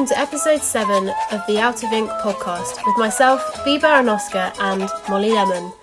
welcome 0.00 0.16
to 0.16 0.18
episode 0.18 0.62
7 0.62 1.12
of 1.30 1.46
the 1.46 1.58
Out 1.58 1.84
of 1.84 1.92
Ink 1.92 2.08
podcast 2.22 2.86
with 2.86 2.96
myself, 2.96 3.62
Bea 3.66 3.78
Baranowska, 3.78 4.58
and 4.58 4.88
Molly 5.10 5.30
Lemon. 5.30 5.74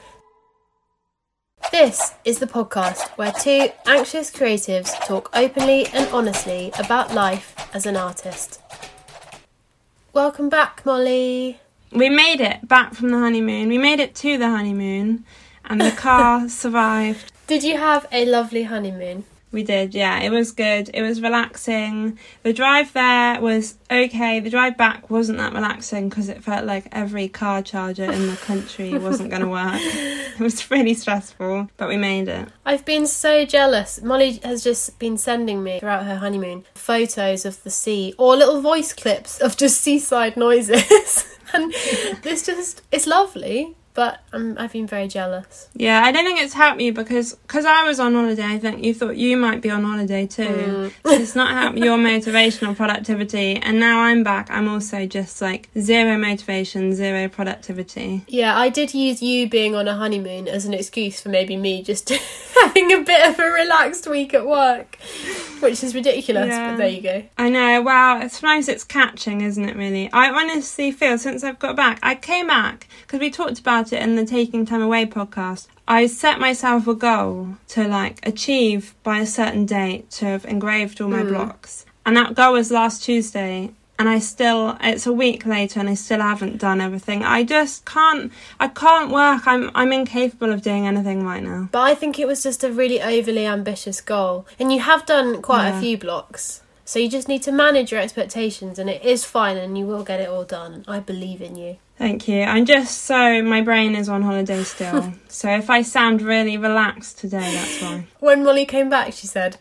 This 1.71 2.15
is 2.25 2.39
the 2.39 2.47
podcast 2.47 3.09
where 3.19 3.31
two 3.31 3.69
anxious 3.85 4.31
creatives 4.31 4.89
talk 5.05 5.29
openly 5.35 5.85
and 5.93 6.09
honestly 6.11 6.71
about 6.79 7.13
life 7.13 7.69
as 7.75 7.85
an 7.85 7.95
artist. 7.95 8.59
Welcome 10.13 10.49
back, 10.49 10.83
Molly. 10.83 11.59
We 11.91 12.09
made 12.09 12.41
it 12.41 12.67
back 12.67 12.95
from 12.95 13.09
the 13.09 13.19
honeymoon. 13.19 13.69
We 13.69 13.77
made 13.77 13.99
it 13.99 14.15
to 14.15 14.39
the 14.39 14.49
honeymoon, 14.49 15.25
and 15.65 15.79
the 15.79 15.91
car 15.91 16.49
survived. 16.63 17.31
Did 17.45 17.63
you 17.63 17.77
have 17.77 18.07
a 18.11 18.25
lovely 18.25 18.63
honeymoon? 18.63 19.25
We 19.51 19.63
did, 19.63 19.95
yeah. 19.95 20.19
It 20.19 20.29
was 20.29 20.51
good. 20.51 20.89
It 20.93 21.01
was 21.01 21.21
relaxing. 21.21 22.19
The 22.43 22.51
drive 22.51 22.91
there 22.91 23.39
was 23.39 23.77
okay. 23.89 24.41
The 24.41 24.49
drive 24.49 24.75
back 24.75 25.09
wasn't 25.09 25.37
that 25.37 25.53
relaxing 25.53 26.09
because 26.09 26.27
it 26.27 26.43
felt 26.43 26.65
like 26.65 26.89
every 26.91 27.29
car 27.29 27.61
charger 27.61 28.03
in 28.03 28.27
the 28.27 28.35
country 28.35 28.97
wasn't 28.97 29.29
going 29.29 29.41
to 29.41 29.47
work. 29.47 29.79
It 29.81 30.39
was 30.39 30.69
really 30.69 30.93
stressful, 30.93 31.69
but 31.77 31.87
we 31.87 31.95
made 31.95 32.27
it. 32.27 32.49
I've 32.65 32.83
been 32.83 33.07
so 33.07 33.45
jealous. 33.45 34.01
Molly 34.01 34.39
has 34.43 34.63
just 34.63 34.99
been 34.99 35.17
sending 35.17 35.63
me 35.63 35.79
throughout 35.79 36.05
her 36.05 36.17
honeymoon 36.17 36.65
photos 36.75 37.45
of 37.45 37.63
the 37.63 37.69
sea 37.69 38.13
or 38.17 38.35
little 38.35 38.61
voice 38.61 38.91
clips 38.91 39.39
of 39.39 39.55
just 39.55 39.79
seaside 39.79 40.35
noises. 40.35 41.25
and 41.53 41.71
it's 41.73 42.45
just, 42.45 42.81
it's 42.91 43.07
lovely 43.07 43.75
but 43.97 44.21
I'm, 44.31 44.55
I've 44.59 44.73
been 44.73 44.85
very 44.85 45.07
jealous. 45.07 45.69
Yeah, 45.73 46.03
I 46.03 46.11
don't 46.11 46.23
think 46.23 46.39
it's 46.39 46.53
helped 46.53 46.79
you 46.79 46.93
because 46.93 47.35
cause 47.47 47.65
I 47.65 47.81
was 47.81 47.99
on 47.99 48.13
holiday. 48.13 48.45
I 48.45 48.59
think 48.59 48.85
you 48.85 48.93
thought 48.93 49.17
you 49.17 49.35
might 49.35 49.59
be 49.59 49.71
on 49.71 49.83
holiday 49.83 50.27
too. 50.27 50.43
Mm. 50.43 50.91
it's 51.05 51.33
not 51.33 51.49
helped 51.49 51.79
your 51.79 51.97
motivation 52.13 52.67
or 52.67 52.75
productivity. 52.75 53.55
And 53.55 53.79
now 53.79 54.01
I'm 54.01 54.21
back. 54.21 54.51
I'm 54.51 54.69
also 54.69 55.07
just 55.07 55.41
like 55.41 55.69
zero 55.79 56.15
motivation, 56.15 56.93
zero 56.93 57.27
productivity. 57.27 58.23
Yeah, 58.27 58.55
I 58.55 58.69
did 58.69 58.93
use 58.93 59.23
you 59.23 59.49
being 59.49 59.73
on 59.73 59.87
a 59.87 59.95
honeymoon 59.95 60.47
as 60.47 60.65
an 60.65 60.75
excuse 60.75 61.19
for 61.19 61.29
maybe 61.29 61.57
me 61.57 61.81
just 61.81 62.09
having 62.61 62.93
a 62.93 63.01
bit 63.01 63.27
of 63.27 63.39
a 63.39 63.49
relaxed 63.49 64.05
week 64.05 64.35
at 64.35 64.45
work, 64.45 64.99
which 65.61 65.83
is 65.83 65.93
ridiculous. 65.95 66.47
Yeah. 66.47 66.71
But 66.71 66.77
there 66.77 66.87
you 66.87 67.01
go. 67.01 67.23
I 67.37 67.49
know. 67.49 67.81
Well, 67.81 68.21
it's 68.21 68.41
nice. 68.41 68.67
It's 68.67 68.83
catching, 68.83 69.41
isn't 69.41 69.63
it? 69.63 69.75
Really. 69.75 70.11
I 70.11 70.29
honestly 70.29 70.91
feel 70.91 71.17
since 71.17 71.43
I've 71.43 71.59
got 71.59 71.75
back, 71.75 71.99
I 72.01 72.15
came 72.15 72.47
back 72.47 72.87
because 73.01 73.19
we 73.19 73.29
talked 73.29 73.59
about 73.59 73.93
it 73.93 74.01
in 74.01 74.15
the 74.15 74.25
Taking 74.25 74.65
Time 74.65 74.81
Away 74.81 75.05
podcast. 75.05 75.67
I 75.87 76.07
set 76.07 76.39
myself 76.39 76.87
a 76.87 76.95
goal 76.95 77.55
to 77.69 77.87
like 77.87 78.25
achieve 78.27 78.93
by 79.03 79.19
a 79.19 79.25
certain 79.25 79.65
date 79.65 80.09
to 80.11 80.25
have 80.25 80.45
engraved 80.45 80.99
all 80.99 81.09
my 81.09 81.21
mm. 81.21 81.29
blocks. 81.29 81.85
And 82.05 82.15
that 82.17 82.35
goal 82.35 82.53
was 82.53 82.71
last 82.71 83.03
Tuesday 83.03 83.71
and 83.99 84.07
I 84.07 84.19
still 84.19 84.77
it's 84.81 85.07
a 85.07 85.13
week 85.13 85.45
later 85.45 85.79
and 85.79 85.89
I 85.89 85.95
still 85.95 86.21
haven't 86.21 86.57
done 86.57 86.81
everything. 86.81 87.23
I 87.23 87.43
just 87.43 87.85
can't 87.85 88.31
I 88.59 88.67
can't 88.67 89.11
work. 89.11 89.47
I'm 89.47 89.71
I'm 89.73 89.91
incapable 89.91 90.51
of 90.51 90.61
doing 90.61 90.87
anything 90.87 91.23
right 91.23 91.43
now. 91.43 91.69
But 91.71 91.81
I 91.81 91.95
think 91.95 92.19
it 92.19 92.27
was 92.27 92.43
just 92.43 92.63
a 92.63 92.71
really 92.71 93.01
overly 93.01 93.45
ambitious 93.45 94.01
goal. 94.01 94.45
And 94.59 94.71
you 94.71 94.81
have 94.81 95.05
done 95.05 95.41
quite 95.41 95.69
yeah. 95.69 95.77
a 95.77 95.81
few 95.81 95.97
blocks. 95.97 96.61
So 96.85 96.99
you 96.99 97.09
just 97.09 97.27
need 97.27 97.43
to 97.43 97.51
manage 97.51 97.91
your 97.91 97.99
expectations 97.99 98.79
and 98.79 98.89
it 98.89 99.03
is 99.03 99.25
fine 99.25 99.57
and 99.57 99.77
you 99.77 99.85
will 99.85 100.03
get 100.03 100.21
it 100.21 100.29
all 100.29 100.45
done. 100.45 100.85
I 100.87 100.99
believe 100.99 101.41
in 101.41 101.55
you. 101.55 101.77
Thank 101.97 102.27
you. 102.27 102.43
I'm 102.43 102.65
just 102.65 103.03
so 103.03 103.41
my 103.41 103.61
brain 103.61 103.95
is 103.95 104.07
on 104.07 104.21
holiday 104.21 104.63
still. 104.75 105.13
so 105.27 105.49
if 105.49 105.69
I 105.69 105.81
sound 105.81 106.21
really 106.21 106.57
relaxed 106.57 107.17
today, 107.17 107.51
that's 107.53 107.81
why. 107.81 108.07
When 108.19 108.43
Molly 108.43 108.65
came 108.65 108.89
back, 108.89 109.13
she 109.13 109.25
said, 109.25 109.57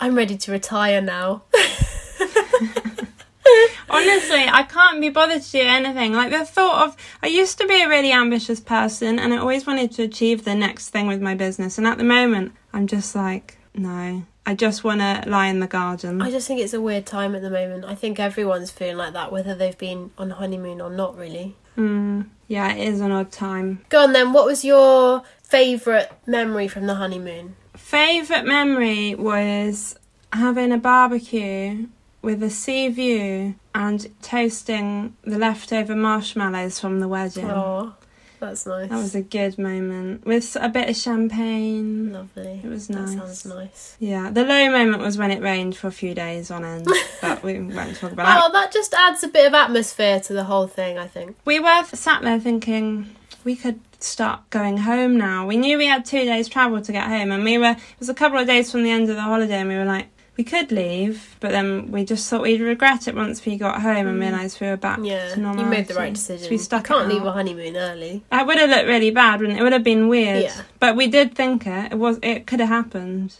"I'm 0.00 0.14
ready 0.14 0.38
to 0.38 0.50
retire 0.50 1.02
now." 1.02 1.42
Honestly, 3.90 4.46
I 4.48 4.62
can't 4.62 5.00
be 5.00 5.08
bothered 5.08 5.42
to 5.42 5.50
do 5.50 5.60
anything. 5.60 6.12
Like 6.12 6.30
the 6.30 6.44
thought 6.44 6.86
of, 6.86 6.96
I 7.22 7.26
used 7.26 7.58
to 7.58 7.66
be 7.66 7.82
a 7.82 7.88
really 7.88 8.12
ambitious 8.12 8.60
person 8.60 9.18
and 9.18 9.34
I 9.34 9.38
always 9.38 9.66
wanted 9.66 9.90
to 9.92 10.04
achieve 10.04 10.44
the 10.44 10.54
next 10.54 10.90
thing 10.90 11.08
with 11.08 11.20
my 11.20 11.34
business. 11.34 11.76
And 11.76 11.86
at 11.88 11.98
the 11.98 12.04
moment, 12.04 12.52
I'm 12.72 12.86
just 12.86 13.16
like, 13.16 13.58
no, 13.74 14.22
I 14.46 14.54
just 14.54 14.84
want 14.84 15.00
to 15.00 15.24
lie 15.26 15.48
in 15.48 15.58
the 15.58 15.66
garden. 15.66 16.22
I 16.22 16.30
just 16.30 16.46
think 16.46 16.60
it's 16.60 16.72
a 16.72 16.80
weird 16.80 17.04
time 17.04 17.34
at 17.34 17.42
the 17.42 17.50
moment. 17.50 17.84
I 17.84 17.96
think 17.96 18.20
everyone's 18.20 18.70
feeling 18.70 18.96
like 18.96 19.12
that, 19.12 19.32
whether 19.32 19.56
they've 19.56 19.76
been 19.76 20.12
on 20.16 20.30
honeymoon 20.30 20.80
or 20.80 20.90
not, 20.90 21.16
really. 21.16 21.56
Mm, 21.76 22.26
yeah, 22.46 22.72
it 22.72 22.88
is 22.88 23.00
an 23.00 23.10
odd 23.10 23.32
time. 23.32 23.84
Go 23.88 24.04
on 24.04 24.12
then, 24.12 24.32
what 24.32 24.46
was 24.46 24.64
your 24.64 25.22
favourite 25.42 26.08
memory 26.28 26.68
from 26.68 26.86
the 26.86 26.94
honeymoon? 26.94 27.56
Favourite 27.76 28.44
memory 28.44 29.16
was 29.16 29.96
having 30.32 30.70
a 30.70 30.78
barbecue 30.78 31.88
with 32.22 32.42
a 32.42 32.50
sea 32.50 32.88
view 32.88 33.54
and 33.74 34.10
toasting 34.22 35.16
the 35.22 35.38
leftover 35.38 35.94
marshmallows 35.94 36.78
from 36.80 37.00
the 37.00 37.08
wedding. 37.08 37.50
Oh. 37.50 37.94
That's 38.40 38.64
nice. 38.64 38.88
That 38.88 38.96
was 38.96 39.14
a 39.14 39.20
good 39.20 39.58
moment 39.58 40.24
with 40.24 40.56
a 40.58 40.70
bit 40.70 40.88
of 40.88 40.96
champagne. 40.96 42.10
Lovely. 42.12 42.62
It 42.64 42.68
was 42.68 42.88
nice. 42.88 43.14
That 43.14 43.18
sounds 43.18 43.44
nice. 43.44 43.96
Yeah, 44.00 44.30
the 44.30 44.44
low 44.44 44.70
moment 44.70 45.02
was 45.02 45.18
when 45.18 45.30
it 45.30 45.42
rained 45.42 45.76
for 45.76 45.88
a 45.88 45.92
few 45.92 46.14
days 46.14 46.50
on 46.50 46.64
end, 46.64 46.88
but 47.20 47.42
we 47.42 47.60
won't 47.60 47.96
talk 47.96 48.12
about 48.12 48.24
that. 48.24 48.42
Oh, 48.42 48.52
that 48.52 48.72
just 48.72 48.94
adds 48.94 49.22
a 49.22 49.28
bit 49.28 49.46
of 49.46 49.52
atmosphere 49.52 50.20
to 50.20 50.32
the 50.32 50.44
whole 50.44 50.66
thing. 50.66 50.98
I 50.98 51.06
think 51.06 51.36
we 51.44 51.60
were 51.60 51.84
sat 51.92 52.22
there 52.22 52.40
thinking 52.40 53.14
we 53.44 53.56
could 53.56 53.80
start 53.98 54.48
going 54.48 54.78
home 54.78 55.18
now. 55.18 55.46
We 55.46 55.58
knew 55.58 55.76
we 55.76 55.86
had 55.86 56.06
two 56.06 56.24
days 56.24 56.48
travel 56.48 56.80
to 56.80 56.92
get 56.92 57.08
home, 57.08 57.30
and 57.32 57.44
we 57.44 57.58
were. 57.58 57.72
It 57.72 57.98
was 57.98 58.08
a 58.08 58.14
couple 58.14 58.38
of 58.38 58.46
days 58.46 58.72
from 58.72 58.84
the 58.84 58.90
end 58.90 59.10
of 59.10 59.16
the 59.16 59.22
holiday, 59.22 59.60
and 59.60 59.68
we 59.68 59.76
were 59.76 59.84
like, 59.84 60.08
we 60.40 60.44
could 60.44 60.72
leave, 60.72 61.36
but 61.40 61.50
then 61.50 61.92
we 61.92 62.02
just 62.02 62.30
thought 62.30 62.40
we'd 62.40 62.62
regret 62.62 63.06
it 63.06 63.14
once 63.14 63.44
we 63.44 63.58
got 63.58 63.82
home 63.82 64.06
and 64.06 64.18
mm. 64.18 64.22
realised 64.22 64.58
we 64.58 64.68
were 64.68 64.78
back 64.78 64.98
yeah, 65.02 65.34
to 65.34 65.38
normal. 65.38 65.64
You 65.64 65.70
made 65.70 65.86
the 65.86 65.92
right 65.92 66.14
decision. 66.14 66.44
So 66.44 66.50
we 66.50 66.56
stuck 66.56 66.88
you 66.88 66.94
can't 66.94 67.08
leave 67.10 67.22
a 67.22 67.32
honeymoon 67.32 67.76
early. 67.76 68.24
That 68.30 68.46
would 68.46 68.56
have 68.56 68.70
looked 68.70 68.88
really 68.88 69.10
bad, 69.10 69.40
wouldn't 69.40 69.58
it? 69.58 69.60
It 69.60 69.64
would 69.64 69.74
have 69.74 69.84
been 69.84 70.08
weird. 70.08 70.44
Yeah. 70.44 70.62
But 70.78 70.96
we 70.96 71.08
did 71.08 71.34
think 71.34 71.66
it. 71.66 71.92
It 71.92 71.98
was. 71.98 72.18
It 72.22 72.46
could 72.46 72.60
have 72.60 72.70
happened. 72.70 73.36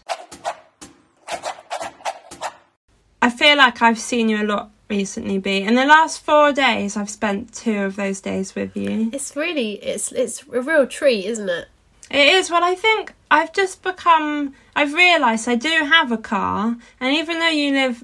I 3.19 3.31
feel 3.31 3.57
like 3.57 3.81
I've 3.81 3.97
seen 3.97 4.29
you 4.29 4.43
a 4.43 4.45
lot 4.45 4.69
recently, 4.87 5.39
Bea. 5.39 5.63
In 5.63 5.73
the 5.73 5.85
last 5.85 6.23
four 6.23 6.53
days, 6.53 6.95
I've 6.95 7.09
spent 7.09 7.51
two 7.51 7.79
of 7.79 7.95
those 7.95 8.21
days 8.21 8.53
with 8.53 8.77
you. 8.77 9.09
It's 9.11 9.35
really, 9.35 9.73
it's 9.83 10.11
it's 10.11 10.43
a 10.53 10.61
real 10.61 10.85
treat, 10.85 11.25
isn't 11.25 11.49
it? 11.49 11.67
It 12.11 12.27
is. 12.33 12.51
Well, 12.51 12.63
I 12.63 12.75
think 12.75 13.13
I've 13.31 13.53
just 13.53 13.81
become. 13.83 14.53
I've 14.75 14.93
realised 14.93 15.47
I 15.47 15.55
do 15.55 15.69
have 15.69 16.11
a 16.11 16.17
car, 16.17 16.75
and 16.99 17.15
even 17.15 17.39
though 17.39 17.47
you 17.47 17.71
live 17.71 18.03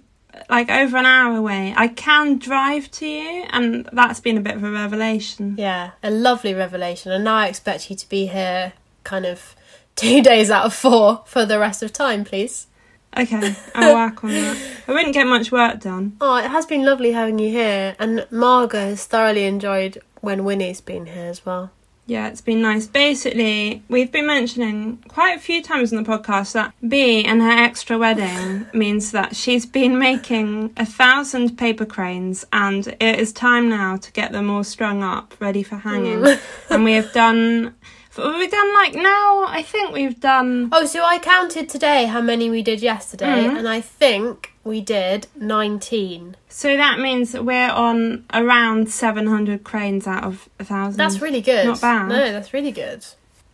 like 0.49 0.69
over 0.69 0.97
an 0.97 1.05
hour 1.05 1.35
away, 1.35 1.73
I 1.75 1.89
can 1.89 2.37
drive 2.37 2.89
to 2.91 3.05
you, 3.07 3.45
and 3.49 3.87
that's 3.91 4.21
been 4.21 4.37
a 4.37 4.41
bit 4.41 4.55
of 4.55 4.63
a 4.63 4.71
revelation. 4.71 5.55
Yeah, 5.57 5.91
a 6.01 6.09
lovely 6.09 6.53
revelation. 6.53 7.11
And 7.11 7.25
now 7.25 7.35
I 7.35 7.47
expect 7.47 7.89
you 7.89 7.95
to 7.97 8.09
be 8.09 8.27
here, 8.27 8.73
kind 9.03 9.25
of 9.25 9.55
two 9.95 10.21
days 10.21 10.49
out 10.49 10.65
of 10.65 10.73
four 10.73 11.23
for 11.25 11.45
the 11.45 11.59
rest 11.59 11.83
of 11.83 11.91
time, 11.91 12.23
please. 12.23 12.67
Okay, 13.17 13.55
I'll 13.75 13.95
work 13.95 14.23
on 14.23 14.29
that. 14.29 14.57
I 14.87 14.91
wouldn't 14.93 15.13
get 15.13 15.27
much 15.27 15.51
work 15.51 15.81
done. 15.81 16.15
Oh, 16.21 16.37
it 16.37 16.49
has 16.49 16.65
been 16.65 16.85
lovely 16.85 17.11
having 17.11 17.39
you 17.39 17.49
here, 17.49 17.95
and 17.99 18.25
Margot 18.31 18.79
has 18.79 19.05
thoroughly 19.05 19.45
enjoyed 19.45 19.97
when 20.21 20.45
Winnie's 20.45 20.81
been 20.81 21.07
here 21.07 21.25
as 21.25 21.45
well. 21.45 21.71
Yeah, 22.07 22.29
it's 22.29 22.39
been 22.39 22.61
nice. 22.61 22.87
Basically, 22.87 23.83
we've 23.89 24.11
been 24.11 24.25
mentioning 24.25 25.03
quite 25.09 25.35
a 25.35 25.39
few 25.39 25.61
times 25.61 25.91
in 25.91 26.01
the 26.01 26.09
podcast 26.09 26.53
that 26.53 26.73
Bea 26.87 27.25
and 27.25 27.41
her 27.41 27.51
extra 27.51 27.97
wedding 27.97 28.65
means 28.73 29.11
that 29.11 29.35
she's 29.35 29.65
been 29.65 29.99
making 29.99 30.73
a 30.77 30.85
thousand 30.85 31.57
paper 31.57 31.85
cranes 31.85 32.45
and 32.53 32.87
it 32.87 33.19
is 33.19 33.33
time 33.33 33.67
now 33.67 33.97
to 33.97 34.11
get 34.13 34.31
them 34.31 34.49
all 34.49 34.63
strung 34.63 35.03
up, 35.03 35.35
ready 35.41 35.63
for 35.63 35.75
hanging. 35.75 36.19
Mm. 36.19 36.39
and 36.69 36.83
we 36.85 36.93
have 36.93 37.11
done 37.11 37.75
We've 38.17 38.51
done 38.51 38.73
like 38.73 38.95
now. 38.95 39.45
I 39.47 39.63
think 39.63 39.93
we've 39.93 40.19
done. 40.19 40.69
Oh, 40.71 40.85
so 40.85 41.03
I 41.03 41.19
counted 41.19 41.69
today 41.69 42.05
how 42.05 42.21
many 42.21 42.49
we 42.49 42.61
did 42.61 42.81
yesterday, 42.81 43.25
mm. 43.45 43.57
and 43.57 43.67
I 43.67 43.81
think 43.81 44.53
we 44.63 44.81
did 44.81 45.27
nineteen. 45.35 46.35
So 46.49 46.75
that 46.75 46.99
means 46.99 47.31
that 47.31 47.45
we're 47.45 47.69
on 47.69 48.25
around 48.33 48.89
seven 48.89 49.27
hundred 49.27 49.63
cranes 49.63 50.07
out 50.07 50.23
of 50.23 50.49
a 50.59 50.65
thousand. 50.65 50.97
That's 50.97 51.21
really 51.21 51.41
good. 51.41 51.65
Not 51.65 51.81
bad. 51.81 52.09
No, 52.09 52.31
that's 52.31 52.53
really 52.53 52.71
good. 52.71 53.05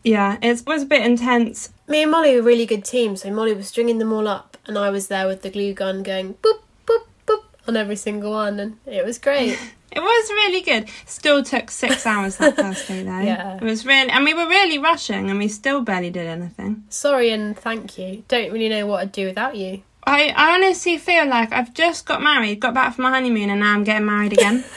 Yeah, 0.04 0.38
it 0.42 0.64
was 0.66 0.84
a 0.84 0.86
bit 0.86 1.06
intense. 1.06 1.72
Me 1.88 2.04
and 2.04 2.12
Molly 2.12 2.34
were 2.36 2.42
a 2.42 2.44
really 2.44 2.66
good 2.66 2.84
team. 2.84 3.16
So 3.16 3.32
Molly 3.32 3.54
was 3.54 3.68
stringing 3.68 4.00
them 4.00 4.12
all 4.14 4.28
up, 4.28 4.58
and 4.66 4.78
I 4.78 4.90
was 4.90 5.08
there 5.08 5.28
with 5.28 5.42
the 5.42 5.50
glue 5.50 5.74
gun 5.74 6.04
going 6.04 6.36
boop 6.36 6.60
boop 6.86 7.06
boop 7.28 7.44
on 7.68 7.76
every 7.78 7.96
single 7.96 8.32
one, 8.32 8.60
and 8.60 8.78
it 8.86 9.06
was 9.06 9.18
great. 9.18 9.58
It 9.96 10.02
was 10.02 10.30
really 10.30 10.62
good. 10.62 10.90
Still 11.06 11.44
took 11.44 11.70
six 11.70 12.06
hours 12.08 12.38
that 12.38 12.56
first 12.56 12.88
day 12.88 13.04
though. 13.04 13.20
Yeah. 13.20 13.58
It 13.58 13.64
was 13.64 13.86
really, 13.86 14.10
and 14.10 14.26
we 14.26 14.34
were 14.34 14.48
really 14.48 14.80
rushing, 14.80 15.30
and 15.30 15.40
we 15.40 15.48
still 15.48 15.82
barely 15.82 16.10
did 16.10 16.28
anything. 16.28 16.84
Sorry 16.90 17.32
and 17.32 17.58
thank 17.58 17.98
you. 17.98 18.24
Don't 18.28 18.52
really 18.52 18.70
know 18.70 18.88
what 18.88 19.02
I'd 19.02 19.12
do 19.12 19.28
without 19.28 19.56
you. 19.56 19.84
I, 20.06 20.34
I 20.36 20.56
honestly 20.56 20.98
feel 20.98 21.28
like 21.28 21.54
I've 21.54 21.74
just 21.74 22.06
got 22.06 22.22
married, 22.22 22.60
got 22.60 22.74
back 22.74 22.96
from 22.96 23.04
my 23.04 23.12
honeymoon, 23.12 23.50
and 23.50 23.62
now 23.62 23.74
I'm 23.74 23.84
getting 23.84 24.06
married 24.06 24.34
again. 24.34 24.64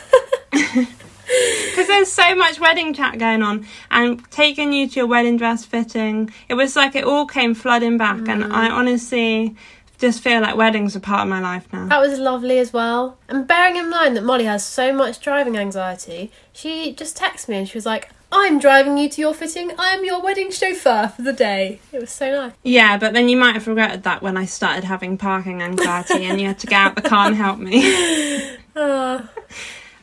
Because 1.27 1.89
there's 1.89 2.13
so 2.13 2.37
much 2.37 2.61
wedding 2.61 2.95
chat 2.95 3.19
going 3.19 3.43
on, 3.43 3.67
and 3.91 4.23
taking 4.31 4.73
you 4.73 4.89
to 4.89 5.01
your 5.01 5.07
wedding 5.09 5.37
dress 5.37 5.65
fitting, 5.65 6.31
it 6.49 6.55
was 6.55 6.77
like 6.77 6.95
it 6.95 7.03
all 7.03 7.27
came 7.27 7.53
flooding 7.53 7.99
back, 7.99 8.19
mm. 8.19 8.29
and 8.29 8.53
I 8.53 8.71
honestly 8.71 9.57
just 9.99 10.21
feel 10.23 10.41
like 10.41 10.57
weddings 10.57 10.95
are 10.97 11.01
part 11.01 11.23
of 11.23 11.29
my 11.29 11.41
life 11.41 11.73
now. 11.73 11.87
That 11.89 12.01
was 12.01 12.19
lovely 12.19 12.59
as 12.59 12.73
well. 12.73 13.19
And 13.29 13.47
bearing 13.47 13.77
in 13.77 13.89
mind 13.91 14.17
that 14.17 14.25
Molly 14.25 14.45
has 14.45 14.65
so 14.65 14.93
much 14.93 15.21
driving 15.21 15.57
anxiety, 15.57 16.31
she 16.53 16.93
just 16.93 17.17
texted 17.17 17.49
me 17.49 17.57
and 17.57 17.69
she 17.69 17.77
was 17.77 17.87
like, 17.87 18.11
I'm 18.33 18.59
driving 18.59 18.99
you 18.99 19.09
to 19.09 19.21
your 19.21 19.35
fitting. 19.35 19.71
I 19.79 19.91
am 19.95 20.05
your 20.05 20.21
wedding 20.21 20.51
chauffeur 20.51 21.13
for 21.15 21.23
the 21.23 21.33
day. 21.33 21.81
It 21.93 22.01
was 22.01 22.11
so 22.11 22.31
nice. 22.31 22.53
Yeah, 22.65 22.99
but 22.99 23.13
then 23.15 23.29
you 23.29 23.37
might 23.37 23.55
have 23.55 23.67
regretted 23.69 24.03
that 24.03 24.21
when 24.21 24.37
I 24.37 24.45
started 24.47 24.85
having 24.85 25.17
parking 25.17 25.63
anxiety 25.63 26.25
and 26.25 26.41
you 26.41 26.49
had 26.49 26.59
to 26.59 26.67
get 26.67 26.81
out 26.81 26.97
the 26.97 27.03
car 27.03 27.29
and 27.29 27.37
help 27.37 27.59
me. 27.59 28.57
Ah, 28.79 29.31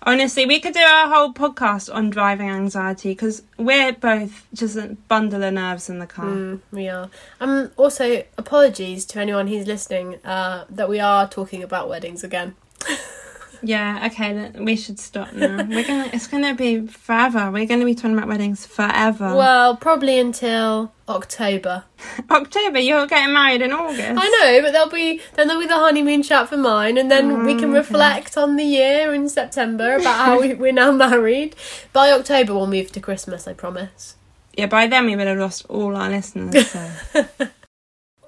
Honestly, 0.05 0.45
we 0.45 0.59
could 0.59 0.73
do 0.73 0.81
a 0.81 1.07
whole 1.07 1.33
podcast 1.33 1.94
on 1.94 2.09
driving 2.09 2.50
anxiety 2.50 3.11
because 3.11 3.41
we're 3.57 3.94
both 3.94 4.45
just 4.53 4.75
a 4.75 4.97
bundle 5.07 5.44
of 5.44 5.53
nerves 5.53 5.89
in 5.89 6.00
the 6.00 6.07
car. 6.07 6.25
mm, 6.25 6.59
we 6.71 6.89
are. 6.89 7.09
Um. 7.39 7.71
Also, 7.77 8.23
apologies 8.38 9.05
to 9.05 9.19
anyone 9.19 9.47
who's 9.47 9.65
listening. 9.65 10.19
Uh, 10.25 10.65
that 10.69 10.89
we 10.89 11.00
are 11.00 11.27
talking 11.27 11.63
about 11.63 11.88
weddings 11.89 12.23
again. 12.23 12.55
Yeah, 13.65 14.10
okay, 14.12 14.51
we 14.60 14.75
should 14.75 15.00
stop 15.00 15.31
now. 15.33 15.63
We're 15.63 15.88
gonna. 15.88 16.10
It's 16.13 16.27
gonna 16.27 16.54
be 16.54 16.86
forever. 16.86 17.50
We're 17.50 17.65
gonna 17.65 17.86
be 17.86 17.95
talking 17.95 18.18
about 18.18 18.27
weddings 18.27 18.65
forever. 18.65 19.36
Well, 19.36 19.77
probably 19.77 20.19
until 20.19 20.92
October. 21.07 21.86
October, 22.30 22.80
you're 22.80 23.07
getting 23.07 23.33
married 23.33 23.62
in 23.62 23.71
August. 23.71 24.01
I 24.01 24.27
know, 24.27 24.62
but 24.62 24.74
there'll 24.74 24.89
be 24.89 25.21
then 25.36 25.48
there'll 25.48 25.62
be 25.62 25.68
the 25.68 25.75
honeymoon 25.75 26.24
chat 26.24 26.50
for 26.50 26.57
mine, 26.57 26.98
and 26.98 27.10
then 27.10 27.45
we 27.45 27.56
can 27.56 27.65
oh, 27.65 27.77
okay. 27.77 27.77
reflect 27.80 28.38
on 28.38 28.57
the 28.57 28.65
year 28.65 29.13
in 29.13 29.30
September 29.30 29.95
about 29.95 30.25
how 30.25 30.42
we, 30.42 30.54
we're 30.63 30.74
now 30.74 30.92
married. 30.92 31.56
By 31.94 32.12
October, 32.12 32.54
we'll 32.54 32.68
move 32.68 32.92
to 32.92 33.00
Christmas. 33.00 33.48
I 33.48 33.54
promise. 33.54 34.18
Yeah, 34.57 34.68
by 34.68 34.88
then 34.88 35.06
we 35.06 35.15
would 35.15 35.25
have 35.25 35.39
lost 35.39 35.65
all 35.69 35.95
our 35.95 36.10
listeners. 36.10 36.69
So. 36.69 36.92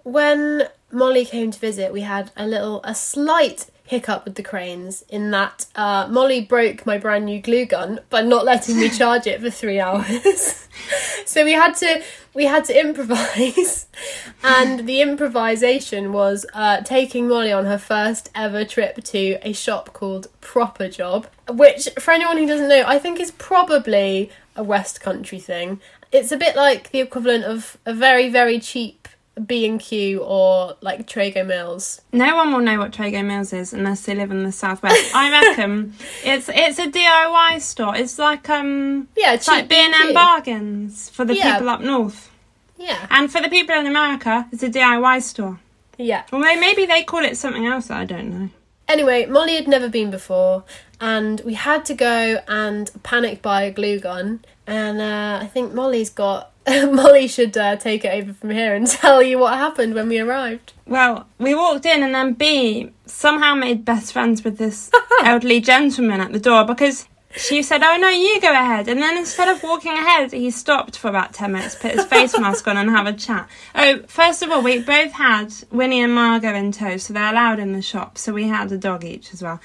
When 0.03 0.69
Molly 0.91 1.25
came 1.25 1.51
to 1.51 1.59
visit, 1.59 1.91
we 1.91 2.01
had 2.01 2.31
a 2.37 2.47
little, 2.47 2.81
a 2.83 2.95
slight 2.95 3.67
hiccup 3.85 4.25
with 4.25 4.35
the 4.35 4.43
cranes 4.43 5.03
in 5.09 5.31
that 5.31 5.67
uh, 5.75 6.07
Molly 6.09 6.41
broke 6.41 6.85
my 6.85 6.97
brand 6.97 7.25
new 7.25 7.39
glue 7.41 7.65
gun 7.65 7.99
by 8.09 8.21
not 8.21 8.43
letting 8.43 8.79
me 8.79 8.89
charge 8.97 9.27
it 9.27 9.41
for 9.41 9.49
three 9.49 9.79
hours. 9.79 10.67
so 11.25 11.43
we 11.43 11.53
had 11.53 11.73
to 11.75 12.01
we 12.33 12.45
had 12.45 12.65
to 12.65 12.77
improvise, 12.77 13.87
and 14.43 14.87
the 14.87 15.01
improvisation 15.01 16.11
was 16.11 16.45
uh, 16.53 16.81
taking 16.81 17.29
Molly 17.29 17.51
on 17.51 17.65
her 17.65 17.77
first 17.77 18.29
ever 18.35 18.65
trip 18.65 19.03
to 19.05 19.37
a 19.41 19.53
shop 19.53 19.93
called 19.93 20.27
Proper 20.41 20.89
Job, 20.89 21.27
which 21.49 21.87
for 21.97 22.11
anyone 22.11 22.37
who 22.37 22.45
doesn't 22.45 22.67
know, 22.67 22.83
I 22.85 22.99
think 22.99 23.19
is 23.19 23.31
probably 23.31 24.31
a 24.55 24.63
West 24.63 24.99
Country 24.99 25.39
thing. 25.39 25.79
It's 26.11 26.31
a 26.31 26.37
bit 26.37 26.55
like 26.55 26.91
the 26.91 26.99
equivalent 26.99 27.45
of 27.45 27.77
a 27.85 27.93
very 27.93 28.29
very 28.29 28.59
cheap 28.59 29.07
B 29.45 29.65
and 29.67 29.79
Q 29.79 30.19
or 30.21 30.75
like 30.81 31.07
Trago 31.07 31.45
Mills. 31.45 32.01
No 32.13 32.35
one 32.35 32.53
will 32.53 32.61
know 32.61 32.77
what 32.79 32.91
Trago 32.91 33.23
Mills 33.25 33.51
is 33.53 33.73
unless 33.73 34.05
they 34.05 34.15
live 34.15 34.31
in 34.31 34.43
the 34.43 34.51
southwest. 34.51 35.13
I 35.15 35.29
reckon 35.47 35.93
it's 36.23 36.49
it's 36.53 36.79
a 36.79 36.87
DIY 36.87 37.59
store. 37.61 37.95
It's 37.95 38.17
like 38.17 38.49
um, 38.49 39.07
Yeah, 39.15 39.33
it's 39.33 39.47
like 39.47 39.67
B 39.67 39.75
and 39.75 39.93
M 39.93 40.13
bargains 40.13 41.09
for 41.09 41.25
the 41.25 41.35
Yeah. 41.35 41.53
people 41.53 41.69
up 41.69 41.81
north, 41.81 42.29
Yeah, 42.77 43.05
and 43.09 43.31
for 43.31 43.41
the 43.41 43.49
people 43.49 43.75
in 43.75 43.87
America, 43.87 44.47
it's 44.51 44.63
a 44.63 44.69
DIY 44.69 45.21
store. 45.21 45.59
yeah. 45.97 46.23
Or 46.31 46.39
maybe 46.39 46.85
they 46.85 47.03
call 47.03 47.23
it 47.25 47.35
something 47.37 47.65
else. 47.65 47.89
I 47.89 48.05
don't 48.05 48.29
know. 48.39 48.49
Anyway, 48.87 49.25
Molly 49.25 49.55
had 49.55 49.67
never 49.67 49.89
been 49.89 50.11
before, 50.11 50.63
and 50.99 51.41
we 51.41 51.53
had 51.53 51.85
to 51.85 51.93
go 51.93 52.39
and 52.47 52.91
panic 53.03 53.41
buy 53.41 53.63
a 53.63 53.71
glue 53.71 53.99
gun. 53.99 54.43
And 54.67 55.01
uh, 55.01 55.39
I 55.41 55.47
think 55.47 55.73
Molly's 55.73 56.09
got. 56.09 56.51
Molly 56.67 57.27
should 57.27 57.55
uh, 57.55 57.75
take 57.75 58.03
it 58.03 58.09
over 58.09 58.33
from 58.33 58.49
here 58.49 58.73
and 58.73 58.87
tell 59.01 59.21
you 59.21 59.37
what 59.37 59.53
happened 59.55 59.93
when 59.93 60.09
we 60.09 60.19
arrived. 60.19 60.73
Well, 60.87 61.27
we 61.37 61.53
walked 61.53 61.85
in, 61.85 62.01
and 62.01 62.15
then 62.15 62.33
Bea 62.33 62.91
somehow 63.05 63.53
made 63.53 63.85
best 63.85 64.13
friends 64.13 64.43
with 64.43 64.57
this 64.57 64.89
elderly 65.23 65.61
gentleman 65.61 66.21
at 66.21 66.31
the 66.31 66.39
door 66.39 66.65
because 66.65 67.07
she 67.37 67.61
said, 67.63 67.83
"Oh 67.83 67.97
no, 67.97 68.09
you 68.09 68.39
go 68.41 68.51
ahead." 68.51 68.87
And 68.87 69.01
then 69.01 69.17
instead 69.17 69.47
of 69.47 69.61
walking 69.63 69.91
ahead, 69.93 70.31
he 70.31 70.51
stopped 70.51 70.97
for 70.97 71.07
about 71.09 71.33
ten 71.33 71.51
minutes, 71.51 71.75
put 71.75 71.91
his 71.91 72.05
face 72.05 72.37
mask 72.39 72.67
on, 72.67 72.77
and 72.77 72.89
have 72.89 73.07
a 73.07 73.13
chat. 73.13 73.47
Oh, 73.73 73.99
first 74.07 74.41
of 74.41 74.51
all, 74.51 74.61
we 74.61 74.79
both 74.79 75.11
had 75.11 75.53
Winnie 75.71 76.01
and 76.01 76.13
Margot 76.13 76.53
in 76.53 76.71
tow, 76.71 76.97
so 76.97 77.13
they're 77.13 77.31
allowed 77.31 77.59
in 77.59 77.73
the 77.73 77.81
shop. 77.81 78.17
So 78.17 78.33
we 78.33 78.47
had 78.47 78.71
a 78.71 78.77
dog 78.77 79.03
each 79.03 79.33
as 79.33 79.41
well. 79.41 79.59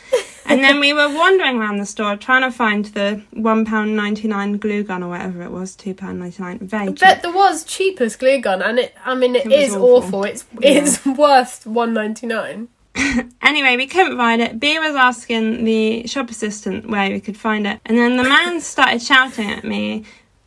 And 0.46 0.64
then 0.64 0.80
we 0.80 0.92
were 0.92 1.08
wandering 1.08 1.58
around 1.58 1.76
the 1.78 1.86
store 1.86 2.16
trying 2.16 2.42
to 2.42 2.50
find 2.50 2.86
the 2.86 3.22
one 3.32 3.64
pound 3.64 3.94
ninety 3.96 4.26
nine 4.28 4.56
glue 4.58 4.82
gun 4.82 5.02
or 5.02 5.10
whatever 5.10 5.42
it 5.42 5.50
was, 5.50 5.76
two 5.76 5.94
pound 5.94 6.18
ninety 6.18 6.42
nine. 6.42 6.58
Very 6.58 6.88
cheap. 6.88 7.00
But 7.00 7.22
there 7.22 7.32
was 7.32 7.64
cheapest 7.64 8.18
glue 8.18 8.40
gun, 8.40 8.62
and 8.62 8.78
it. 8.78 8.94
I 9.04 9.14
mean, 9.14 9.36
It 9.36 9.46
it 9.46 9.48
was 9.50 9.68
is 9.68 9.76
awful. 9.76 9.94
awful. 9.94 10.24
It's 10.24 10.44
it's 10.60 11.04
worth 11.06 11.66
one 11.66 11.94
ninety 11.94 12.26
nine. 12.26 12.68
Anyway, 13.42 13.76
we 13.76 13.88
couldn't 13.88 14.16
find 14.16 14.40
it. 14.40 14.60
Bea 14.60 14.78
was 14.78 14.94
asking 14.94 15.64
the 15.64 16.06
shop 16.06 16.30
assistant 16.30 16.88
where 16.88 17.10
we 17.10 17.18
could 17.18 17.36
find 17.36 17.66
it. 17.66 17.80
And 17.84 17.98
then 17.98 18.16
the 18.16 18.22
man 18.22 18.60
started 18.60 19.02
shouting 19.02 19.50
at 19.50 19.64
me, 19.64 20.04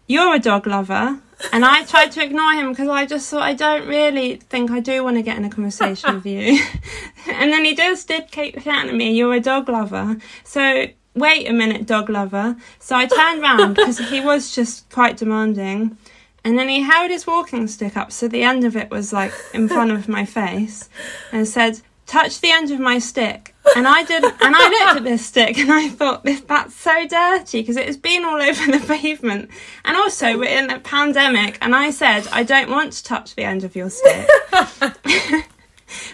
You're 0.08 0.36
a 0.36 0.40
dog 0.40 0.68
lover. 0.68 1.20
And 1.52 1.66
I 1.66 1.84
tried 1.84 2.14
to 2.14 2.24
ignore 2.24 2.54
him 2.54 2.70
because 2.70 2.88
I 2.88 3.06
just 3.06 3.30
thought, 3.30 3.42
I 3.42 3.54
don't 3.54 3.90
really 3.90 4.38
think 4.38 4.72
I 4.72 4.80
do 4.80 5.04
want 5.04 5.18
to 5.18 5.22
get 5.22 5.36
in 5.36 5.44
a 5.44 5.50
conversation 5.50 6.16
with 6.16 6.26
you. 6.26 6.64
and 7.28 7.52
then 7.52 7.66
he 7.66 7.76
just 7.76 8.08
did 8.08 8.32
keep 8.32 8.62
shouting 8.62 8.92
at 8.92 8.96
me, 8.96 9.12
You're 9.12 9.34
a 9.34 9.42
dog 9.42 9.68
lover. 9.68 10.18
So, 10.46 10.88
wait 11.14 11.50
a 11.50 11.54
minute, 11.54 11.86
dog 11.86 12.10
lover. 12.10 12.56
So 12.80 12.96
I 12.96 13.06
turned 13.06 13.42
round 13.42 13.76
because 13.76 13.98
he 14.00 14.22
was 14.22 14.56
just 14.56 14.90
quite 14.90 15.18
demanding. 15.18 15.98
And 16.46 16.58
then 16.58 16.70
he 16.70 16.82
held 16.82 17.10
his 17.10 17.28
walking 17.28 17.68
stick 17.68 17.96
up 17.98 18.12
so 18.12 18.28
the 18.28 18.44
end 18.44 18.64
of 18.64 18.76
it 18.76 18.90
was 18.90 19.14
like 19.14 19.34
in 19.54 19.68
front 19.68 19.92
of 19.92 20.10
my 20.10 20.26
face 20.26 20.90
and 21.32 21.48
said, 21.48 21.82
touch 22.06 22.42
the 22.42 22.52
end 22.52 22.72
of 22.72 22.80
my 22.80 23.00
stick. 23.00 23.56
And 23.76 23.88
I 23.88 24.04
did, 24.04 24.24
and 24.24 24.56
I 24.56 24.70
looked 24.70 24.98
at 24.98 25.04
this 25.04 25.26
stick 25.26 25.58
and 25.58 25.72
I 25.72 25.90
thought, 25.90 26.24
this, 26.24 26.42
that's 26.42 26.76
so 26.76 27.08
dirty 27.08 27.62
because 27.62 27.78
it 27.78 27.88
has 27.88 27.98
been 27.98 28.26
all 28.26 28.42
over 28.42 28.72
the 28.72 28.84
pavement. 28.88 29.50
And 29.86 29.96
also, 29.96 30.38
we're 30.38 30.58
in 30.58 30.70
a 30.70 30.80
pandemic, 30.80 31.58
and 31.62 31.76
I 31.76 31.90
said, 31.90 32.28
I 32.32 32.44
don't 32.44 32.70
want 32.70 32.94
to 32.94 33.04
touch 33.04 33.36
the 33.36 33.44
end 33.44 33.64
of 33.64 33.76
your 33.76 33.90
stick. 33.90 34.28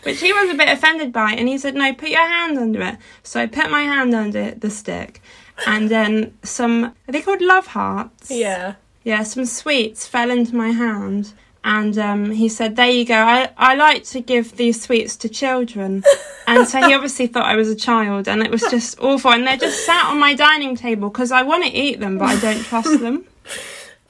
Which 0.03 0.19
he 0.19 0.33
was 0.33 0.50
a 0.50 0.56
bit 0.56 0.69
offended 0.69 1.12
by, 1.12 1.31
and 1.31 1.47
he 1.47 1.57
said, 1.57 1.74
No, 1.74 1.94
put 1.94 2.09
your 2.09 2.27
hand 2.27 2.57
under 2.57 2.81
it. 2.81 2.97
So 3.24 3.39
I 3.39 3.48
put 3.48 3.72
my 3.72 3.81
hand 3.81 4.13
under 4.13 4.51
the 4.51 4.69
stick, 4.69 5.22
and 5.65 5.89
then 5.89 6.38
some, 6.43 6.86
are 6.86 7.12
they 7.12 7.22
called 7.22 7.41
love 7.41 7.67
hearts? 7.67 8.29
Yeah. 8.29 8.75
Yeah, 9.03 9.24
some 9.24 9.46
sweets 9.46 10.05
fell 10.05 10.29
into 10.29 10.55
my 10.55 10.69
hand. 10.69 11.34
And 11.63 11.98
um, 11.98 12.32
he 12.32 12.50
said, 12.50 12.75
There 12.75 12.89
you 12.89 13.06
go. 13.06 13.16
I, 13.16 13.50
I 13.58 13.75
like 13.75 14.04
to 14.06 14.22
give 14.22 14.56
these 14.56 14.82
sweets 14.82 15.16
to 15.18 15.30
children. 15.30 16.04
And 16.48 16.68
so 16.68 16.82
he 16.86 16.94
obviously 16.96 17.28
thought 17.28 17.46
I 17.46 17.56
was 17.56 17.70
a 17.70 17.75
child. 17.75 18.28
And 18.28 18.42
it 18.42 18.51
was 18.51 18.62
just 18.62 19.00
awful. 19.00 19.32
And 19.32 19.46
they're 19.46 19.58
just 19.58 19.86
sat 19.86 20.06
on 20.06 20.20
my 20.20 20.34
dining 20.34 20.75
table 20.75 21.10
because 21.10 21.32
I 21.32 21.44
want 21.44 21.66
to 21.66 21.72
eat 21.72 22.00
them, 22.00 22.18
but 22.18 22.25
I 22.25 22.39
don't 22.39 22.63
trust 22.63 23.00
them. 23.00 23.25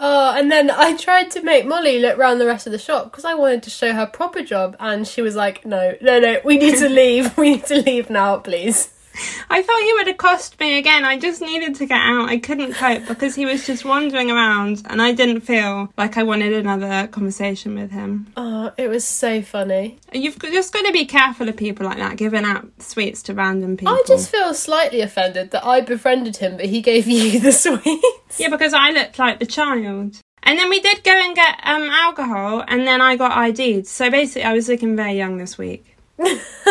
Oh, 0.01 0.34
and 0.34 0.50
then 0.50 0.72
I 0.72 0.96
tried 0.96 1.29
to 1.32 1.41
make 1.41 1.65
Molly 1.65 2.00
look 2.00 2.18
round 2.18 2.39
the 2.39 2.46
rest 2.46 2.65
of 2.65 2.72
the 2.72 2.79
shop 2.79 3.12
because 3.12 3.25
I 3.25 3.34
wanted 3.34 3.63
to 3.63 3.70
show 3.70 3.91
her 3.91 4.06
proper 4.06 4.41
job, 4.41 4.77
and 4.79 5.06
she 5.06 5.22
was 5.22 5.36
like, 5.36 5.65
"No, 5.65 5.96
no, 6.00 6.20
no, 6.22 6.39
we 6.46 6.58
need 6.58 6.77
to 6.77 6.88
leave. 7.01 7.38
We 7.38 7.51
need 7.51 7.65
to 7.65 7.82
leave 7.82 8.10
now, 8.10 8.38
please." 8.38 8.94
I 9.50 9.62
thought 9.62 9.82
he 9.82 9.94
would 9.94 10.08
accost 10.08 10.60
me 10.60 10.78
again. 10.78 11.06
I 11.06 11.18
just 11.18 11.42
needed 11.42 11.75
to 11.75 11.86
get 11.86 12.00
out. 12.00 12.30
I 12.30 12.38
couldn't 12.38 12.74
cope 12.74 13.08
because 13.08 13.36
he 13.36 13.46
was 13.46 13.66
just 13.66 13.84
wandering 13.86 14.32
around. 14.32 14.84
And 14.86 15.01
I 15.01 15.12
didn't 15.12 15.42
feel 15.42 15.92
like 15.98 16.18
I 16.18 16.24
wanted 16.24 16.54
another 16.54 17.08
conversation 17.08 17.75
with 17.75 17.92
him. 17.92 18.32
Oh, 18.38 18.72
it 18.78 18.88
was 18.88 19.04
so 19.06 19.42
funny. 19.42 20.00
You've 20.13 20.39
just 20.39 20.74
got 20.74 20.86
to 20.86 20.92
be 20.92 21.06
careful 21.06 21.50
of 21.50 21.58
people 21.58 21.86
like 21.86 21.98
that, 21.98 22.18
giving 22.18 22.46
out 22.46 22.68
sweets 22.80 23.24
to 23.24 23.34
random 23.34 23.78
people. 23.78 23.94
I 23.94 24.04
just 24.08 24.30
feel 24.30 24.54
slightly 24.54 25.01
offended 25.01 25.51
that 25.51 25.66
I 25.66 25.82
befriended 25.82 26.38
him, 26.38 26.58
but 26.58 26.68
he 26.68 26.82
gave 26.82 27.08
you 27.08 27.39
the 27.39 27.51
sweets. 27.51 28.39
Yeah, 28.39 28.50
because 28.50 28.74
I 28.74 28.92
looked 28.92 29.20
like 29.20 29.39
the 29.39 29.46
child. 29.46 30.18
And 30.44 30.58
then 30.58 30.70
we 30.70 30.80
did 30.80 31.04
go 31.04 31.12
and 31.12 31.36
get 31.36 31.60
um 31.63 31.89
alcohol, 31.89 32.63
and 32.68 32.88
then 32.88 33.01
I 33.01 33.16
got 33.18 33.38
ID'd. 33.38 33.88
So 33.88 34.10
basically, 34.10 34.44
I 34.44 34.54
was 34.54 34.70
looking 34.70 34.96
very 34.96 35.13
young 35.13 35.38
this 35.38 35.58
week. 35.58 35.98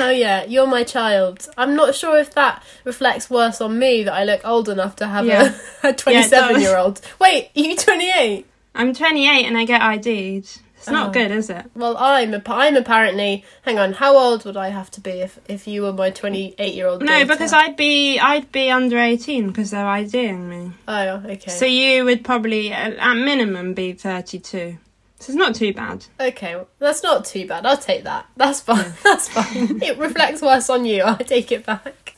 oh 0.00 0.10
yeah, 0.10 0.44
you're 0.44 0.66
my 0.66 0.82
child. 0.84 1.48
I'm 1.56 1.74
not 1.76 1.94
sure 1.94 2.18
if 2.18 2.32
that 2.34 2.62
reflects 2.84 3.28
worse 3.28 3.60
on 3.60 3.78
me 3.78 4.02
that 4.04 4.12
I 4.14 4.24
look 4.24 4.40
old 4.44 4.68
enough 4.68 4.96
to 4.96 5.06
have 5.06 5.26
Yeah. 5.26 5.54
a, 5.82 5.88
a 5.88 5.92
27 5.92 6.54
does. 6.54 6.62
year 6.62 6.76
old. 6.76 7.00
Wait, 7.20 7.50
are 7.56 7.60
you 7.60 7.76
28? 7.76 8.46
I'm 8.74 8.94
28 8.94 9.46
and 9.46 9.58
I 9.58 9.64
get 9.64 9.82
ID'd. 9.82 10.60
It's 10.78 10.88
oh. 10.88 10.92
not 10.92 11.08
Oh. 11.08 11.12
good, 11.12 11.30
is 11.32 11.50
it? 11.50 11.66
Well, 11.74 11.96
I'm 11.98 12.32
a, 12.34 12.42
I'm 12.46 12.76
apparently. 12.76 13.44
Hang 13.62 13.78
on, 13.78 13.94
how 13.94 14.16
old 14.16 14.44
would 14.44 14.56
I 14.56 14.68
have 14.68 14.90
to 14.92 15.00
be 15.00 15.10
if 15.10 15.38
if 15.48 15.66
you 15.66 15.82
were 15.82 15.92
my 15.92 16.10
28 16.10 16.74
year 16.74 16.86
old? 16.86 17.02
No, 17.02 17.24
because 17.26 17.52
I'd 17.52 17.76
be 17.76 18.18
I'd 18.20 18.50
be 18.52 18.70
under 18.70 18.96
18 18.98 19.48
because 19.48 19.72
they're 19.72 19.86
IDing 19.86 20.48
me. 20.48 20.72
Oh, 20.86 21.22
okay. 21.26 21.50
So 21.50 21.66
you 21.66 22.04
would 22.04 22.24
probably 22.24 22.70
at 22.72 23.14
minimum 23.16 23.74
be 23.74 23.92
32. 23.92 24.78
So 25.20 25.32
it's 25.32 25.36
not 25.38 25.54
too 25.56 25.72
bad. 25.74 26.06
okay, 26.20 26.54
well, 26.54 26.68
that's 26.78 27.02
not 27.02 27.24
too 27.24 27.46
bad. 27.46 27.66
I'll 27.66 27.76
take 27.76 28.04
that. 28.04 28.26
That's 28.36 28.60
fine. 28.60 28.84
Mm. 28.84 29.02
That's 29.02 29.28
fine. 29.28 29.82
it 29.82 29.98
reflects 29.98 30.42
worse 30.42 30.70
on 30.70 30.84
you. 30.84 31.02
I 31.06 31.16
take 31.16 31.50
it 31.50 31.66
back. 31.66 32.14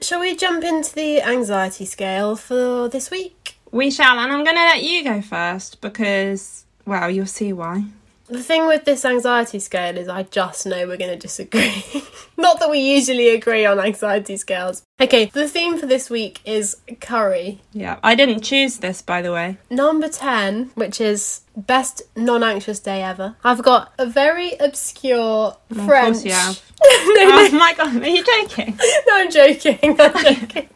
Shall 0.00 0.20
we 0.20 0.36
jump 0.36 0.62
into 0.64 0.94
the 0.94 1.22
anxiety 1.22 1.84
scale 1.84 2.36
for 2.36 2.88
this 2.88 3.10
week? 3.10 3.56
We 3.70 3.90
shall, 3.90 4.18
and 4.18 4.32
I'm 4.32 4.44
going 4.44 4.56
to 4.56 4.62
let 4.62 4.82
you 4.82 5.02
go 5.02 5.22
first 5.22 5.80
because, 5.80 6.64
well, 6.84 7.10
you'll 7.10 7.26
see 7.26 7.52
why. 7.52 7.84
The 8.32 8.42
thing 8.42 8.66
with 8.66 8.86
this 8.86 9.04
anxiety 9.04 9.58
scale 9.58 9.98
is 9.98 10.08
I 10.08 10.22
just 10.22 10.64
know 10.64 10.86
we're 10.86 10.96
going 10.96 11.10
to 11.10 11.18
disagree. 11.18 11.84
Not 12.38 12.60
that 12.60 12.70
we 12.70 12.78
usually 12.78 13.28
agree 13.28 13.66
on 13.66 13.78
anxiety 13.78 14.38
scales. 14.38 14.82
Okay, 14.98 15.26
the 15.26 15.46
theme 15.46 15.76
for 15.76 15.84
this 15.84 16.08
week 16.08 16.40
is 16.46 16.78
curry. 17.02 17.60
Yeah, 17.74 17.98
I 18.02 18.14
didn't 18.14 18.40
choose 18.40 18.78
this, 18.78 19.02
by 19.02 19.20
the 19.20 19.32
way. 19.32 19.58
Number 19.68 20.08
10, 20.08 20.70
which 20.76 20.98
is 20.98 21.42
best 21.58 22.00
non 22.16 22.42
anxious 22.42 22.80
day 22.80 23.02
ever. 23.02 23.36
I've 23.44 23.62
got 23.62 23.92
a 23.98 24.06
very 24.06 24.54
obscure 24.54 25.58
friend. 25.68 26.16
Of 26.16 26.22
course 26.22 26.24
you 26.24 26.32
have. 26.32 26.62
no, 26.82 26.88
oh 26.88 27.48
no, 27.52 27.58
my 27.58 27.74
god, 27.74 28.02
are 28.02 28.08
you 28.08 28.24
joking? 28.24 28.78
no, 29.08 29.12
I'm 29.14 29.30
joking. 29.30 29.78
I'm 29.82 30.24
joking. 30.24 30.68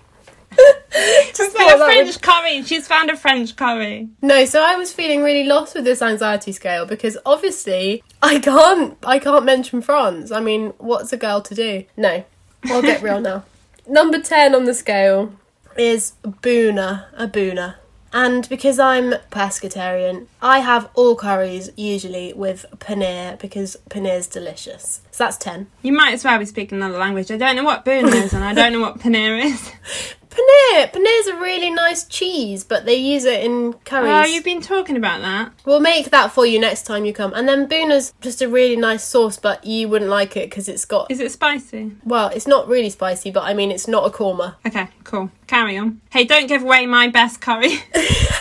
Just 0.92 1.36
She's 1.36 1.52
thought 1.52 1.80
a 1.80 1.84
French 1.84 2.20
curry. 2.20 2.62
She's 2.62 2.88
found 2.88 3.10
a 3.10 3.16
French 3.16 3.54
curry. 3.56 4.08
No, 4.22 4.44
so 4.46 4.62
I 4.62 4.76
was 4.76 4.92
feeling 4.92 5.22
really 5.22 5.44
lost 5.44 5.74
with 5.74 5.84
this 5.84 6.00
anxiety 6.00 6.52
scale 6.52 6.86
because 6.86 7.18
obviously 7.26 8.02
I 8.22 8.38
can't 8.38 8.96
I 9.04 9.18
can't 9.18 9.44
mention 9.44 9.82
France. 9.82 10.30
I 10.30 10.40
mean, 10.40 10.72
what's 10.78 11.12
a 11.12 11.16
girl 11.16 11.42
to 11.42 11.54
do? 11.54 11.84
No. 11.96 12.24
I'll 12.64 12.82
get 12.82 13.02
real 13.02 13.20
now. 13.20 13.44
Number 13.86 14.20
10 14.20 14.54
on 14.54 14.64
the 14.64 14.74
scale 14.74 15.32
is 15.76 16.14
Bhuna, 16.24 17.06
a 17.16 17.28
Bhuna. 17.28 17.76
And 18.12 18.48
because 18.48 18.78
I'm 18.78 19.12
pescatarian, 19.30 20.26
I 20.40 20.60
have 20.60 20.88
all 20.94 21.16
curries 21.16 21.70
usually 21.76 22.32
with 22.32 22.64
paneer 22.78 23.38
because 23.38 23.76
paneer's 23.90 24.26
delicious. 24.26 25.02
So 25.10 25.24
that's 25.24 25.36
10. 25.36 25.66
You 25.82 25.92
might 25.92 26.14
as 26.14 26.24
well 26.24 26.38
be 26.38 26.46
speaking 26.46 26.78
another 26.78 26.98
language. 26.98 27.30
I 27.30 27.36
don't 27.36 27.56
know 27.56 27.64
what 27.64 27.84
boon 27.84 28.08
is, 28.08 28.32
and 28.32 28.42
I 28.42 28.54
don't 28.54 28.72
know 28.72 28.80
what 28.80 29.00
paneer 29.00 29.44
is. 29.44 29.70
Paneer! 30.36 30.92
Paneer's 30.92 31.26
a 31.28 31.36
really 31.36 31.70
nice 31.70 32.04
cheese, 32.04 32.62
but 32.62 32.84
they 32.84 32.94
use 32.96 33.24
it 33.24 33.42
in 33.42 33.72
curries. 33.84 34.12
Oh, 34.12 34.24
you've 34.24 34.44
been 34.44 34.60
talking 34.60 34.96
about 34.96 35.22
that. 35.22 35.52
We'll 35.64 35.80
make 35.80 36.10
that 36.10 36.32
for 36.32 36.44
you 36.44 36.60
next 36.60 36.82
time 36.84 37.04
you 37.04 37.12
come. 37.12 37.32
And 37.34 37.48
then 37.48 37.66
Bhuna's 37.66 38.12
just 38.20 38.42
a 38.42 38.48
really 38.48 38.76
nice 38.76 39.02
sauce, 39.02 39.38
but 39.38 39.64
you 39.64 39.88
wouldn't 39.88 40.10
like 40.10 40.36
it 40.36 40.50
because 40.50 40.68
it's 40.68 40.84
got. 40.84 41.10
Is 41.10 41.20
it 41.20 41.32
spicy? 41.32 41.92
Well, 42.04 42.28
it's 42.28 42.46
not 42.46 42.68
really 42.68 42.90
spicy, 42.90 43.30
but 43.30 43.44
I 43.44 43.54
mean, 43.54 43.70
it's 43.70 43.88
not 43.88 44.06
a 44.06 44.10
korma. 44.10 44.56
Okay, 44.66 44.88
cool. 45.04 45.30
Carry 45.46 45.78
on. 45.78 46.00
Hey, 46.10 46.24
don't 46.24 46.46
give 46.46 46.62
away 46.62 46.86
my 46.86 47.08
best 47.08 47.40
curry. 47.40 47.78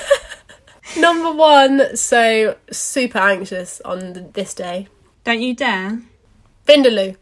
Number 0.97 1.31
one, 1.33 1.95
so 1.95 2.55
super 2.71 3.19
anxious 3.19 3.81
on 3.81 4.31
this 4.33 4.53
day. 4.53 4.87
don't 5.23 5.41
you 5.41 5.53
dare. 5.55 6.01
Vindaloo. 6.67 7.15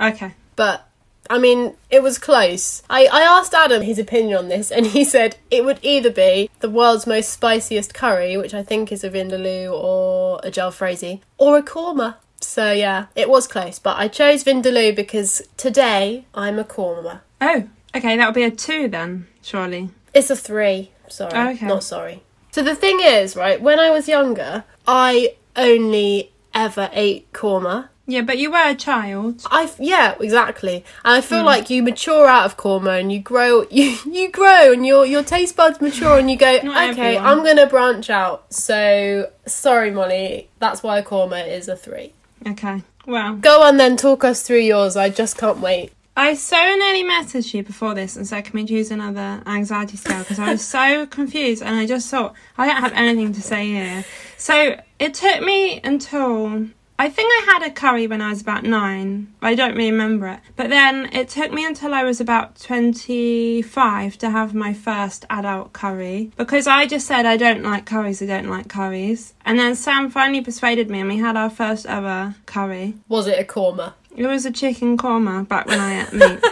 Okay. 0.00 0.34
But, 0.56 0.88
I 1.30 1.38
mean, 1.38 1.74
it 1.90 2.02
was 2.02 2.18
close. 2.18 2.82
I, 2.90 3.06
I 3.06 3.22
asked 3.22 3.54
Adam 3.54 3.82
his 3.82 3.98
opinion 3.98 4.36
on 4.36 4.48
this, 4.48 4.70
and 4.70 4.86
he 4.86 5.04
said 5.14 5.36
it 5.50 5.64
would 5.64 5.78
either 5.82 6.10
be 6.10 6.50
the 6.60 6.70
world's 6.70 7.06
most 7.06 7.30
spiciest 7.30 7.94
curry, 7.94 8.36
which 8.36 8.54
I 8.54 8.62
think 8.62 8.92
is 8.92 9.04
a 9.04 9.10
Vindaloo 9.10 9.72
or 9.72 10.40
a 10.42 10.50
jalfrezi, 10.50 11.20
or 11.38 11.58
a 11.58 11.62
korma. 11.62 12.16
So, 12.40 12.72
yeah, 12.72 13.06
it 13.14 13.28
was 13.28 13.46
close, 13.46 13.78
but 13.78 13.96
I 13.96 14.08
chose 14.08 14.42
Vindaloo 14.44 14.94
because 14.96 15.42
today 15.56 16.26
I'm 16.34 16.58
a 16.58 16.64
korma. 16.64 17.20
Oh, 17.40 17.68
okay, 17.94 18.16
that'll 18.16 18.32
be 18.32 18.42
a 18.42 18.50
two 18.50 18.88
then, 18.88 19.28
surely. 19.42 19.90
It's 20.12 20.30
a 20.30 20.36
three. 20.36 20.90
Sorry. 21.08 21.32
Oh, 21.34 21.50
okay. 21.50 21.66
Not 21.66 21.84
sorry. 21.84 22.22
So 22.50 22.62
the 22.62 22.74
thing 22.74 22.98
is, 23.00 23.36
right, 23.36 23.60
when 23.60 23.78
I 23.78 23.90
was 23.90 24.08
younger, 24.08 24.64
I 24.86 25.34
only 25.56 26.32
ever 26.54 26.90
ate 26.92 27.32
korma. 27.32 27.88
Yeah, 28.12 28.20
but 28.20 28.36
you 28.36 28.50
were 28.50 28.68
a 28.68 28.74
child. 28.74 29.42
I 29.50 29.70
yeah, 29.78 30.16
exactly. 30.20 30.84
And 31.02 31.14
I 31.14 31.20
feel 31.22 31.40
hmm. 31.40 31.46
like 31.46 31.70
you 31.70 31.82
mature 31.82 32.26
out 32.26 32.44
of 32.44 32.58
korma 32.58 33.00
and 33.00 33.10
you 33.10 33.20
grow 33.20 33.66
you 33.70 33.96
you 34.04 34.30
grow 34.30 34.70
and 34.72 34.86
your 34.86 35.06
your 35.06 35.22
taste 35.22 35.56
buds 35.56 35.80
mature 35.80 36.18
and 36.18 36.30
you 36.30 36.36
go, 36.36 36.58
Not 36.62 36.90
okay, 36.90 37.16
everyone. 37.16 37.24
I'm 37.24 37.42
gonna 37.42 37.66
branch 37.66 38.10
out. 38.10 38.52
So 38.52 39.30
sorry, 39.46 39.90
Molly, 39.90 40.50
that's 40.58 40.82
why 40.82 41.00
korma 41.00 41.48
is 41.48 41.68
a 41.68 41.76
three. 41.76 42.12
Okay. 42.46 42.82
Well, 43.06 43.36
Go 43.36 43.62
on 43.62 43.78
then, 43.78 43.96
talk 43.96 44.24
us 44.24 44.42
through 44.42 44.58
yours. 44.58 44.94
I 44.94 45.08
just 45.08 45.38
can't 45.38 45.58
wait. 45.58 45.92
I 46.14 46.34
so 46.34 46.56
nearly 46.56 47.04
messaged 47.04 47.54
you 47.54 47.62
before 47.62 47.94
this 47.94 48.16
and 48.16 48.26
said, 48.26 48.44
can 48.44 48.52
we 48.52 48.66
choose 48.66 48.90
another 48.90 49.42
anxiety 49.46 49.96
scale? 49.96 50.18
Because 50.18 50.38
I 50.38 50.52
was 50.52 50.62
so 50.62 51.06
confused 51.18 51.62
and 51.62 51.74
I 51.74 51.86
just 51.86 52.10
thought, 52.10 52.34
I 52.58 52.66
don't 52.66 52.76
have 52.76 52.92
anything 52.92 53.32
to 53.32 53.40
say 53.40 53.68
here. 53.68 54.04
So 54.36 54.76
it 54.98 55.14
took 55.14 55.40
me 55.42 55.80
until. 55.82 56.66
I 56.98 57.08
think 57.08 57.32
I 57.32 57.52
had 57.52 57.62
a 57.62 57.70
curry 57.70 58.06
when 58.06 58.20
I 58.20 58.30
was 58.30 58.40
about 58.42 58.64
nine. 58.64 59.34
I 59.40 59.54
don't 59.54 59.74
really 59.74 59.90
remember 59.90 60.28
it. 60.28 60.40
But 60.56 60.70
then 60.70 61.08
it 61.12 61.28
took 61.28 61.52
me 61.52 61.64
until 61.64 61.94
I 61.94 62.04
was 62.04 62.20
about 62.20 62.60
25 62.60 64.18
to 64.18 64.30
have 64.30 64.54
my 64.54 64.72
first 64.72 65.24
adult 65.30 65.72
curry. 65.72 66.30
Because 66.36 66.66
I 66.66 66.86
just 66.86 67.06
said, 67.06 67.26
I 67.26 67.36
don't 67.36 67.62
like 67.62 67.86
curries, 67.86 68.22
I 68.22 68.26
don't 68.26 68.48
like 68.48 68.68
curries. 68.68 69.34
And 69.44 69.58
then 69.58 69.74
Sam 69.74 70.10
finally 70.10 70.42
persuaded 70.42 70.90
me 70.90 71.00
and 71.00 71.08
we 71.08 71.18
had 71.18 71.36
our 71.36 71.50
first 71.50 71.86
ever 71.86 72.36
curry. 72.46 72.94
Was 73.08 73.26
it 73.26 73.40
a 73.40 73.44
korma? 73.44 73.94
It 74.14 74.26
was 74.26 74.44
a 74.46 74.52
chicken 74.52 74.96
korma 74.96 75.48
back 75.48 75.66
when 75.66 75.80
I 75.80 76.02
ate 76.02 76.12
meat. 76.12 76.44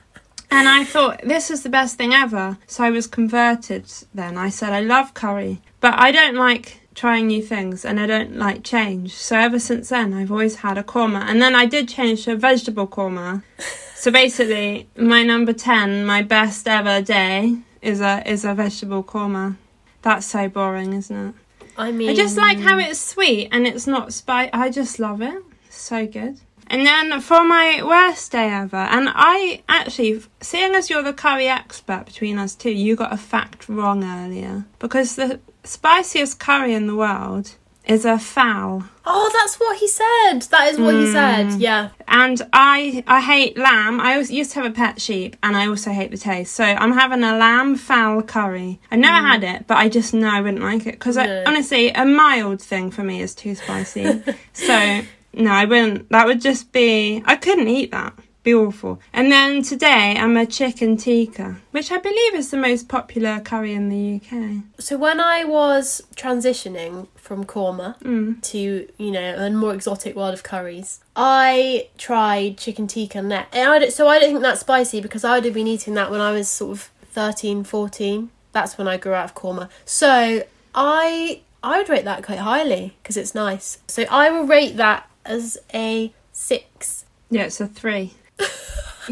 and 0.50 0.68
I 0.68 0.84
thought 0.84 1.22
this 1.22 1.50
is 1.50 1.64
the 1.64 1.68
best 1.68 1.96
thing 1.96 2.14
ever. 2.14 2.58
So 2.66 2.84
I 2.84 2.90
was 2.90 3.06
converted 3.06 3.92
then. 4.14 4.38
I 4.38 4.48
said 4.48 4.72
I 4.72 4.80
love 4.80 5.14
curry, 5.14 5.60
but 5.80 5.94
I 5.98 6.12
don't 6.12 6.36
like 6.36 6.80
trying 6.98 7.28
new 7.28 7.40
things 7.40 7.84
and 7.84 8.00
I 8.00 8.06
don't 8.06 8.36
like 8.36 8.64
change. 8.64 9.14
So 9.14 9.36
ever 9.36 9.58
since 9.58 9.88
then 9.88 10.12
I've 10.12 10.32
always 10.32 10.56
had 10.56 10.76
a 10.76 10.82
korma. 10.82 11.22
And 11.22 11.40
then 11.40 11.54
I 11.54 11.64
did 11.64 11.88
change 11.88 12.24
to 12.24 12.32
a 12.32 12.36
vegetable 12.36 12.86
korma. 12.86 13.42
So 13.98 14.12
basically 14.12 14.88
my 14.96 15.24
number 15.24 15.52
10, 15.52 16.06
my 16.06 16.22
best 16.22 16.68
ever 16.68 17.02
day 17.02 17.56
is 17.82 18.00
a 18.00 18.22
is 18.30 18.44
a 18.44 18.54
vegetable 18.54 19.02
korma. 19.02 19.56
That's 20.02 20.24
so 20.24 20.48
boring, 20.48 20.92
isn't 20.92 21.28
it? 21.30 21.34
I 21.76 21.90
mean 21.90 22.08
I 22.08 22.14
just 22.14 22.36
like 22.36 22.58
how 22.60 22.78
it's 22.78 23.00
sweet 23.00 23.48
and 23.50 23.66
it's 23.66 23.88
not 23.88 24.12
spicy. 24.12 24.52
I 24.52 24.70
just 24.70 25.00
love 25.00 25.20
it. 25.20 25.42
So 25.68 26.06
good. 26.06 26.38
And 26.68 26.86
then 26.86 27.20
for 27.20 27.44
my 27.44 27.82
worst 27.82 28.30
day 28.30 28.50
ever, 28.50 28.76
and 28.76 29.08
I 29.12 29.62
actually, 29.68 30.22
seeing 30.40 30.74
as 30.74 30.90
you're 30.90 31.02
the 31.02 31.14
curry 31.14 31.48
expert 31.48 32.04
between 32.04 32.38
us 32.38 32.54
two, 32.54 32.70
you 32.70 32.94
got 32.94 33.12
a 33.12 33.16
fact 33.16 33.68
wrong 33.68 34.04
earlier. 34.04 34.66
Because 34.78 35.16
the 35.16 35.40
spiciest 35.68 36.38
curry 36.38 36.74
in 36.74 36.86
the 36.86 36.96
world 36.96 37.54
is 37.84 38.04
a 38.04 38.14
phaal. 38.14 38.86
Oh, 39.06 39.30
that's 39.32 39.58
what 39.58 39.78
he 39.78 39.88
said. 39.88 40.40
That 40.50 40.68
is 40.70 40.78
what 40.78 40.94
he 40.94 41.06
hmm. 41.06 41.12
said. 41.12 41.52
Yeah. 41.60 41.88
And 42.06 42.40
I 42.52 43.02
I 43.06 43.20
hate 43.20 43.56
lamb. 43.56 44.00
I 44.00 44.18
used 44.18 44.52
to 44.52 44.60
have 44.60 44.70
a 44.70 44.74
pet 44.74 45.00
sheep, 45.00 45.36
and 45.42 45.56
I 45.56 45.66
also 45.66 45.90
hate 45.90 46.10
the 46.10 46.18
taste. 46.18 46.54
So 46.54 46.64
I'm 46.64 46.92
having 46.92 47.24
a 47.24 47.36
lamb 47.36 47.76
phaal 47.76 48.26
curry. 48.26 48.78
I've 48.90 48.98
never 48.98 49.18
hmm. 49.18 49.26
had 49.26 49.44
it, 49.44 49.66
but 49.66 49.78
I 49.78 49.88
just 49.88 50.12
know 50.12 50.28
I 50.28 50.42
wouldn't 50.42 50.62
like 50.62 50.86
it 50.86 50.92
because 50.92 51.16
No. 51.16 51.44
honestly, 51.46 51.88
a 51.90 52.04
mild 52.04 52.60
thing 52.60 52.90
for 52.90 53.02
me 53.02 53.22
is 53.22 53.34
too 53.34 53.54
spicy. 53.54 54.22
so 54.52 55.00
no, 55.32 55.50
I 55.50 55.64
wouldn't. 55.64 56.10
That 56.10 56.26
would 56.26 56.42
just 56.42 56.72
be. 56.72 57.22
I 57.24 57.36
couldn't 57.36 57.68
eat 57.68 57.90
that. 57.92 58.12
Be 58.44 58.54
awful. 58.54 59.00
And 59.12 59.30
then 59.30 59.62
today 59.62 60.16
I'm 60.18 60.36
a 60.36 60.46
chicken 60.46 60.96
tikka, 60.96 61.56
which 61.72 61.90
I 61.90 61.98
believe 61.98 62.34
is 62.34 62.50
the 62.50 62.56
most 62.56 62.88
popular 62.88 63.40
curry 63.40 63.74
in 63.74 63.88
the 63.88 64.16
UK. 64.16 64.62
So 64.78 64.96
when 64.96 65.20
I 65.20 65.44
was 65.44 66.02
transitioning 66.16 67.08
from 67.16 67.44
korma 67.44 67.98
Mm. 67.98 68.40
to 68.52 68.88
you 68.96 69.10
know 69.10 69.34
a 69.36 69.50
more 69.50 69.74
exotic 69.74 70.14
world 70.16 70.34
of 70.34 70.42
curries, 70.44 71.00
I 71.16 71.88
tried 71.98 72.56
chicken 72.58 72.86
tikka 72.86 73.20
net. 73.22 73.48
And 73.52 73.68
I 73.68 73.88
so 73.90 74.08
I 74.08 74.18
don't 74.18 74.30
think 74.30 74.42
that's 74.42 74.60
spicy 74.60 75.00
because 75.00 75.24
I 75.24 75.34
would 75.34 75.44
have 75.44 75.54
been 75.54 75.66
eating 75.66 75.94
that 75.94 76.10
when 76.10 76.20
I 76.20 76.30
was 76.32 76.48
sort 76.48 76.72
of 76.72 76.90
13, 77.10 77.64
14. 77.64 78.30
That's 78.52 78.78
when 78.78 78.88
I 78.88 78.96
grew 78.96 79.12
out 79.14 79.24
of 79.24 79.34
korma. 79.34 79.68
So 79.84 80.42
I 80.74 81.40
I 81.62 81.78
would 81.78 81.88
rate 81.88 82.04
that 82.04 82.22
quite 82.22 82.38
highly 82.38 82.96
because 83.02 83.16
it's 83.16 83.34
nice. 83.34 83.78
So 83.88 84.04
I 84.10 84.30
will 84.30 84.44
rate 84.46 84.76
that 84.76 85.10
as 85.26 85.58
a 85.74 86.12
six. 86.32 87.04
Yeah, 87.30 87.42
it's 87.42 87.60
a 87.60 87.66
three. 87.66 88.14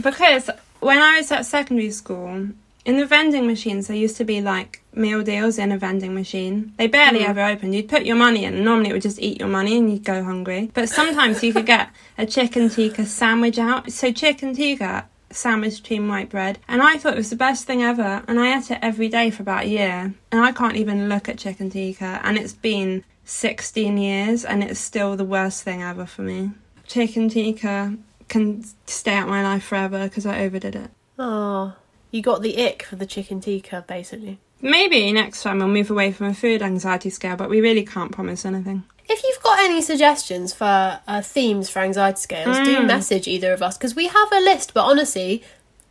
Because 0.01 0.51
when 0.81 0.99
I 0.99 1.19
was 1.19 1.31
at 1.33 1.47
secondary 1.47 1.91
school, 1.91 2.49
in 2.85 2.99
the 2.99 3.07
vending 3.07 3.47
machines, 3.47 3.89
there 3.89 3.97
used 3.97 4.17
to 4.19 4.25
be 4.25 4.41
like 4.41 4.81
meal 4.95 5.23
deals 5.23 5.59
in 5.59 5.73
a 5.73 5.79
vending 5.79 6.15
machine. 6.15 6.73
They 6.77 6.87
barely 6.87 7.21
Mm. 7.21 7.29
ever 7.31 7.41
opened. 7.43 7.75
You'd 7.75 7.89
put 7.89 8.05
your 8.07 8.17
money 8.17 8.45
in, 8.45 8.55
and 8.55 8.65
normally 8.65 8.91
it 8.91 8.93
would 8.93 9.03
just 9.03 9.21
eat 9.21 9.41
your 9.41 9.49
money 9.49 9.77
and 9.77 9.91
you'd 9.91 10.05
go 10.05 10.23
hungry. 10.23 10.71
But 10.73 10.89
sometimes 10.89 11.43
you 11.43 11.53
could 11.53 11.67
get 11.67 11.89
a 12.17 12.25
chicken 12.27 12.71
tikka 12.71 13.07
sandwich 13.07 13.59
out. 13.59 13.91
So, 13.91 14.13
chicken 14.13 14.55
tikka 14.55 15.07
sandwich 15.31 15.83
between 15.83 16.07
white 16.09 16.29
bread. 16.31 16.59
And 16.69 16.81
I 16.81 16.97
thought 16.97 17.15
it 17.15 17.19
was 17.19 17.31
the 17.31 17.37
best 17.37 17.67
thing 17.67 17.83
ever. 17.83 18.23
And 18.29 18.39
I 18.39 18.57
ate 18.57 18.71
it 18.71 18.79
every 18.81 19.09
day 19.09 19.31
for 19.31 19.43
about 19.43 19.65
a 19.65 19.69
year. 19.69 20.15
And 20.31 20.41
I 20.45 20.53
can't 20.53 20.77
even 20.77 21.09
look 21.09 21.29
at 21.29 21.39
chicken 21.39 21.69
tikka. 21.71 22.21
And 22.23 22.39
it's 22.39 22.53
been 22.53 23.03
16 23.25 23.99
years, 23.99 24.45
and 24.45 24.63
it's 24.63 24.79
still 24.79 25.17
the 25.17 25.25
worst 25.25 25.65
thing 25.65 25.83
ever 25.83 26.07
for 26.07 26.23
me. 26.23 26.53
Chicken 26.87 27.29
tikka 27.29 27.97
can 28.29 28.65
stay 28.87 29.15
out 29.15 29.29
my 29.29 29.43
life 29.43 29.65
forever 29.65 30.05
because 30.05 30.27
I 30.27 30.41
overdid 30.41 30.75
it. 30.77 30.91
Oh, 31.19 31.75
you 32.11 32.23
got 32.23 32.43
the 32.43 32.63
ick 32.65 32.83
for 32.85 32.97
the 32.97 33.07
chicken 33.07 33.41
tikka, 33.41 33.85
basically. 33.87 34.39
Maybe 34.61 35.13
next 35.13 35.43
time 35.43 35.59
we'll 35.59 35.69
move 35.69 35.91
away 35.91 36.13
from 36.13 36.27
a 36.27 36.35
food 36.35 36.63
anxiety 36.63 37.11
scale, 37.11 37.37
but 37.37 37.51
we 37.51 37.61
really 37.61 37.85
can't 37.85 38.11
promise 38.13 38.45
anything. 38.45 38.85
If 39.09 39.23
you've 39.23 39.43
got 39.43 39.59
any 39.61 39.81
suggestions 39.83 40.53
for 40.53 40.99
uh, 41.07 41.23
themes 41.23 41.69
for 41.71 41.81
anxiety 41.81 42.19
scales, 42.21 42.57
do 42.59 42.77
Mm. 42.79 42.87
message 42.87 43.29
either 43.29 43.53
of 43.53 43.63
us 43.63 43.77
because 43.79 43.95
we 43.95 44.09
have 44.09 44.33
a 44.33 44.41
list, 44.41 44.75
but 44.75 44.85
honestly, 44.85 45.43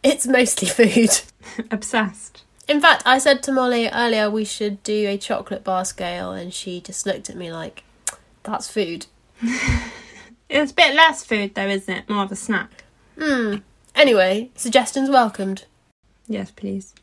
it's 0.04 0.28
mostly 0.28 0.68
food. 0.80 1.22
Obsessed. 1.72 2.44
In 2.68 2.82
fact, 2.82 3.04
I 3.06 3.20
said 3.20 3.44
to 3.44 3.52
Molly 3.52 3.88
earlier 3.88 4.30
we 4.30 4.44
should 4.44 4.82
do 4.84 5.08
a 5.08 5.18
chocolate 5.18 5.64
bar 5.64 5.86
scale, 5.86 6.32
and 6.32 6.54
she 6.54 6.82
just 6.82 7.06
looked 7.06 7.30
at 7.30 7.36
me 7.38 7.52
like, 7.54 7.84
that's 8.44 8.68
food. 8.70 9.06
It's 10.50 10.72
a 10.72 10.76
bit 10.76 10.96
less 10.96 11.24
food 11.24 11.56
though, 11.56 11.68
isn't 11.68 11.94
it? 11.94 12.10
More 12.10 12.24
of 12.24 12.32
a 12.32 12.36
snack. 12.36 12.84
Hmm. 13.20 13.58
Anyway, 13.96 14.52
suggestions 14.56 15.10
welcomed. 15.10 15.66
Yes, 16.28 16.52
please. 16.52 16.94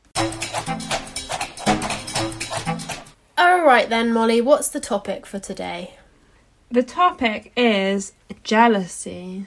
Alright 3.38 3.88
then, 3.88 4.12
Molly, 4.12 4.40
what's 4.40 4.68
the 4.68 4.80
topic 4.80 5.26
for 5.26 5.38
today? 5.38 5.94
The 6.70 6.82
topic 6.82 7.52
is 7.56 8.12
jealousy. 8.44 9.46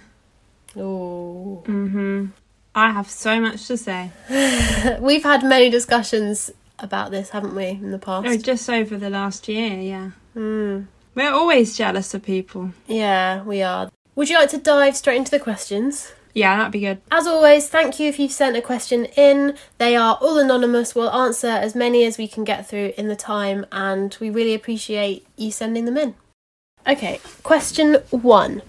Ooh. 0.78 1.64
hmm 1.66 2.26
I 2.74 2.92
have 2.92 3.10
so 3.10 3.40
much 3.40 3.68
to 3.68 3.78
say. 3.78 4.12
We've 5.00 5.24
had 5.24 5.44
many 5.44 5.70
discussions 5.70 6.52
about 6.78 7.12
this, 7.12 7.30
haven't 7.30 7.56
we, 7.56 7.68
in 7.68 7.92
the 7.92 8.00
past? 8.00 8.28
Oh, 8.28 8.36
just 8.36 8.70
over 8.70 8.98
the 8.98 9.10
last 9.10 9.48
year, 9.48 9.80
yeah. 9.80 10.12
Hmm. 10.34 10.82
We're 11.16 11.32
always 11.32 11.78
jealous 11.78 12.14
of 12.14 12.24
people. 12.24 12.72
Yeah, 12.88 13.42
we 13.44 13.62
are. 13.62 13.90
Would 14.16 14.30
you 14.30 14.38
like 14.38 14.50
to 14.50 14.58
dive 14.58 14.98
straight 14.98 15.18
into 15.18 15.32
the 15.32 15.40
questions? 15.40 16.12
Yeah, 16.34 16.58
that'd 16.58 16.74
be 16.74 16.82
good. 16.82 17.02
As 17.10 17.26
always, 17.26 17.70
thank 17.70 17.98
you 17.98 18.10
if 18.10 18.20
you've 18.20 18.34
sent 18.34 18.58
a 18.58 18.62
question 18.62 19.06
in. 19.16 19.56
They 19.78 19.96
are 19.96 20.18
all 20.20 20.38
anonymous. 20.38 20.94
We'll 20.94 21.10
answer 21.10 21.48
as 21.48 21.74
many 21.74 22.04
as 22.04 22.18
we 22.18 22.28
can 22.28 22.44
get 22.44 22.68
through 22.68 22.92
in 22.98 23.08
the 23.08 23.16
time, 23.16 23.66
and 23.72 24.16
we 24.20 24.30
really 24.30 24.54
appreciate 24.54 25.26
you 25.38 25.52
sending 25.52 25.86
them 25.86 25.98
in. 25.98 26.16
Okay, 26.86 27.22
question 27.44 27.96
one 28.12 28.62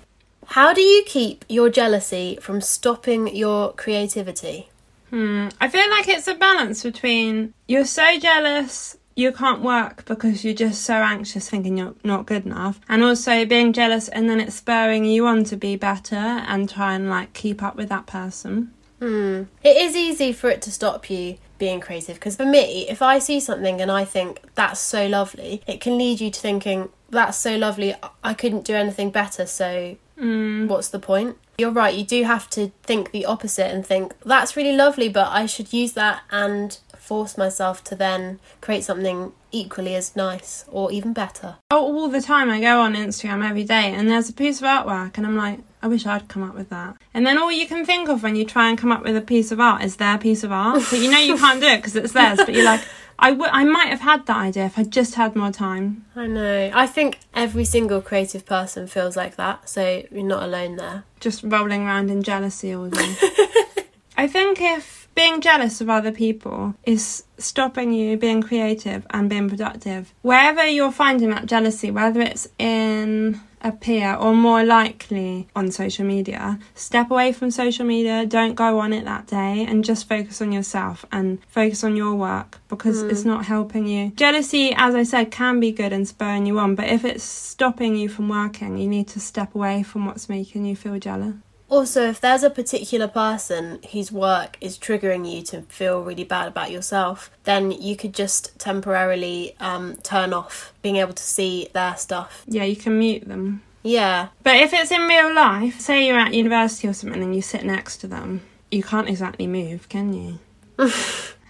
How 0.46 0.72
do 0.72 0.80
you 0.80 1.02
keep 1.04 1.44
your 1.48 1.68
jealousy 1.68 2.38
from 2.40 2.60
stopping 2.60 3.34
your 3.34 3.72
creativity? 3.72 4.68
Hmm. 5.10 5.48
I 5.60 5.68
feel 5.68 5.90
like 5.90 6.08
it's 6.08 6.28
a 6.28 6.34
balance 6.34 6.84
between 6.84 7.54
you're 7.66 7.84
so 7.84 8.18
jealous 8.18 8.95
you 9.16 9.32
can't 9.32 9.62
work 9.62 10.04
because 10.04 10.44
you're 10.44 10.54
just 10.54 10.82
so 10.82 10.94
anxious 10.94 11.48
thinking 11.48 11.78
you're 11.78 11.94
not 12.04 12.26
good 12.26 12.44
enough 12.46 12.78
and 12.88 13.02
also 13.02 13.44
being 13.46 13.72
jealous 13.72 14.08
and 14.08 14.28
then 14.30 14.38
it's 14.38 14.54
spurring 14.54 15.04
you 15.06 15.26
on 15.26 15.42
to 15.44 15.56
be 15.56 15.74
better 15.74 16.14
and 16.14 16.68
try 16.68 16.94
and 16.94 17.08
like 17.10 17.32
keep 17.32 17.62
up 17.62 17.74
with 17.76 17.88
that 17.88 18.06
person. 18.06 18.70
Hmm. 19.00 19.44
It 19.62 19.76
is 19.76 19.96
easy 19.96 20.32
for 20.32 20.48
it 20.50 20.62
to 20.62 20.70
stop 20.70 21.10
you 21.10 21.38
being 21.58 21.80
creative 21.80 22.16
because 22.16 22.36
for 22.36 22.46
me, 22.46 22.86
if 22.88 23.00
I 23.02 23.18
see 23.18 23.40
something 23.40 23.80
and 23.80 23.90
I 23.90 24.04
think 24.04 24.40
that's 24.54 24.80
so 24.80 25.06
lovely, 25.06 25.62
it 25.66 25.80
can 25.80 25.98
lead 25.98 26.20
you 26.20 26.30
to 26.30 26.40
thinking 26.40 26.90
that's 27.10 27.38
so 27.38 27.56
lovely, 27.56 27.94
I 28.22 28.34
couldn't 28.34 28.64
do 28.64 28.74
anything 28.74 29.10
better, 29.10 29.46
so 29.46 29.96
Mm. 30.18 30.66
what's 30.66 30.88
the 30.88 30.98
point? 30.98 31.36
You're 31.58 31.70
right, 31.70 31.94
you 31.94 32.04
do 32.04 32.24
have 32.24 32.48
to 32.50 32.72
think 32.82 33.10
the 33.12 33.26
opposite 33.26 33.70
and 33.70 33.84
think 33.86 34.14
that's 34.24 34.56
really 34.56 34.74
lovely, 34.74 35.08
but 35.10 35.28
I 35.28 35.44
should 35.44 35.72
use 35.74 35.92
that 35.92 36.22
and 36.30 36.78
force 37.06 37.38
myself 37.38 37.84
to 37.84 37.94
then 37.94 38.40
create 38.60 38.82
something 38.82 39.32
equally 39.52 39.94
as 39.94 40.16
nice 40.16 40.64
or 40.68 40.90
even 40.90 41.12
better. 41.12 41.56
Oh, 41.70 41.80
all 41.80 42.08
the 42.08 42.20
time 42.20 42.50
I 42.50 42.60
go 42.60 42.80
on 42.80 42.94
Instagram 42.94 43.48
every 43.48 43.62
day 43.64 43.92
and 43.92 44.08
there's 44.08 44.28
a 44.28 44.32
piece 44.32 44.60
of 44.60 44.66
artwork 44.66 45.16
and 45.16 45.24
I'm 45.24 45.36
like, 45.36 45.60
I 45.82 45.86
wish 45.86 46.04
I'd 46.04 46.26
come 46.28 46.42
up 46.42 46.56
with 46.56 46.68
that. 46.70 46.96
And 47.14 47.24
then 47.24 47.38
all 47.38 47.52
you 47.52 47.66
can 47.68 47.86
think 47.86 48.08
of 48.08 48.24
when 48.24 48.34
you 48.34 48.44
try 48.44 48.68
and 48.68 48.76
come 48.76 48.90
up 48.90 49.04
with 49.04 49.16
a 49.16 49.20
piece 49.20 49.52
of 49.52 49.60
art 49.60 49.84
is 49.84 49.96
their 49.96 50.18
piece 50.18 50.42
of 50.42 50.50
art. 50.50 50.82
But 50.90 50.98
you 50.98 51.10
know 51.10 51.18
you 51.18 51.36
can't 51.38 51.60
do 51.60 51.66
it 51.68 51.76
because 51.76 51.94
it's 51.94 52.12
theirs, 52.12 52.38
but 52.38 52.54
you're 52.54 52.64
like, 52.64 52.82
I, 53.18 53.30
w- 53.30 53.50
I 53.50 53.64
might 53.64 53.88
have 53.88 54.00
had 54.00 54.26
that 54.26 54.36
idea 54.36 54.66
if 54.66 54.78
I 54.78 54.82
just 54.82 55.14
had 55.14 55.36
more 55.36 55.52
time. 55.52 56.04
I 56.16 56.26
know. 56.26 56.70
I 56.74 56.86
think 56.86 57.20
every 57.34 57.64
single 57.64 58.02
creative 58.02 58.44
person 58.44 58.88
feels 58.88 59.16
like 59.16 59.36
that, 59.36 59.68
so 59.68 60.02
you're 60.10 60.22
not 60.24 60.42
alone 60.42 60.76
there. 60.76 61.04
Just 61.20 61.42
rolling 61.42 61.82
around 61.86 62.10
in 62.10 62.22
jealousy 62.22 62.74
all 62.74 62.88
day. 62.90 63.14
I 64.18 64.26
think 64.26 64.60
if 64.60 64.95
being 65.16 65.40
jealous 65.40 65.80
of 65.80 65.90
other 65.90 66.12
people 66.12 66.74
is 66.84 67.24
stopping 67.38 67.92
you 67.92 68.16
being 68.16 68.42
creative 68.42 69.04
and 69.10 69.28
being 69.28 69.48
productive, 69.48 70.12
wherever 70.22 70.64
you're 70.64 70.92
finding 70.92 71.30
that 71.30 71.46
jealousy, 71.46 71.90
whether 71.90 72.20
it's 72.20 72.46
in 72.58 73.40
a 73.62 73.72
peer 73.72 74.14
or 74.14 74.34
more 74.34 74.62
likely 74.62 75.48
on 75.56 75.70
social 75.70 76.04
media, 76.04 76.58
step 76.74 77.10
away 77.10 77.32
from 77.32 77.50
social 77.50 77.86
media, 77.86 78.26
don't 78.26 78.54
go 78.54 78.78
on 78.78 78.92
it 78.92 79.04
that 79.06 79.26
day 79.26 79.64
and 79.66 79.84
just 79.84 80.06
focus 80.06 80.40
on 80.42 80.52
yourself 80.52 81.04
and 81.10 81.38
focus 81.48 81.82
on 81.82 81.96
your 81.96 82.14
work 82.14 82.60
because 82.68 83.02
it's 83.02 83.22
hmm. 83.22 83.30
not 83.30 83.46
helping 83.46 83.86
you. 83.86 84.12
Jealousy, 84.16 84.74
as 84.76 84.94
I 84.94 85.02
said, 85.02 85.30
can 85.30 85.58
be 85.60 85.72
good 85.72 85.92
and 85.92 86.06
spurring 86.06 86.46
you 86.46 86.58
on, 86.58 86.74
but 86.74 86.88
if 86.88 87.04
it's 87.04 87.24
stopping 87.24 87.96
you 87.96 88.08
from 88.08 88.28
working, 88.28 88.76
you 88.76 88.86
need 88.86 89.08
to 89.08 89.20
step 89.20 89.54
away 89.54 89.82
from 89.82 90.04
what's 90.04 90.28
making 90.28 90.66
you 90.66 90.76
feel 90.76 90.98
jealous. 90.98 91.34
Also, 91.68 92.08
if 92.08 92.20
there's 92.20 92.42
a 92.44 92.50
particular 92.50 93.08
person 93.08 93.80
whose 93.92 94.12
work 94.12 94.56
is 94.60 94.78
triggering 94.78 95.30
you 95.30 95.42
to 95.42 95.62
feel 95.62 96.00
really 96.00 96.22
bad 96.24 96.46
about 96.46 96.70
yourself, 96.70 97.30
then 97.44 97.70
you 97.72 97.96
could 97.96 98.14
just 98.14 98.56
temporarily 98.58 99.56
um, 99.58 99.96
turn 99.96 100.32
off 100.32 100.72
being 100.82 100.96
able 100.96 101.12
to 101.12 101.22
see 101.22 101.68
their 101.72 101.96
stuff. 101.96 102.44
Yeah, 102.46 102.64
you 102.64 102.76
can 102.76 102.98
mute 102.98 103.26
them. 103.26 103.62
Yeah, 103.82 104.28
But 104.42 104.56
if 104.56 104.72
it's 104.72 104.90
in 104.90 105.02
real 105.02 105.32
life, 105.32 105.78
say 105.80 106.06
you're 106.08 106.18
at 106.18 106.34
university 106.34 106.88
or 106.88 106.92
something 106.92 107.22
and 107.22 107.36
you 107.36 107.42
sit 107.42 107.64
next 107.64 107.98
to 107.98 108.08
them, 108.08 108.40
you 108.70 108.82
can't 108.82 109.08
exactly 109.08 109.46
move, 109.46 109.88
can 109.88 110.12
you? 110.12 110.38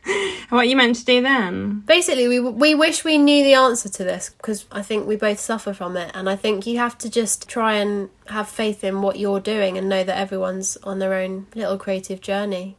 what 0.51 0.61
are 0.61 0.65
you 0.65 0.77
meant 0.77 0.97
to 0.97 1.05
do 1.05 1.21
then? 1.23 1.81
basically, 1.81 2.29
we 2.29 2.41
we 2.41 2.75
wish 2.75 3.05
we 3.05 3.19
knew 3.19 3.43
the 3.45 3.55
answer 3.55 3.89
to 3.89 4.05
this 4.05 4.31
because 4.31 4.67
I 4.71 4.83
think 4.83 5.07
we 5.07 5.17
both 5.17 5.41
suffer 5.41 5.73
from 5.73 5.97
it, 5.97 6.11
and 6.15 6.29
I 6.29 6.37
think 6.37 6.67
you 6.67 6.79
have 6.79 6.97
to 6.99 7.11
just 7.11 7.49
try 7.49 7.75
and 7.75 8.11
have 8.27 8.49
faith 8.49 8.85
in 8.85 9.03
what 9.03 9.19
you're 9.19 9.41
doing 9.41 9.77
and 9.77 9.89
know 9.89 10.05
that 10.05 10.19
everyone's 10.19 10.77
on 10.83 10.99
their 10.99 11.15
own 11.15 11.47
little 11.55 11.79
creative 11.79 12.21
journey. 12.21 12.77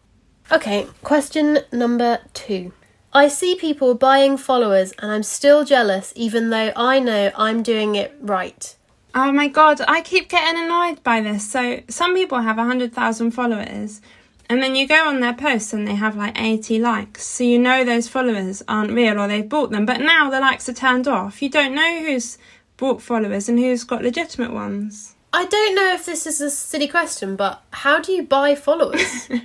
Okay, 0.52 0.88
question 1.04 1.60
number 1.72 2.20
two. 2.34 2.72
I 3.14 3.28
see 3.30 3.56
people 3.56 3.96
buying 3.96 4.38
followers, 4.38 4.94
and 5.00 5.12
I'm 5.12 5.24
still 5.24 5.66
jealous, 5.66 6.14
even 6.16 6.50
though 6.50 6.72
I 6.76 7.00
know 7.00 7.32
I'm 7.36 7.64
doing 7.64 7.96
it 7.96 8.16
right. 8.22 8.76
Oh 9.16 9.32
my 9.32 9.48
god, 9.48 9.82
I 9.88 10.02
keep 10.02 10.30
getting 10.30 10.64
annoyed 10.64 11.04
by 11.04 11.22
this. 11.22 11.50
So, 11.50 11.82
some 11.88 12.14
people 12.14 12.40
have 12.40 12.58
100,000 12.58 13.32
followers, 13.32 14.02
and 14.50 14.62
then 14.62 14.76
you 14.76 14.88
go 14.88 15.08
on 15.08 15.20
their 15.20 15.34
posts 15.34 15.74
and 15.74 15.88
they 15.88 15.96
have 15.96 16.16
like 16.16 16.40
80 16.40 16.80
likes. 16.80 17.26
So, 17.26 17.44
you 17.44 17.60
know 17.60 17.84
those 17.84 18.08
followers 18.08 18.64
aren't 18.68 18.92
real 18.92 19.20
or 19.20 19.28
they've 19.28 19.48
bought 19.48 19.72
them, 19.72 19.86
but 19.86 20.00
now 20.00 20.30
the 20.30 20.40
likes 20.40 20.70
are 20.70 20.74
turned 20.74 21.08
off. 21.08 21.42
You 21.42 21.50
don't 21.50 21.76
know 21.76 22.00
who's 22.02 22.38
bought 22.78 23.02
followers 23.02 23.50
and 23.50 23.60
who's 23.60 23.84
got 23.84 24.04
legitimate 24.04 24.54
ones. 24.54 25.16
I 25.34 25.46
don't 25.46 25.76
know 25.76 25.94
if 25.94 26.06
this 26.06 26.26
is 26.26 26.40
a 26.42 26.50
silly 26.50 26.88
question, 26.88 27.36
but 27.36 27.62
how 27.72 28.00
do 28.00 28.12
you 28.12 28.24
buy 28.24 28.56
followers? 28.56 29.30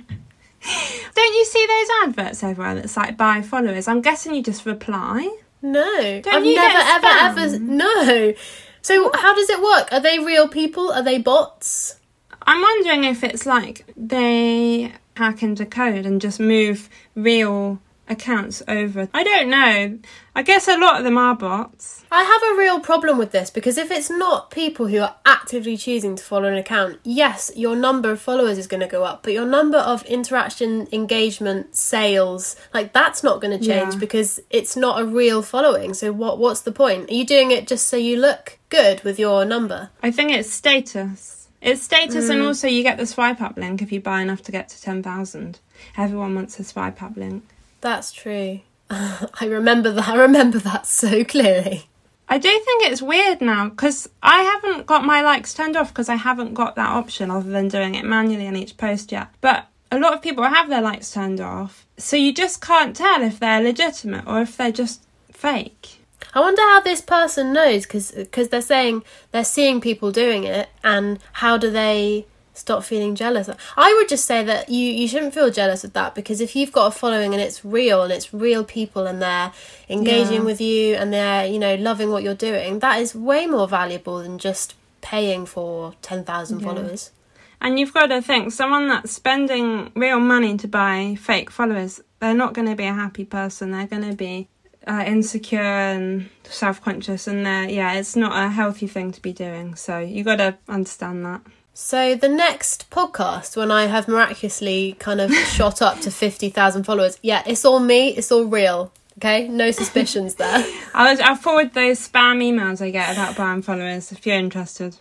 Don't 1.15 1.35
you 1.35 1.45
see 1.45 1.65
those 1.67 1.87
adverts 2.07 2.43
everywhere 2.43 2.75
that's 2.75 2.95
like 2.95 3.17
buy 3.17 3.41
followers? 3.41 3.87
I'm 3.87 4.01
guessing 4.01 4.33
you 4.33 4.41
just 4.41 4.65
reply. 4.65 5.37
No, 5.61 6.21
Don't 6.21 6.33
I've 6.33 6.45
you 6.45 6.55
never 6.55 6.79
ever 6.79 7.07
ever 7.07 7.59
no. 7.59 8.33
So 8.81 9.11
how 9.13 9.33
does 9.33 9.49
it 9.49 9.61
work? 9.61 9.89
Are 9.91 9.99
they 9.99 10.19
real 10.19 10.47
people? 10.47 10.91
Are 10.91 11.03
they 11.03 11.17
bots? 11.17 11.99
I'm 12.45 12.61
wondering 12.61 13.03
if 13.05 13.23
it's 13.23 13.45
like 13.45 13.85
they 13.95 14.91
hack 15.15 15.43
into 15.43 15.65
code 15.65 16.05
and 16.05 16.19
just 16.21 16.39
move 16.39 16.89
real 17.15 17.79
accounts 18.09 18.61
over. 18.67 19.07
I 19.13 19.23
don't 19.23 19.49
know. 19.49 19.97
I 20.35 20.41
guess 20.43 20.67
a 20.67 20.77
lot 20.77 20.97
of 20.97 21.05
them 21.05 21.17
are 21.17 21.35
bots. 21.35 22.03
I 22.11 22.23
have 22.23 22.41
a 22.53 22.59
real 22.59 22.79
problem 22.81 23.17
with 23.17 23.31
this 23.31 23.49
because 23.49 23.77
if 23.77 23.91
it's 23.91 24.09
not 24.09 24.51
people 24.51 24.87
who 24.87 24.99
are 24.99 25.15
actively 25.25 25.77
choosing 25.77 26.15
to 26.17 26.23
follow 26.23 26.49
an 26.49 26.55
account, 26.55 26.99
yes, 27.03 27.51
your 27.55 27.75
number 27.77 28.11
of 28.11 28.19
followers 28.19 28.57
is 28.57 28.67
going 28.67 28.81
to 28.81 28.87
go 28.87 29.03
up, 29.05 29.23
but 29.23 29.31
your 29.31 29.45
number 29.45 29.77
of 29.77 30.03
interaction, 30.03 30.87
engagement, 30.91 31.75
sales, 31.75 32.55
like 32.73 32.91
that's 32.91 33.23
not 33.23 33.39
going 33.39 33.57
to 33.57 33.65
change 33.65 33.93
Yeah. 33.93 33.99
because 33.99 34.39
it's 34.49 34.75
not 34.75 34.99
a 35.01 35.05
real 35.05 35.41
following. 35.41 35.93
So 35.93 36.11
what 36.11 36.39
what's 36.39 36.61
the 36.61 36.71
point? 36.73 37.09
Are 37.09 37.13
you 37.13 37.25
doing 37.25 37.51
it 37.51 37.67
just 37.67 37.87
so 37.87 37.95
you 37.95 38.17
look 38.19 38.59
good 38.69 39.01
with 39.05 39.17
your 39.17 39.45
number? 39.45 39.91
I 40.01 40.11
think 40.11 40.31
it's 40.31 40.51
status. 40.51 41.42
It's 41.63 41.81
status, 41.81 42.29
and 42.29 42.41
mm. 42.41 42.45
also 42.45 42.67
you 42.67 42.83
get 42.83 42.97
the 42.97 43.05
swipe 43.05 43.41
up 43.41 43.55
link 43.55 43.81
if 43.81 43.91
you 43.91 44.01
buy 44.01 44.21
enough 44.21 44.43
to 44.43 44.51
get 44.51 44.67
to 44.69 44.81
10,000. 44.81 45.59
Everyone 45.97 46.35
wants 46.35 46.59
a 46.59 46.63
swipe 46.65 47.01
up 47.01 47.15
link. 47.15 47.45
That's 47.79 48.11
true. 48.11 48.59
I 48.89 49.45
remember 49.45 49.91
that. 49.93 50.09
I 50.09 50.17
remember 50.17 50.59
that 50.59 50.85
so 50.85 51.23
clearly. 51.23 51.85
I 52.27 52.37
do 52.37 52.49
think 52.49 52.83
it's 52.83 53.01
weird 53.01 53.41
now 53.41 53.69
because 53.69 54.09
I 54.21 54.41
haven't 54.41 54.85
got 54.87 55.05
my 55.05 55.21
likes 55.21 55.53
turned 55.53 55.77
off 55.77 55.89
because 55.89 56.09
I 56.09 56.15
haven't 56.15 56.53
got 56.53 56.75
that 56.75 56.89
option 56.89 57.31
other 57.31 57.49
than 57.49 57.69
doing 57.69 57.95
it 57.95 58.05
manually 58.05 58.47
on 58.47 58.55
each 58.55 58.75
post 58.75 59.11
yet. 59.11 59.29
But 59.39 59.67
a 59.91 59.99
lot 59.99 60.13
of 60.13 60.21
people 60.21 60.43
have 60.43 60.69
their 60.69 60.81
likes 60.81 61.11
turned 61.11 61.39
off, 61.39 61.85
so 61.97 62.17
you 62.17 62.33
just 62.33 62.59
can't 62.59 62.95
tell 62.95 63.21
if 63.21 63.39
they're 63.39 63.61
legitimate 63.61 64.25
or 64.27 64.41
if 64.41 64.57
they're 64.57 64.71
just 64.71 65.03
fake. 65.31 66.02
I 66.33 66.39
wonder 66.39 66.61
how 66.61 66.79
this 66.81 67.01
person 67.01 67.53
knows 67.53 67.83
because 67.85 68.49
they're 68.49 68.61
saying 68.61 69.03
they're 69.31 69.43
seeing 69.43 69.81
people 69.81 70.11
doing 70.11 70.43
it, 70.43 70.69
and 70.83 71.19
how 71.33 71.57
do 71.57 71.69
they 71.69 72.25
stop 72.55 72.83
feeling 72.83 73.15
jealous? 73.15 73.49
I 73.75 73.93
would 73.97 74.07
just 74.07 74.25
say 74.25 74.43
that 74.43 74.69
you 74.69 74.85
you 74.91 75.07
shouldn't 75.07 75.33
feel 75.33 75.49
jealous 75.49 75.83
of 75.83 75.93
that 75.93 76.13
because 76.15 76.39
if 76.39 76.55
you've 76.55 76.71
got 76.71 76.87
a 76.87 76.91
following 76.91 77.33
and 77.33 77.41
it's 77.41 77.65
real 77.65 78.03
and 78.03 78.13
it's 78.13 78.33
real 78.33 78.63
people 78.63 79.07
and 79.07 79.21
they're 79.21 79.51
engaging 79.89 80.41
Yeah. 80.41 80.43
with 80.51 80.61
you 80.61 80.95
and 80.95 81.11
they're 81.11 81.45
you 81.47 81.59
know 81.59 81.75
loving 81.75 82.11
what 82.11 82.23
you're 82.23 82.35
doing, 82.35 82.79
that 82.79 82.99
is 83.01 83.15
way 83.15 83.47
more 83.47 83.67
valuable 83.67 84.19
than 84.21 84.37
just 84.37 84.75
paying 85.01 85.45
for 85.45 85.93
ten 86.01 86.23
thousand 86.23 86.59
Yeah. 86.59 86.67
followers. 86.67 87.11
And 87.59 87.79
you've 87.79 87.93
got 87.93 88.07
to 88.07 88.21
think 88.21 88.51
someone 88.51 88.89
that's 88.89 89.13
spending 89.13 89.91
real 89.95 90.19
money 90.19 90.57
to 90.57 90.67
buy 90.67 91.15
fake 91.19 91.49
followers, 91.49 92.01
they're 92.19 92.33
not 92.33 92.53
going 92.53 92.67
to 92.67 92.75
be 92.75 92.85
a 92.85 92.93
happy 92.93 93.23
person. 93.23 93.71
They're 93.71 93.87
going 93.87 94.07
to 94.09 94.15
be 94.17 94.49
uh, 94.87 95.03
insecure 95.05 95.59
and 95.59 96.29
self-conscious, 96.43 97.27
and 97.27 97.45
they're 97.45 97.69
yeah, 97.69 97.93
it's 97.93 98.15
not 98.15 98.31
a 98.33 98.49
healthy 98.49 98.87
thing 98.87 99.11
to 99.11 99.21
be 99.21 99.33
doing. 99.33 99.75
So 99.75 99.99
you 99.99 100.23
got 100.23 100.37
to 100.37 100.57
understand 100.67 101.25
that. 101.25 101.41
So 101.73 102.15
the 102.15 102.29
next 102.29 102.89
podcast, 102.91 103.57
when 103.57 103.71
I 103.71 103.87
have 103.87 104.07
miraculously 104.07 104.95
kind 104.99 105.19
of 105.19 105.31
shot 105.55 105.81
up 105.81 105.99
to 106.01 106.11
fifty 106.11 106.49
thousand 106.49 106.83
followers, 106.83 107.17
yeah, 107.21 107.43
it's 107.45 107.65
all 107.65 107.79
me. 107.79 108.09
It's 108.09 108.31
all 108.31 108.45
real. 108.45 108.91
Okay, 109.19 109.47
no 109.47 109.69
suspicions 109.71 110.35
there. 110.35 110.65
I'll, 110.93 111.21
I'll 111.23 111.35
forward 111.35 111.73
those 111.73 111.99
spam 112.07 112.41
emails 112.41 112.81
I 112.81 112.89
get 112.89 113.13
about 113.13 113.37
buying 113.37 113.61
followers 113.61 114.11
if 114.11 114.25
you're 114.25 114.37
interested. 114.37 114.97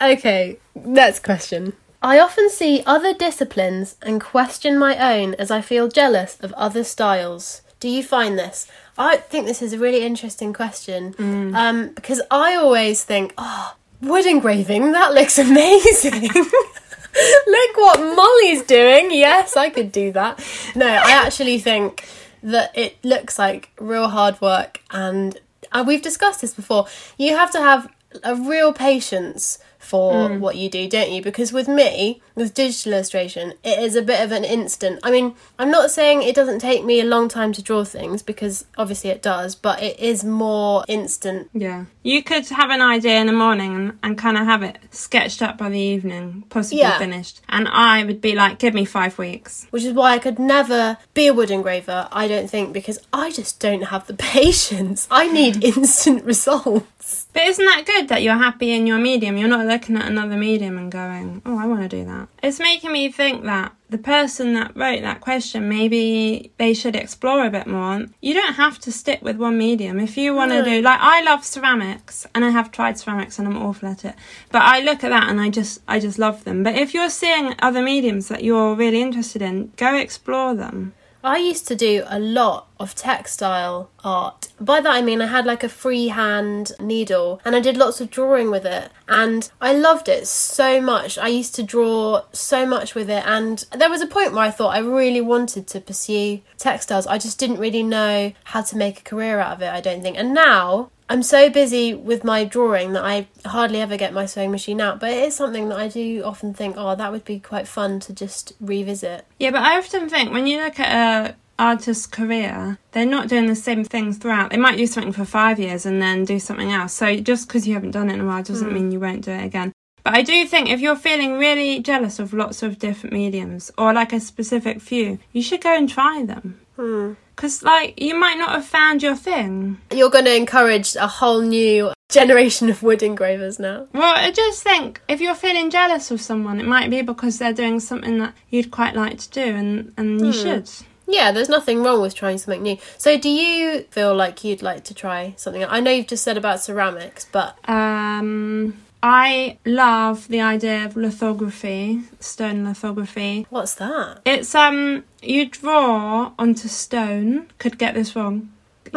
Okay, 0.00 0.58
next 0.74 1.22
question. 1.22 1.72
I 2.02 2.20
often 2.20 2.48
see 2.48 2.82
other 2.86 3.12
disciplines 3.12 3.96
and 4.02 4.20
question 4.20 4.78
my 4.78 4.96
own 5.16 5.34
as 5.34 5.50
I 5.50 5.60
feel 5.60 5.88
jealous 5.88 6.38
of 6.40 6.52
other 6.52 6.84
styles. 6.84 7.62
Do 7.80 7.88
you 7.88 8.02
find 8.02 8.38
this? 8.38 8.68
I 8.96 9.16
think 9.16 9.46
this 9.46 9.62
is 9.62 9.72
a 9.72 9.78
really 9.78 10.02
interesting 10.04 10.52
question 10.52 11.14
um, 11.54 11.88
because 11.94 12.20
I 12.30 12.54
always 12.54 13.04
think, 13.04 13.34
oh, 13.38 13.74
wood 14.00 14.26
engraving, 14.26 14.92
that 14.92 15.12
looks 15.14 15.38
amazing. 15.48 16.22
Look 17.46 17.76
what 17.76 18.00
Molly's 18.00 18.62
doing. 18.62 19.10
Yes, 19.10 19.56
I 19.56 19.70
could 19.70 19.90
do 19.90 20.12
that. 20.12 20.44
No, 20.76 20.86
I 20.86 21.12
actually 21.12 21.58
think 21.58 22.06
that 22.42 22.76
it 22.76 22.96
looks 23.04 23.38
like 23.38 23.70
real 23.80 24.08
hard 24.08 24.40
work, 24.40 24.80
and 24.90 25.38
uh, 25.72 25.84
we've 25.86 26.02
discussed 26.02 26.42
this 26.42 26.54
before. 26.54 26.86
You 27.16 27.36
have 27.36 27.50
to 27.52 27.60
have 27.60 27.88
a 28.22 28.34
real 28.34 28.72
patience 28.72 29.58
for 29.78 30.28
hmm. 30.28 30.40
what 30.40 30.56
you 30.56 30.68
do, 30.68 30.88
don't 30.88 31.10
you? 31.10 31.22
Because 31.22 31.52
with 31.52 31.68
me, 31.68 32.20
with 32.34 32.52
digital 32.52 32.92
illustration, 32.92 33.54
it 33.64 33.78
is 33.78 33.94
a 33.96 34.02
bit 34.02 34.22
of 34.22 34.32
an 34.32 34.44
instant. 34.44 35.00
I 35.02 35.10
mean, 35.10 35.34
I'm 35.58 35.70
not 35.70 35.90
saying 35.90 36.22
it 36.22 36.34
doesn't 36.34 36.58
take 36.58 36.84
me 36.84 37.00
a 37.00 37.04
long 37.04 37.28
time 37.28 37.52
to 37.54 37.62
draw 37.62 37.84
things 37.84 38.22
because 38.22 38.66
obviously 38.76 39.10
it 39.10 39.22
does, 39.22 39.54
but 39.54 39.82
it 39.82 39.98
is 39.98 40.24
more 40.24 40.84
instant. 40.88 41.48
Yeah. 41.54 41.86
You 42.02 42.22
could 42.22 42.46
have 42.48 42.70
an 42.70 42.82
idea 42.82 43.18
in 43.20 43.26
the 43.26 43.32
morning 43.32 43.74
and, 43.74 43.98
and 44.02 44.18
kind 44.18 44.36
of 44.36 44.44
have 44.44 44.62
it 44.62 44.78
sketched 44.90 45.42
up 45.42 45.56
by 45.56 45.68
the 45.68 45.78
evening, 45.78 46.44
possibly 46.50 46.80
Yeah. 46.80 46.98
finished. 46.98 47.40
And 47.48 47.68
I 47.68 48.04
would 48.04 48.20
be 48.20 48.34
like, 48.34 48.58
give 48.58 48.74
me 48.74 48.84
five 48.84 49.16
weeks. 49.16 49.66
Which 49.70 49.84
is 49.84 49.92
why 49.92 50.12
I 50.12 50.18
could 50.18 50.38
never 50.38 50.98
be 51.14 51.28
a 51.28 51.34
wood 51.34 51.50
engraver, 51.50 52.08
I 52.12 52.28
don't 52.28 52.50
think, 52.50 52.72
because 52.72 52.98
I 53.12 53.30
just 53.30 53.60
don't 53.60 53.82
have 53.82 54.06
the 54.06 54.14
patience. 54.38 55.06
I 55.10 55.30
need 55.30 55.64
instant 55.76 56.24
results. 56.24 56.97
But 57.32 57.44
isn't 57.44 57.64
that 57.64 57.86
good 57.86 58.08
that 58.08 58.22
you're 58.22 58.34
happy 58.34 58.72
in 58.72 58.86
your 58.86 58.98
medium? 58.98 59.36
You're 59.36 59.48
not 59.48 59.66
looking 59.66 59.96
at 59.96 60.06
another 60.06 60.36
medium 60.36 60.76
and 60.76 60.90
going, 60.90 61.42
oh, 61.46 61.58
I 61.58 61.66
want 61.66 61.82
to 61.82 61.88
do 61.88 62.04
that. 62.04 62.28
It's 62.42 62.58
making 62.58 62.92
me 62.92 63.10
think 63.10 63.44
that 63.44 63.72
the 63.90 63.98
person 63.98 64.54
that 64.54 64.76
wrote 64.76 65.02
that 65.02 65.20
question, 65.20 65.68
maybe 65.68 66.52
they 66.58 66.74
should 66.74 66.96
explore 66.96 67.46
a 67.46 67.50
bit 67.50 67.66
more. 67.66 68.06
You 68.20 68.34
don't 68.34 68.54
have 68.54 68.78
to 68.80 68.92
stick 68.92 69.22
with 69.22 69.36
one 69.36 69.56
medium. 69.56 69.98
If 69.98 70.16
you 70.16 70.34
want 70.34 70.50
to 70.52 70.62
do, 70.62 70.82
like, 70.82 71.00
I 71.00 71.22
love 71.22 71.44
ceramics 71.44 72.26
and 72.34 72.44
I 72.44 72.50
have 72.50 72.70
tried 72.70 72.98
ceramics 72.98 73.38
and 73.38 73.48
I'm 73.48 73.56
awful 73.56 73.88
at 73.88 74.04
it. 74.04 74.14
But 74.50 74.62
I 74.62 74.80
look 74.80 75.04
at 75.04 75.10
that 75.10 75.28
and 75.28 75.40
I 75.40 75.48
just, 75.48 75.80
I 75.88 76.00
just 76.00 76.18
love 76.18 76.44
them. 76.44 76.62
But 76.62 76.76
if 76.76 76.92
you're 76.92 77.10
seeing 77.10 77.54
other 77.60 77.82
mediums 77.82 78.28
that 78.28 78.44
you're 78.44 78.74
really 78.74 79.00
interested 79.00 79.40
in, 79.42 79.72
go 79.76 79.94
explore 79.94 80.54
them. 80.54 80.94
I 81.24 81.38
used 81.38 81.66
to 81.68 81.74
do 81.74 82.04
a 82.06 82.18
lot 82.18 82.67
of 82.80 82.94
textile 82.94 83.90
art. 84.04 84.48
By 84.60 84.80
that 84.80 84.90
I 84.90 85.02
mean 85.02 85.20
I 85.20 85.26
had 85.26 85.46
like 85.46 85.64
a 85.64 85.68
freehand 85.68 86.72
needle 86.80 87.40
and 87.44 87.54
I 87.56 87.60
did 87.60 87.76
lots 87.76 88.00
of 88.00 88.10
drawing 88.10 88.50
with 88.50 88.64
it 88.64 88.90
and 89.08 89.50
I 89.60 89.72
loved 89.72 90.08
it 90.08 90.26
so 90.26 90.80
much. 90.80 91.18
I 91.18 91.28
used 91.28 91.54
to 91.56 91.62
draw 91.62 92.22
so 92.32 92.66
much 92.66 92.94
with 92.94 93.10
it 93.10 93.24
and 93.26 93.64
there 93.72 93.90
was 93.90 94.02
a 94.02 94.06
point 94.06 94.32
where 94.32 94.44
I 94.44 94.50
thought 94.50 94.74
I 94.74 94.80
really 94.80 95.20
wanted 95.20 95.66
to 95.68 95.80
pursue 95.80 96.40
textiles. 96.56 97.06
I 97.06 97.18
just 97.18 97.38
didn't 97.38 97.58
really 97.58 97.82
know 97.82 98.32
how 98.44 98.62
to 98.62 98.76
make 98.76 99.00
a 99.00 99.04
career 99.04 99.40
out 99.40 99.56
of 99.56 99.62
it, 99.62 99.72
I 99.72 99.80
don't 99.80 100.02
think. 100.02 100.16
And 100.16 100.34
now 100.34 100.90
I'm 101.10 101.22
so 101.22 101.48
busy 101.48 101.94
with 101.94 102.22
my 102.22 102.44
drawing 102.44 102.92
that 102.92 103.04
I 103.04 103.28
hardly 103.46 103.80
ever 103.80 103.96
get 103.96 104.12
my 104.12 104.26
sewing 104.26 104.50
machine 104.50 104.80
out, 104.80 105.00
but 105.00 105.10
it 105.10 105.24
is 105.24 105.34
something 105.34 105.70
that 105.70 105.78
I 105.78 105.88
do 105.88 106.22
often 106.22 106.52
think, 106.52 106.74
oh, 106.76 106.94
that 106.94 107.12
would 107.12 107.24
be 107.24 107.40
quite 107.40 107.66
fun 107.66 107.98
to 108.00 108.12
just 108.12 108.52
revisit. 108.60 109.24
Yeah, 109.38 109.50
but 109.50 109.62
I 109.62 109.78
often 109.78 110.10
think 110.10 110.32
when 110.32 110.46
you 110.46 110.62
look 110.62 110.78
at 110.78 111.30
a 111.30 111.36
artist's 111.58 112.06
career, 112.06 112.78
they're 112.92 113.06
not 113.06 113.28
doing 113.28 113.46
the 113.46 113.54
same 113.54 113.84
things 113.84 114.18
throughout. 114.18 114.50
They 114.50 114.56
might 114.56 114.76
do 114.76 114.86
something 114.86 115.12
for 115.12 115.24
five 115.24 115.58
years 115.58 115.86
and 115.86 116.00
then 116.00 116.24
do 116.24 116.38
something 116.38 116.70
else. 116.70 116.92
So 116.92 117.16
just 117.16 117.48
because 117.48 117.66
you 117.66 117.74
haven't 117.74 117.92
done 117.92 118.10
it 118.10 118.14
in 118.14 118.20
a 118.20 118.26
while 118.26 118.42
doesn't 118.42 118.68
hmm. 118.68 118.74
mean 118.74 118.92
you 118.92 119.00
won't 119.00 119.24
do 119.24 119.32
it 119.32 119.44
again. 119.44 119.72
But 120.04 120.16
I 120.16 120.22
do 120.22 120.46
think 120.46 120.70
if 120.70 120.80
you're 120.80 120.96
feeling 120.96 121.34
really 121.34 121.80
jealous 121.80 122.18
of 122.18 122.32
lots 122.32 122.62
of 122.62 122.78
different 122.78 123.12
mediums 123.12 123.70
or 123.76 123.92
like 123.92 124.12
a 124.12 124.20
specific 124.20 124.80
few, 124.80 125.18
you 125.32 125.42
should 125.42 125.60
go 125.60 125.76
and 125.76 125.88
try 125.88 126.24
them. 126.24 126.60
Hmm. 126.76 127.14
Because, 127.34 127.62
like, 127.62 128.00
you 128.00 128.18
might 128.18 128.36
not 128.36 128.50
have 128.50 128.64
found 128.64 129.00
your 129.00 129.14
thing. 129.14 129.80
You're 129.92 130.10
going 130.10 130.24
to 130.24 130.34
encourage 130.34 130.96
a 130.96 131.06
whole 131.06 131.40
new 131.40 131.92
generation 132.08 132.68
of 132.68 132.82
wood 132.82 133.02
engravers 133.02 133.60
now. 133.60 133.86
Well, 133.92 134.14
I 134.16 134.32
just 134.32 134.62
think 134.64 135.00
if 135.08 135.20
you're 135.20 135.36
feeling 135.36 135.70
jealous 135.70 136.10
of 136.10 136.20
someone, 136.20 136.58
it 136.58 136.66
might 136.66 136.90
be 136.90 137.02
because 137.02 137.38
they're 137.38 137.52
doing 137.52 137.78
something 137.78 138.18
that 138.18 138.34
you'd 138.50 138.72
quite 138.72 138.96
like 138.96 139.18
to 139.18 139.30
do 139.30 139.42
and, 139.42 139.92
and 139.96 140.20
you 140.20 140.32
hmm. 140.32 140.32
should. 140.32 140.70
Yeah, 141.10 141.32
there's 141.32 141.48
nothing 141.48 141.82
wrong 141.82 142.02
with 142.02 142.14
trying 142.14 142.36
something 142.38 142.62
new. 142.62 142.76
So, 142.98 143.16
do 143.18 143.30
you 143.30 143.80
feel 143.90 144.14
like 144.14 144.44
you'd 144.44 144.60
like 144.62 144.84
to 144.84 144.94
try 144.94 145.32
something? 145.36 145.64
I 145.64 145.80
know 145.80 145.90
you've 145.90 146.06
just 146.06 146.22
said 146.22 146.36
about 146.36 146.60
ceramics, 146.62 147.26
but 147.32 147.56
Um, 147.68 148.74
I 149.02 149.56
love 149.64 150.28
the 150.28 150.40
idea 150.42 150.84
of 150.84 150.96
lithography, 150.96 152.02
stone 152.20 152.64
lithography. 152.64 153.46
what's 153.48 153.74
that? 153.76 154.20
It's 154.26 154.54
um, 154.54 155.04
you 155.22 155.46
draw 155.46 156.32
onto 156.38 156.68
stone. 156.68 157.46
Could 157.58 157.78
get 157.78 157.94
this 157.94 158.14
wrong. 158.14 158.50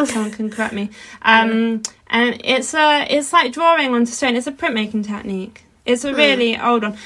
Someone 0.06 0.32
can 0.32 0.50
correct 0.50 0.74
me. 0.74 0.89
Um, 1.21 1.82
and 2.08 2.41
it's 2.43 2.74
a, 2.74 3.06
it's 3.10 3.32
like 3.34 3.52
drawing 3.54 3.93
onto 3.93 4.12
stone. 4.12 4.36
It's 4.36 4.47
a 4.47 4.52
printmaking 4.52 5.06
technique. 5.06 5.65
It's 5.86 6.06
a 6.06 6.13
really 6.13 6.58
old 6.60 6.84
one. 6.84 6.97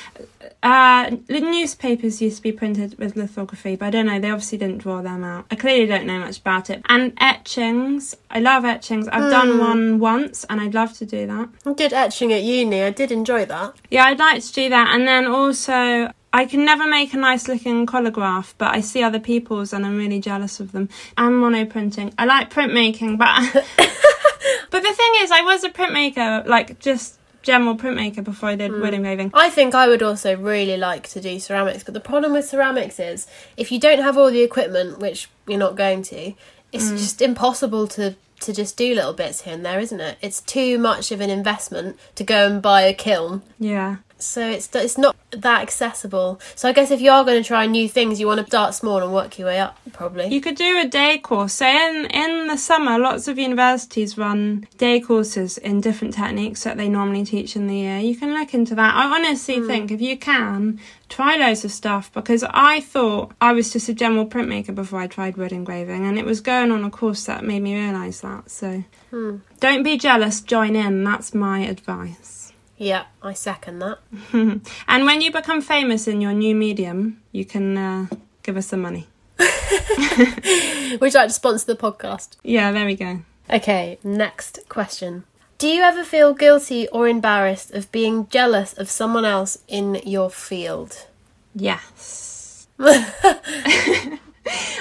Uh, 0.66 1.16
the 1.28 1.40
newspapers 1.40 2.24
used 2.24 2.38
to 2.38 2.42
be 2.42 2.52
printed 2.52 2.98
with 2.98 3.16
lithography, 3.16 3.76
but 3.76 3.86
I 3.86 3.90
don't 3.92 4.08
know. 4.08 4.20
They 4.20 4.32
obviously 4.32 4.58
didn't 4.58 4.80
draw 4.80 5.04
them 5.04 5.24
out. 5.24 5.46
I 5.52 5.56
clearly 5.56 5.86
don't 5.86 6.08
know 6.08 6.18
much 6.18 6.40
about 6.40 6.72
it. 6.72 6.82
And 6.90 7.14
etchings. 7.22 8.18
I 8.32 8.40
love 8.40 8.66
etchings. 8.66 9.08
I've 9.10 9.30
done 9.30 9.60
one 9.60 10.00
once, 10.00 10.44
and 10.50 10.60
I'd 10.60 10.74
love 10.74 10.98
to 10.98 11.06
do 11.06 11.28
that. 11.28 11.50
I 11.68 11.74
did 11.74 11.94
etching 11.94 12.34
at 12.34 12.42
uni. 12.42 12.82
I 12.82 12.90
did 12.90 13.12
enjoy 13.12 13.46
that. 13.46 13.76
Yeah, 13.92 14.06
I'd 14.06 14.18
like 14.18 14.42
to 14.42 14.54
do 14.54 14.70
that. 14.70 14.88
And 14.96 15.08
then 15.08 15.28
also, 15.28 16.12
I 16.34 16.46
can 16.46 16.66
never 16.66 16.88
make 16.88 17.14
a 17.14 17.18
nice 17.18 17.48
looking 17.48 17.86
collagraph, 17.86 18.56
but 18.58 18.74
I 18.74 18.82
see 18.82 19.04
other 19.04 19.20
people's 19.20 19.72
and 19.72 19.86
I'm 19.86 19.98
really 19.98 20.20
jealous 20.20 20.60
of 20.60 20.72
them. 20.72 20.90
And 21.16 21.36
monoprinting. 21.36 22.12
I 22.18 22.26
like 22.26 22.50
printmaking, 22.50 23.20
but 23.20 23.54
but 24.72 24.82
the 24.82 24.94
thing 24.94 25.12
is, 25.18 25.30
I 25.30 25.42
was 25.44 25.64
a 25.64 25.70
printmaker, 25.70 26.48
like 26.48 26.80
just 26.80 27.20
general 27.46 27.78
printmaker 27.78 28.24
before 28.24 28.50
I 28.50 28.56
did 28.56 28.72
hmm. 28.72 28.82
wood 28.82 28.94
engraving. 28.94 29.32
I 29.34 29.50
think 29.50 29.74
I 29.74 29.88
would 29.88 30.04
also 30.04 30.36
really 30.36 30.76
like 30.76 31.08
to 31.10 31.22
do 31.22 31.40
ceramics, 31.40 31.84
but 31.84 31.94
the 31.94 32.00
problem 32.02 32.34
with 32.34 32.46
ceramics 32.50 33.00
is 33.00 33.28
if 33.56 33.72
you 33.72 33.80
don't 33.80 34.02
have 34.02 34.18
all 34.18 34.32
the 34.32 34.42
equipment, 34.42 35.00
which 35.00 35.30
you're 35.48 35.60
not 35.60 35.78
going 35.78 36.02
to, 36.04 36.34
it's 36.74 36.90
hmm. 36.90 36.98
just 36.98 37.22
impossible 37.22 37.88
to 37.90 38.16
to 38.42 38.52
just 38.52 38.76
do 38.76 38.94
little 38.94 39.14
bits 39.14 39.42
here 39.42 39.54
and 39.54 39.66
there, 39.66 39.80
isn't 39.80 40.02
it? 40.02 40.18
It's 40.22 40.42
too 40.42 40.78
much 40.78 41.12
of 41.12 41.22
an 41.22 41.30
investment 41.30 41.98
to 42.16 42.24
go 42.26 42.48
and 42.48 42.62
buy 42.62 42.82
a 42.82 42.94
kiln. 42.94 43.44
Yeah. 43.58 43.98
So 44.18 44.50
it's 44.50 44.74
it's 44.74 44.98
not 44.98 45.16
that 45.32 45.62
accessible. 45.62 46.40
So 46.56 46.70
I 46.70 46.72
guess 46.72 46.90
if 46.90 47.02
you 47.02 47.12
are 47.12 47.26
going 47.26 47.42
to 47.42 47.48
try 47.48 47.66
new 47.66 47.90
things, 47.90 48.20
you 48.20 48.28
want 48.28 48.40
to 48.40 48.46
start 48.46 48.74
small 48.74 49.04
and 49.04 49.14
work 49.14 49.38
your 49.38 49.48
way 49.50 49.60
up, 49.60 49.78
probably. 49.92 50.28
You 50.28 50.40
could 50.40 50.56
do 50.56 50.80
a 50.80 50.88
day 50.88 51.18
course. 51.18 51.54
So 51.54 51.68
in 51.68 52.06
in 52.06 52.48
the 52.48 52.58
summer, 52.58 52.98
lots 52.98 53.28
of 53.28 53.38
universities 53.38 54.18
run 54.18 54.68
day 54.78 55.02
courses 55.02 55.58
in 55.58 55.82
different 55.82 56.14
techniques 56.14 56.64
that 56.64 56.78
they 56.78 56.88
normally 56.88 57.26
teach 57.26 57.56
in 57.56 57.68
the 57.68 57.76
year. 57.76 58.00
You 58.00 58.16
can 58.16 58.34
look 58.34 58.54
into 58.54 58.74
that. 58.76 58.96
I 58.96 59.16
honestly 59.16 59.58
hmm. 59.58 59.68
think 59.68 59.92
if 59.92 60.02
you 60.02 60.18
can 60.18 60.80
try 61.10 61.36
loads 61.36 61.66
of 61.66 61.72
stuff 61.72 62.12
because 62.14 62.44
I 62.50 62.80
thought 62.80 63.34
I 63.42 63.52
was 63.52 63.72
just 63.72 63.90
a 63.90 63.94
general 63.94 64.26
printmaker 64.26 64.74
before 64.74 65.00
I 65.00 65.08
tried 65.08 65.36
wood 65.36 65.52
engraving, 65.52 66.06
and 66.06 66.18
it 66.18 66.26
was 66.26 66.40
going 66.40 66.72
on 66.72 66.86
a 66.86 66.90
course 66.90 67.26
that 67.26 67.44
made 67.44 67.62
me 67.62 67.76
realise 67.76 68.22
that. 68.22 68.50
So 68.50 68.86
hmm. 69.10 69.38
don't 69.60 69.84
be 69.84 69.98
jealous. 69.98 70.40
Join 70.40 70.78
in. 70.78 71.04
That's 71.04 71.34
my 71.34 71.60
advice. 71.60 72.45
Yeah, 72.78 73.06
I 73.22 73.34
second 73.34 73.80
that. 73.80 74.00
and 74.88 75.06
when 75.06 75.22
you 75.22 75.32
become 75.32 75.62
famous 75.62 76.08
in 76.08 76.22
your 76.22 76.34
new 76.34 76.56
medium, 76.56 77.22
you 77.32 77.46
can 77.46 77.78
uh, 77.78 78.08
give 78.44 78.58
us 78.58 78.68
some 78.68 78.82
money. 78.82 79.08
Would 79.40 81.14
you 81.14 81.20
like 81.20 81.28
to 81.28 81.30
sponsor 81.30 81.66
the 81.66 81.76
podcast? 81.76 82.38
Yeah, 82.44 82.72
there 82.72 82.86
we 82.86 82.96
go. 82.96 83.20
Okay, 83.50 84.00
next 84.04 84.60
question. 84.70 85.24
Do 85.58 85.68
you 85.68 85.84
ever 85.84 86.04
feel 86.04 86.34
guilty 86.34 86.88
or 86.90 87.08
embarrassed 87.08 87.72
of 87.72 87.92
being 87.92 88.28
jealous 88.28 88.74
of 88.74 88.90
someone 88.90 89.24
else 89.24 89.58
in 89.68 90.02
your 90.06 90.30
field? 90.30 91.08
Yes. 91.54 92.68
I 92.80 94.20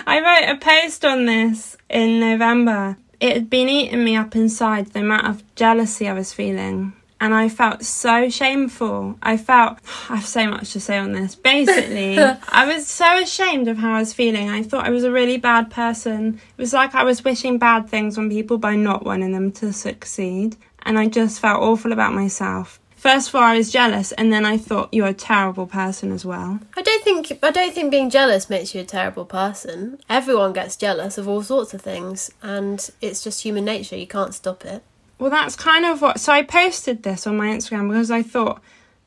wrote 0.06 0.50
a 0.50 0.58
post 0.60 1.04
on 1.04 1.26
this 1.26 1.76
in 1.88 2.18
November. 2.18 2.96
It 3.20 3.34
had 3.34 3.48
been 3.48 3.68
eating 3.68 4.04
me 4.04 4.16
up 4.16 4.34
inside, 4.34 4.88
the 4.88 5.00
amount 5.00 5.28
of 5.28 5.54
jealousy 5.54 6.08
I 6.08 6.12
was 6.12 6.32
feeling. 6.32 6.92
And 7.24 7.32
I 7.32 7.48
felt 7.48 7.82
so 7.82 8.28
shameful. 8.28 9.16
I 9.22 9.38
felt 9.38 9.78
I 10.10 10.16
have 10.16 10.26
so 10.26 10.46
much 10.46 10.74
to 10.74 10.80
say 10.80 10.98
on 10.98 11.12
this. 11.12 11.34
Basically, 11.34 12.18
I 12.48 12.66
was 12.66 12.86
so 12.86 13.18
ashamed 13.18 13.66
of 13.66 13.78
how 13.78 13.94
I 13.94 14.00
was 14.00 14.12
feeling. 14.12 14.50
I 14.50 14.62
thought 14.62 14.84
I 14.84 14.90
was 14.90 15.04
a 15.04 15.10
really 15.10 15.38
bad 15.38 15.70
person. 15.70 16.34
It 16.34 16.60
was 16.60 16.74
like 16.74 16.94
I 16.94 17.02
was 17.02 17.24
wishing 17.24 17.56
bad 17.56 17.88
things 17.88 18.18
on 18.18 18.28
people 18.28 18.58
by 18.58 18.76
not 18.76 19.06
wanting 19.06 19.32
them 19.32 19.52
to 19.52 19.72
succeed. 19.72 20.56
And 20.82 20.98
I 20.98 21.08
just 21.08 21.40
felt 21.40 21.62
awful 21.62 21.92
about 21.92 22.12
myself. 22.12 22.78
First 22.94 23.30
of 23.30 23.36
all, 23.36 23.42
I 23.42 23.56
was 23.56 23.72
jealous, 23.72 24.12
and 24.12 24.30
then 24.30 24.44
I 24.44 24.58
thought 24.58 24.92
you're 24.92 25.08
a 25.08 25.14
terrible 25.14 25.66
person 25.66 26.12
as 26.12 26.26
well. 26.26 26.60
I 26.76 26.82
don't 26.82 27.04
think 27.04 27.38
I 27.42 27.50
don't 27.50 27.74
think 27.74 27.90
being 27.90 28.10
jealous 28.10 28.50
makes 28.50 28.74
you 28.74 28.82
a 28.82 28.84
terrible 28.84 29.24
person. 29.24 29.98
Everyone 30.10 30.52
gets 30.52 30.76
jealous 30.76 31.16
of 31.16 31.26
all 31.26 31.42
sorts 31.42 31.72
of 31.72 31.80
things, 31.80 32.30
and 32.42 32.90
it's 33.00 33.24
just 33.24 33.42
human 33.42 33.64
nature. 33.64 33.96
You 33.96 34.06
can't 34.06 34.34
stop 34.34 34.66
it. 34.66 34.82
Well, 35.18 35.30
that's 35.30 35.56
kind 35.56 35.84
of 35.84 36.02
what. 36.02 36.20
So 36.20 36.32
I 36.32 36.42
posted 36.42 37.02
this 37.02 37.26
on 37.26 37.36
my 37.36 37.48
Instagram 37.48 37.88
because 37.88 38.10
I 38.10 38.22
thought 38.22 38.60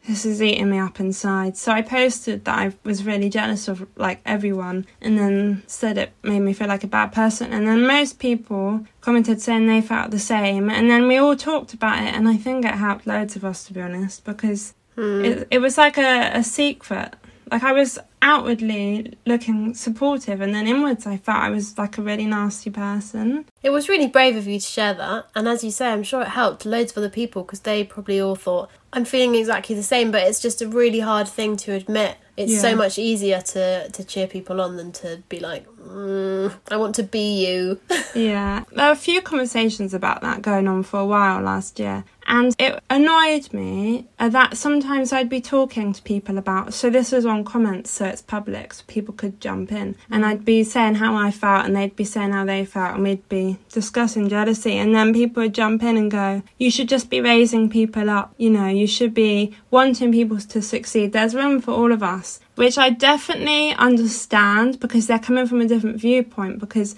this 0.08 0.26
is 0.26 0.42
eating 0.42 0.70
me 0.70 0.80
up 0.80 1.00
inside. 1.00 1.58
So 1.58 1.72
I 1.72 1.82
posted 1.82 2.46
that 2.46 2.58
I 2.58 2.74
was 2.84 3.04
really 3.04 3.30
jealous 3.30 3.68
of 3.68 3.86
like 3.98 4.22
everyone 4.26 4.86
and 5.02 5.20
then 5.20 5.64
said 5.68 5.98
it 5.98 6.14
made 6.24 6.40
me 6.40 6.54
feel 6.54 6.70
like 6.70 6.86
a 6.86 6.88
bad 6.88 7.12
person. 7.12 7.52
And 7.52 7.68
then 7.68 7.86
most 7.86 8.18
people 8.20 8.86
commented 9.02 9.42
saying 9.42 9.68
they 9.68 9.82
felt 9.82 10.12
the 10.12 10.20
same. 10.20 10.70
And 10.70 10.90
then 10.90 11.08
we 11.08 11.18
all 11.18 11.36
talked 11.36 11.74
about 11.74 12.02
it. 12.04 12.14
And 12.14 12.28
I 12.30 12.38
think 12.38 12.64
it 12.64 12.76
helped 12.76 13.06
loads 13.06 13.36
of 13.36 13.44
us, 13.44 13.66
to 13.66 13.74
be 13.74 13.82
honest, 13.82 14.24
because 14.24 14.74
Hmm. 14.96 15.24
it, 15.24 15.48
it 15.52 15.60
was 15.60 15.78
like 15.78 16.00
a, 16.00 16.32
a 16.34 16.44
secret. 16.44 17.14
Like 17.52 17.64
I 17.64 17.74
was 17.74 17.98
outwardly 18.22 19.18
looking 19.26 19.74
supportive, 19.74 20.42
and 20.42 20.54
then 20.54 20.68
inwards 20.68 21.08
I 21.08 21.18
felt 21.18 21.40
I 21.40 21.50
was 21.50 21.78
like 21.78 21.98
a 21.98 22.02
really 22.02 22.26
nasty 22.26 22.70
person. 22.70 23.46
It 23.64 23.70
was 23.70 23.90
really 23.90 24.08
brave 24.08 24.36
of 24.36 24.48
you 24.48 24.60
to 24.60 24.66
share 24.66 24.94
that, 24.94 25.28
and 25.36 25.48
as 25.48 25.64
you 25.64 25.72
say, 25.72 25.88
I'm 25.92 26.04
sure 26.04 26.22
it 26.22 26.30
helped 26.30 26.66
loads 26.66 26.92
of 26.92 26.98
other 26.98 27.10
people 27.10 27.44
because 27.44 27.62
they 27.62 27.84
probably 27.84 28.20
all 28.20 28.36
thought, 28.36 28.70
I'm 28.94 29.06
feeling 29.06 29.36
exactly 29.36 29.76
the 29.76 29.84
same, 29.84 30.12
but 30.12 30.24
it's 30.24 30.42
just 30.42 30.62
a 30.62 30.68
really 30.68 31.00
hard 31.00 31.28
thing 31.28 31.58
to 31.58 31.74
admit. 31.74 32.18
It's 32.38 32.62
so 32.62 32.76
much 32.76 33.00
easier 33.00 33.42
to, 33.42 33.90
to 33.90 34.04
cheer 34.04 34.28
people 34.28 34.62
on 34.62 34.78
than 34.78 34.92
to 34.94 35.24
be 35.28 35.40
like, 35.40 35.66
mm, 35.68 36.54
I 36.70 36.78
want 36.78 36.94
to 36.96 37.04
be 37.04 37.46
you. 37.46 37.80
Yeah, 38.16 38.64
there 38.72 38.88
were 38.88 38.94
a 38.94 38.96
few 38.96 39.22
conversations 39.22 39.94
about 39.94 40.22
that 40.22 40.42
going 40.42 40.68
on 40.68 40.82
for 40.84 41.00
a 41.00 41.06
while 41.06 41.42
last 41.42 41.78
year, 41.78 42.04
and 42.28 42.56
it 42.60 42.82
annoyed 42.90 43.52
me 43.54 44.08
uh, 44.20 44.30
that 44.30 44.58
sometimes 44.58 45.14
I'd 45.14 45.30
be 45.30 45.42
talking 45.42 45.94
to 45.94 46.02
people 46.02 46.38
about. 46.38 46.74
So 46.74 46.90
this 46.90 47.12
was 47.12 47.26
on 47.26 47.44
comments, 47.44 47.92
so 47.92 48.06
it's 48.06 48.22
public, 48.22 48.74
so 48.74 48.84
people 48.88 49.14
could 49.14 49.40
jump 49.40 49.72
in, 49.72 49.96
and 50.12 50.26
I'd 50.26 50.46
be 50.46 50.64
saying 50.64 50.96
how 50.96 51.16
I 51.16 51.32
felt, 51.32 51.66
and 51.66 51.76
they'd 51.76 51.96
be 51.96 52.04
saying 52.04 52.32
how 52.32 52.46
they 52.46 52.66
felt, 52.66 52.96
and 52.96 53.04
we'd 53.04 53.28
be 53.30 53.58
discussing 53.72 54.30
jealousy, 54.30 54.74
and 54.74 54.94
then 54.94 55.14
people 55.14 55.44
would 55.44 55.54
jump 55.54 55.84
in 55.84 55.98
and 55.98 56.12
go, 56.12 56.44
"You 56.58 56.70
should 56.70 56.90
just 56.90 57.10
be 57.10 57.22
raising 57.22 57.70
people 57.70 58.10
up. 58.10 58.34
You 58.38 58.50
know, 58.50 58.68
you 58.68 58.88
should 58.88 59.14
be 59.14 59.56
wanting 59.72 60.12
people 60.12 60.40
to 60.40 60.62
succeed. 60.62 61.14
There's 61.14 61.36
room 61.36 61.62
for 61.62 61.72
all 61.72 61.92
of 61.92 62.04
us." 62.04 62.40
Which 62.56 62.78
I 62.78 62.90
definitely 62.90 63.74
understand 63.74 64.80
because 64.80 65.06
they're 65.06 65.20
coming 65.20 65.46
from 65.46 65.62
a 65.62 65.68
different 65.68 65.98
viewpoint 65.98 66.60
because 66.60 66.96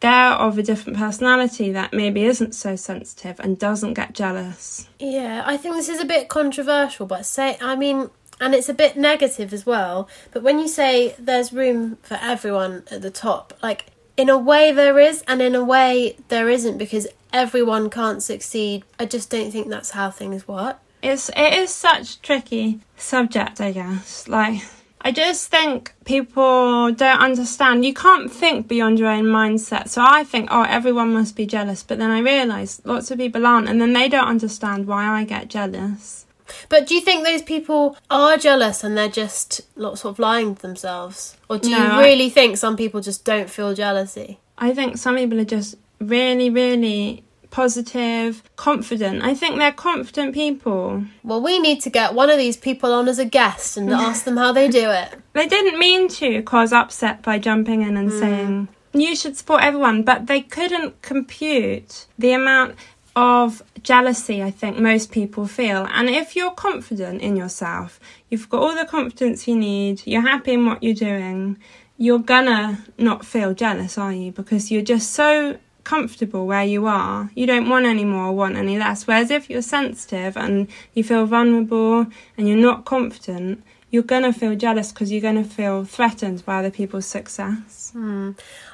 they're 0.00 0.32
of 0.32 0.58
a 0.58 0.62
different 0.62 0.98
personality 0.98 1.72
that 1.72 1.92
maybe 1.92 2.24
isn't 2.24 2.54
so 2.54 2.76
sensitive 2.76 3.38
and 3.40 3.58
doesn't 3.58 3.94
get 3.94 4.14
jealous. 4.14 4.88
Yeah, 4.98 5.42
I 5.44 5.56
think 5.56 5.76
this 5.76 5.88
is 5.88 6.00
a 6.00 6.06
bit 6.06 6.28
controversial, 6.28 7.06
but 7.06 7.26
say, 7.26 7.58
I 7.60 7.76
mean, 7.76 8.10
and 8.40 8.54
it's 8.54 8.68
a 8.68 8.74
bit 8.74 8.96
negative 8.96 9.52
as 9.52 9.66
well. 9.66 10.08
But 10.32 10.42
when 10.42 10.58
you 10.58 10.68
say 10.68 11.14
there's 11.18 11.52
room 11.52 11.98
for 12.02 12.18
everyone 12.20 12.84
at 12.90 13.02
the 13.02 13.10
top, 13.10 13.52
like, 13.62 13.86
in 14.16 14.28
a 14.28 14.38
way 14.38 14.72
there 14.72 14.98
is, 14.98 15.22
and 15.28 15.40
in 15.40 15.54
a 15.54 15.64
way 15.64 16.16
there 16.28 16.48
isn't, 16.48 16.78
because 16.78 17.06
everyone 17.32 17.90
can't 17.90 18.22
succeed. 18.22 18.84
I 18.98 19.06
just 19.06 19.30
don't 19.30 19.50
think 19.50 19.68
that's 19.68 19.90
how 19.90 20.10
things 20.10 20.48
work. 20.48 20.78
It's 21.02 21.30
it 21.30 21.54
is 21.54 21.70
such 21.70 22.16
a 22.16 22.20
tricky 22.20 22.80
subject, 22.96 23.60
I 23.60 23.72
guess. 23.72 24.28
Like 24.28 24.62
I 25.02 25.12
just 25.12 25.48
think 25.50 25.94
people 26.04 26.92
don't 26.92 27.20
understand. 27.20 27.84
You 27.86 27.94
can't 27.94 28.30
think 28.30 28.68
beyond 28.68 28.98
your 28.98 29.08
own 29.08 29.24
mindset. 29.24 29.88
So 29.88 30.02
I 30.06 30.24
think, 30.24 30.48
oh, 30.52 30.62
everyone 30.64 31.14
must 31.14 31.36
be 31.36 31.46
jealous. 31.46 31.82
But 31.82 31.98
then 31.98 32.10
I 32.10 32.18
realise 32.20 32.82
lots 32.84 33.10
of 33.10 33.18
people 33.18 33.46
aren't, 33.46 33.68
and 33.68 33.80
then 33.80 33.92
they 33.94 34.08
don't 34.08 34.28
understand 34.28 34.86
why 34.86 35.06
I 35.06 35.24
get 35.24 35.48
jealous. 35.48 36.26
But 36.68 36.86
do 36.86 36.94
you 36.96 37.00
think 37.00 37.24
those 37.24 37.42
people 37.42 37.96
are 38.10 38.36
jealous 38.36 38.82
and 38.84 38.96
they're 38.98 39.08
just 39.08 39.60
lo- 39.76 39.94
sort 39.94 40.14
of 40.14 40.18
lying 40.18 40.56
to 40.56 40.62
themselves? 40.62 41.36
Or 41.48 41.58
do 41.58 41.70
No, 41.70 41.78
you 41.78 41.82
I- 41.84 42.02
really 42.04 42.28
think 42.28 42.56
some 42.56 42.76
people 42.76 43.00
just 43.00 43.24
don't 43.24 43.48
feel 43.48 43.72
jealousy? 43.72 44.38
I 44.58 44.74
think 44.74 44.98
some 44.98 45.16
people 45.16 45.38
are 45.40 45.44
just 45.44 45.76
really, 46.00 46.50
really 46.50 47.22
positive, 47.50 48.42
confident. 48.56 49.22
I 49.22 49.34
think 49.34 49.58
they're 49.58 49.72
confident 49.72 50.34
people. 50.34 51.04
Well, 51.22 51.42
we 51.42 51.58
need 51.58 51.80
to 51.82 51.90
get 51.90 52.14
one 52.14 52.30
of 52.30 52.38
these 52.38 52.56
people 52.56 52.92
on 52.92 53.08
as 53.08 53.18
a 53.18 53.24
guest 53.24 53.76
and 53.76 53.90
ask 54.08 54.24
them 54.24 54.36
how 54.36 54.52
they 54.52 54.68
do 54.68 54.90
it. 54.90 55.14
They 55.32 55.46
didn't 55.46 55.78
mean 55.78 56.08
to 56.08 56.42
cause 56.42 56.72
upset 56.72 57.22
by 57.22 57.38
jumping 57.38 57.82
in 57.82 57.96
and 57.96 58.10
mm. 58.10 58.20
saying 58.20 58.68
you 58.92 59.14
should 59.14 59.36
support 59.36 59.62
everyone, 59.62 60.02
but 60.02 60.26
they 60.26 60.40
couldn't 60.40 61.00
compute 61.02 62.06
the 62.18 62.32
amount 62.32 62.76
of 63.16 63.62
jealousy 63.82 64.42
I 64.42 64.50
think 64.50 64.78
most 64.78 65.10
people 65.10 65.46
feel. 65.46 65.86
And 65.90 66.08
if 66.08 66.36
you're 66.36 66.52
confident 66.52 67.22
in 67.22 67.36
yourself, 67.36 67.98
you've 68.28 68.48
got 68.48 68.62
all 68.62 68.74
the 68.74 68.84
confidence 68.84 69.48
you 69.48 69.56
need, 69.56 70.06
you're 70.06 70.26
happy 70.26 70.52
in 70.52 70.66
what 70.66 70.82
you're 70.82 70.94
doing, 70.94 71.58
you're 71.96 72.18
gonna 72.18 72.84
not 72.98 73.24
feel 73.24 73.54
jealous, 73.54 73.98
are 73.98 74.12
you? 74.12 74.32
Because 74.32 74.70
you're 74.70 74.82
just 74.82 75.12
so 75.12 75.58
comfortable 75.90 76.46
where 76.46 76.62
you 76.62 76.86
are. 76.86 77.32
You 77.34 77.46
don't 77.46 77.68
want 77.68 77.84
any 77.84 78.04
more 78.04 78.26
or 78.26 78.32
want 78.32 78.56
any 78.56 78.78
less. 78.78 79.08
Whereas 79.08 79.28
if 79.28 79.50
you're 79.50 79.60
sensitive 79.60 80.36
and 80.36 80.68
you 80.94 81.02
feel 81.02 81.26
vulnerable 81.26 82.06
and 82.36 82.48
you're 82.48 82.56
not 82.70 82.84
confident, 82.84 83.64
you're 83.90 84.04
gonna 84.04 84.32
feel 84.32 84.54
jealous 84.54 84.92
because 84.92 85.10
you're 85.10 85.20
gonna 85.20 85.42
feel 85.42 85.84
threatened 85.84 86.44
by 86.46 86.60
other 86.60 86.70
people's 86.70 87.06
success. 87.06 87.90
Hmm. 87.92 88.30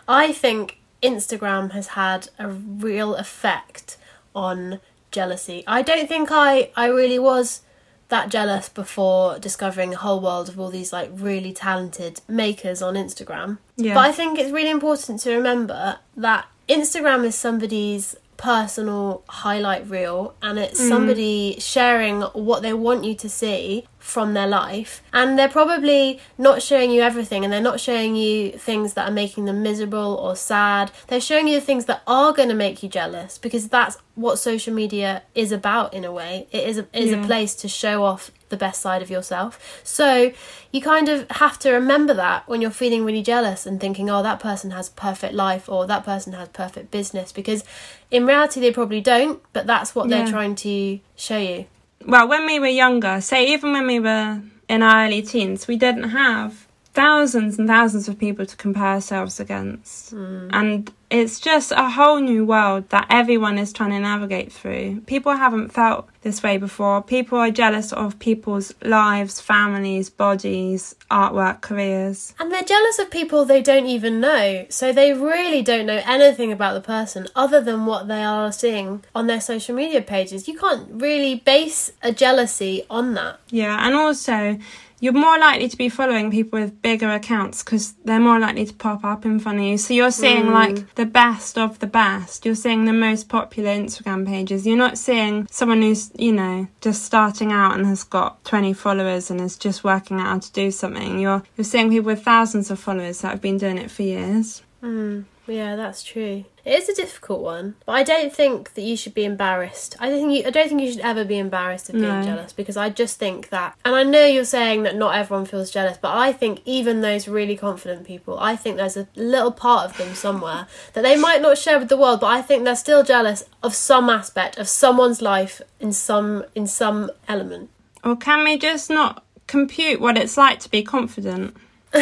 I 0.06 0.32
think 0.32 0.78
Instagram 1.02 1.70
has 1.72 1.86
had 1.88 2.28
a 2.38 2.48
real 2.50 3.14
effect 3.14 3.96
on 4.34 4.80
jealousy. 5.10 5.64
I 5.66 5.80
don't 5.80 6.06
think 6.06 6.28
I 6.30 6.70
I 6.76 6.88
really 6.88 7.18
was 7.18 7.62
that 8.08 8.28
jealous 8.28 8.68
before 8.68 9.38
discovering 9.38 9.94
a 9.94 9.96
whole 9.96 10.20
world 10.20 10.50
of 10.50 10.60
all 10.60 10.70
these 10.70 10.92
like 10.92 11.10
really 11.14 11.54
talented 11.54 12.20
makers 12.28 12.82
on 12.82 12.94
Instagram. 12.94 13.56
Yeah. 13.76 13.94
But 13.94 14.04
I 14.10 14.12
think 14.12 14.38
it's 14.38 14.52
really 14.52 14.70
important 14.70 15.20
to 15.20 15.34
remember 15.34 15.98
that 16.14 16.46
Instagram 16.68 17.24
is 17.24 17.34
somebody's 17.34 18.16
personal 18.36 19.22
highlight 19.28 19.88
reel 19.88 20.34
and 20.42 20.58
it's 20.58 20.80
mm. 20.80 20.88
somebody 20.88 21.56
sharing 21.58 22.20
what 22.20 22.62
they 22.62 22.72
want 22.72 23.04
you 23.04 23.14
to 23.14 23.28
see 23.28 23.86
from 24.06 24.34
their 24.34 24.46
life 24.46 25.02
and 25.12 25.36
they're 25.36 25.48
probably 25.48 26.20
not 26.38 26.62
showing 26.62 26.92
you 26.92 27.02
everything 27.02 27.42
and 27.42 27.52
they're 27.52 27.60
not 27.60 27.80
showing 27.80 28.14
you 28.14 28.52
things 28.52 28.94
that 28.94 29.08
are 29.08 29.12
making 29.12 29.46
them 29.46 29.64
miserable 29.64 30.14
or 30.14 30.36
sad. 30.36 30.92
They're 31.08 31.20
showing 31.20 31.48
you 31.48 31.56
the 31.56 31.66
things 31.66 31.86
that 31.86 32.02
are 32.06 32.32
going 32.32 32.48
to 32.48 32.54
make 32.54 32.84
you 32.84 32.88
jealous 32.88 33.36
because 33.36 33.68
that's 33.68 33.98
what 34.14 34.38
social 34.38 34.72
media 34.72 35.24
is 35.34 35.50
about 35.50 35.92
in 35.92 36.04
a 36.04 36.12
way. 36.12 36.46
It 36.52 36.68
is 36.68 36.78
a, 36.78 36.86
is 36.92 37.12
a 37.12 37.18
place 37.26 37.56
to 37.56 37.68
show 37.68 38.04
off 38.04 38.30
the 38.48 38.56
best 38.56 38.80
side 38.80 39.02
of 39.02 39.10
yourself. 39.10 39.80
So 39.82 40.32
you 40.70 40.80
kind 40.80 41.08
of 41.08 41.28
have 41.32 41.58
to 41.58 41.72
remember 41.72 42.14
that 42.14 42.48
when 42.48 42.60
you're 42.60 42.70
feeling 42.70 43.04
really 43.04 43.22
jealous 43.22 43.66
and 43.66 43.80
thinking 43.80 44.08
oh 44.08 44.22
that 44.22 44.38
person 44.38 44.70
has 44.70 44.88
perfect 44.90 45.34
life 45.34 45.68
or 45.68 45.84
that 45.88 46.04
person 46.04 46.32
has 46.34 46.48
perfect 46.50 46.92
business 46.92 47.32
because 47.32 47.64
in 48.10 48.24
reality 48.24 48.60
they 48.60 48.70
probably 48.70 49.00
don't 49.00 49.42
but 49.52 49.66
that's 49.66 49.94
what 49.94 50.08
they're 50.08 50.26
trying 50.28 50.54
to 50.54 51.00
show 51.16 51.38
you 51.38 51.64
well, 52.06 52.28
when 52.28 52.46
we 52.46 52.58
were 52.58 52.66
younger, 52.66 53.20
say 53.20 53.52
even 53.52 53.72
when 53.72 53.86
we 53.86 54.00
were 54.00 54.40
in 54.68 54.82
our 54.82 55.06
early 55.06 55.22
teens, 55.22 55.66
we 55.66 55.76
didn't 55.76 56.10
have 56.10 56.66
thousands 56.94 57.58
and 57.58 57.68
thousands 57.68 58.08
of 58.08 58.18
people 58.18 58.46
to 58.46 58.56
compare 58.56 58.94
ourselves 58.94 59.38
against. 59.40 60.10
Hmm. 60.10 60.48
And 60.52 60.92
it's 61.10 61.38
just 61.38 61.70
a 61.72 61.88
whole 61.90 62.18
new 62.18 62.44
world 62.44 62.88
that 62.90 63.06
everyone 63.10 63.58
is 63.58 63.72
trying 63.72 63.90
to 63.90 64.00
navigate 64.00 64.52
through. 64.52 65.00
People 65.06 65.32
haven't 65.32 65.68
felt 65.68 66.08
this 66.22 66.42
way 66.42 66.58
before. 66.58 67.02
People 67.02 67.38
are 67.38 67.50
jealous 67.50 67.92
of 67.92 68.18
people's 68.18 68.74
lives, 68.82 69.40
families, 69.40 70.10
bodies, 70.10 70.96
artwork, 71.10 71.60
careers. 71.60 72.34
And 72.40 72.50
they're 72.50 72.62
jealous 72.64 72.98
of 72.98 73.10
people 73.10 73.44
they 73.44 73.62
don't 73.62 73.86
even 73.86 74.20
know. 74.20 74.66
So 74.68 74.92
they 74.92 75.12
really 75.12 75.62
don't 75.62 75.86
know 75.86 76.02
anything 76.04 76.50
about 76.50 76.74
the 76.74 76.80
person 76.80 77.28
other 77.36 77.60
than 77.60 77.86
what 77.86 78.08
they 78.08 78.24
are 78.24 78.50
seeing 78.50 79.04
on 79.14 79.28
their 79.28 79.40
social 79.40 79.76
media 79.76 80.02
pages. 80.02 80.48
You 80.48 80.58
can't 80.58 80.88
really 80.90 81.36
base 81.36 81.92
a 82.02 82.10
jealousy 82.10 82.84
on 82.90 83.14
that. 83.14 83.38
Yeah, 83.50 83.86
and 83.86 83.94
also 83.94 84.58
you're 85.00 85.12
more 85.12 85.38
likely 85.38 85.68
to 85.68 85.76
be 85.76 85.88
following 85.88 86.30
people 86.30 86.58
with 86.58 86.80
bigger 86.80 87.10
accounts 87.10 87.62
because 87.62 87.92
they're 88.04 88.20
more 88.20 88.38
likely 88.38 88.64
to 88.64 88.74
pop 88.74 89.04
up 89.04 89.26
in 89.26 89.38
front 89.38 89.58
of 89.58 89.64
you. 89.64 89.78
So 89.78 89.92
you're 89.92 90.10
seeing 90.10 90.46
mm. 90.46 90.52
like 90.52 90.94
the 90.94 91.04
best 91.04 91.58
of 91.58 91.78
the 91.80 91.86
best. 91.86 92.46
You're 92.46 92.54
seeing 92.54 92.86
the 92.86 92.92
most 92.92 93.28
popular 93.28 93.70
Instagram 93.70 94.26
pages. 94.26 94.66
You're 94.66 94.76
not 94.76 94.96
seeing 94.96 95.46
someone 95.50 95.82
who's, 95.82 96.10
you 96.18 96.32
know, 96.32 96.68
just 96.80 97.04
starting 97.04 97.52
out 97.52 97.76
and 97.76 97.86
has 97.86 98.04
got 98.04 98.42
20 98.44 98.72
followers 98.72 99.30
and 99.30 99.40
is 99.40 99.56
just 99.56 99.84
working 99.84 100.18
out 100.18 100.26
how 100.26 100.38
to 100.38 100.52
do 100.52 100.70
something. 100.70 101.20
You're 101.20 101.42
you're 101.56 101.64
seeing 101.64 101.90
people 101.90 102.06
with 102.06 102.22
thousands 102.22 102.70
of 102.70 102.78
followers 102.78 103.20
that 103.20 103.28
have 103.28 103.42
been 103.42 103.58
doing 103.58 103.78
it 103.78 103.90
for 103.90 104.02
years. 104.02 104.62
Mm. 104.82 105.24
Yeah, 105.48 105.76
that's 105.76 106.02
true. 106.02 106.44
It 106.64 106.72
is 106.82 106.88
a 106.88 106.94
difficult 106.94 107.40
one, 107.40 107.76
but 107.84 107.92
I 107.92 108.02
don't 108.02 108.34
think 108.34 108.74
that 108.74 108.82
you 108.82 108.96
should 108.96 109.14
be 109.14 109.24
embarrassed. 109.24 109.94
I 110.00 110.10
don't 110.10 110.18
think 110.28 110.32
you, 110.38 110.46
I 110.48 110.50
don't 110.50 110.68
think 110.68 110.80
you 110.82 110.90
should 110.90 111.00
ever 111.00 111.24
be 111.24 111.38
embarrassed 111.38 111.88
of 111.88 111.94
being 111.94 112.06
No. 112.06 112.22
jealous 112.22 112.52
because 112.52 112.76
I 112.76 112.90
just 112.90 113.18
think 113.18 113.50
that, 113.50 113.76
and 113.84 113.94
I 113.94 114.02
know 114.02 114.26
you're 114.26 114.44
saying 114.44 114.82
that 114.82 114.96
not 114.96 115.14
everyone 115.14 115.46
feels 115.46 115.70
jealous, 115.70 115.96
but 115.96 116.16
I 116.16 116.32
think 116.32 116.62
even 116.64 117.02
those 117.02 117.28
really 117.28 117.56
confident 117.56 118.04
people, 118.04 118.36
I 118.40 118.56
think 118.56 118.76
there's 118.76 118.96
a 118.96 119.06
little 119.14 119.52
part 119.52 119.88
of 119.90 119.96
them 119.96 120.14
somewhere 120.16 120.66
that 120.94 121.02
they 121.02 121.16
might 121.16 121.40
not 121.40 121.56
share 121.58 121.78
with 121.78 121.88
the 121.88 121.96
world, 121.96 122.20
but 122.20 122.28
I 122.28 122.42
think 122.42 122.64
they're 122.64 122.74
still 122.74 123.04
jealous 123.04 123.44
of 123.62 123.72
some 123.74 124.10
aspect 124.10 124.58
of 124.58 124.68
someone's 124.68 125.22
life 125.22 125.62
in 125.78 125.92
some 125.92 126.44
in 126.56 126.66
some 126.66 127.10
element. 127.28 127.70
Or 128.02 128.16
can 128.16 128.42
we 128.42 128.58
just 128.58 128.90
not 128.90 129.22
compute 129.46 130.00
what 130.00 130.18
it's 130.18 130.36
like 130.36 130.58
to 130.60 130.68
be 130.70 130.82
confident? 130.82 131.56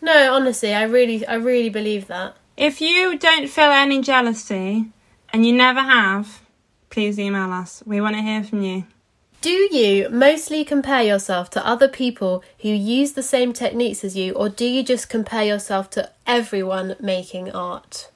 No, 0.00 0.34
honestly, 0.34 0.74
I 0.74 0.82
really, 0.82 1.26
I 1.26 1.34
really 1.34 1.70
believe 1.70 2.06
that. 2.08 2.36
If 2.56 2.80
you 2.80 3.18
don't 3.18 3.48
feel 3.48 3.70
any 3.70 4.00
jealousy 4.02 4.86
and 5.32 5.46
you 5.46 5.52
never 5.52 5.80
have, 5.80 6.42
please 6.90 7.18
email 7.18 7.52
us. 7.52 7.82
We 7.86 8.00
want 8.00 8.16
to 8.16 8.22
hear 8.22 8.44
from 8.44 8.62
you. 8.62 8.84
Do 9.40 9.50
you 9.50 10.08
mostly 10.08 10.64
compare 10.64 11.02
yourself 11.02 11.50
to 11.50 11.66
other 11.66 11.88
people 11.88 12.42
who 12.60 12.68
use 12.68 13.12
the 13.12 13.22
same 13.22 13.52
techniques 13.52 14.02
as 14.02 14.16
you, 14.16 14.32
or 14.32 14.48
do 14.48 14.64
you 14.64 14.82
just 14.82 15.10
compare 15.10 15.44
yourself 15.44 15.90
to 15.90 16.10
everyone 16.26 16.96
making 17.00 17.50
art? 17.52 18.10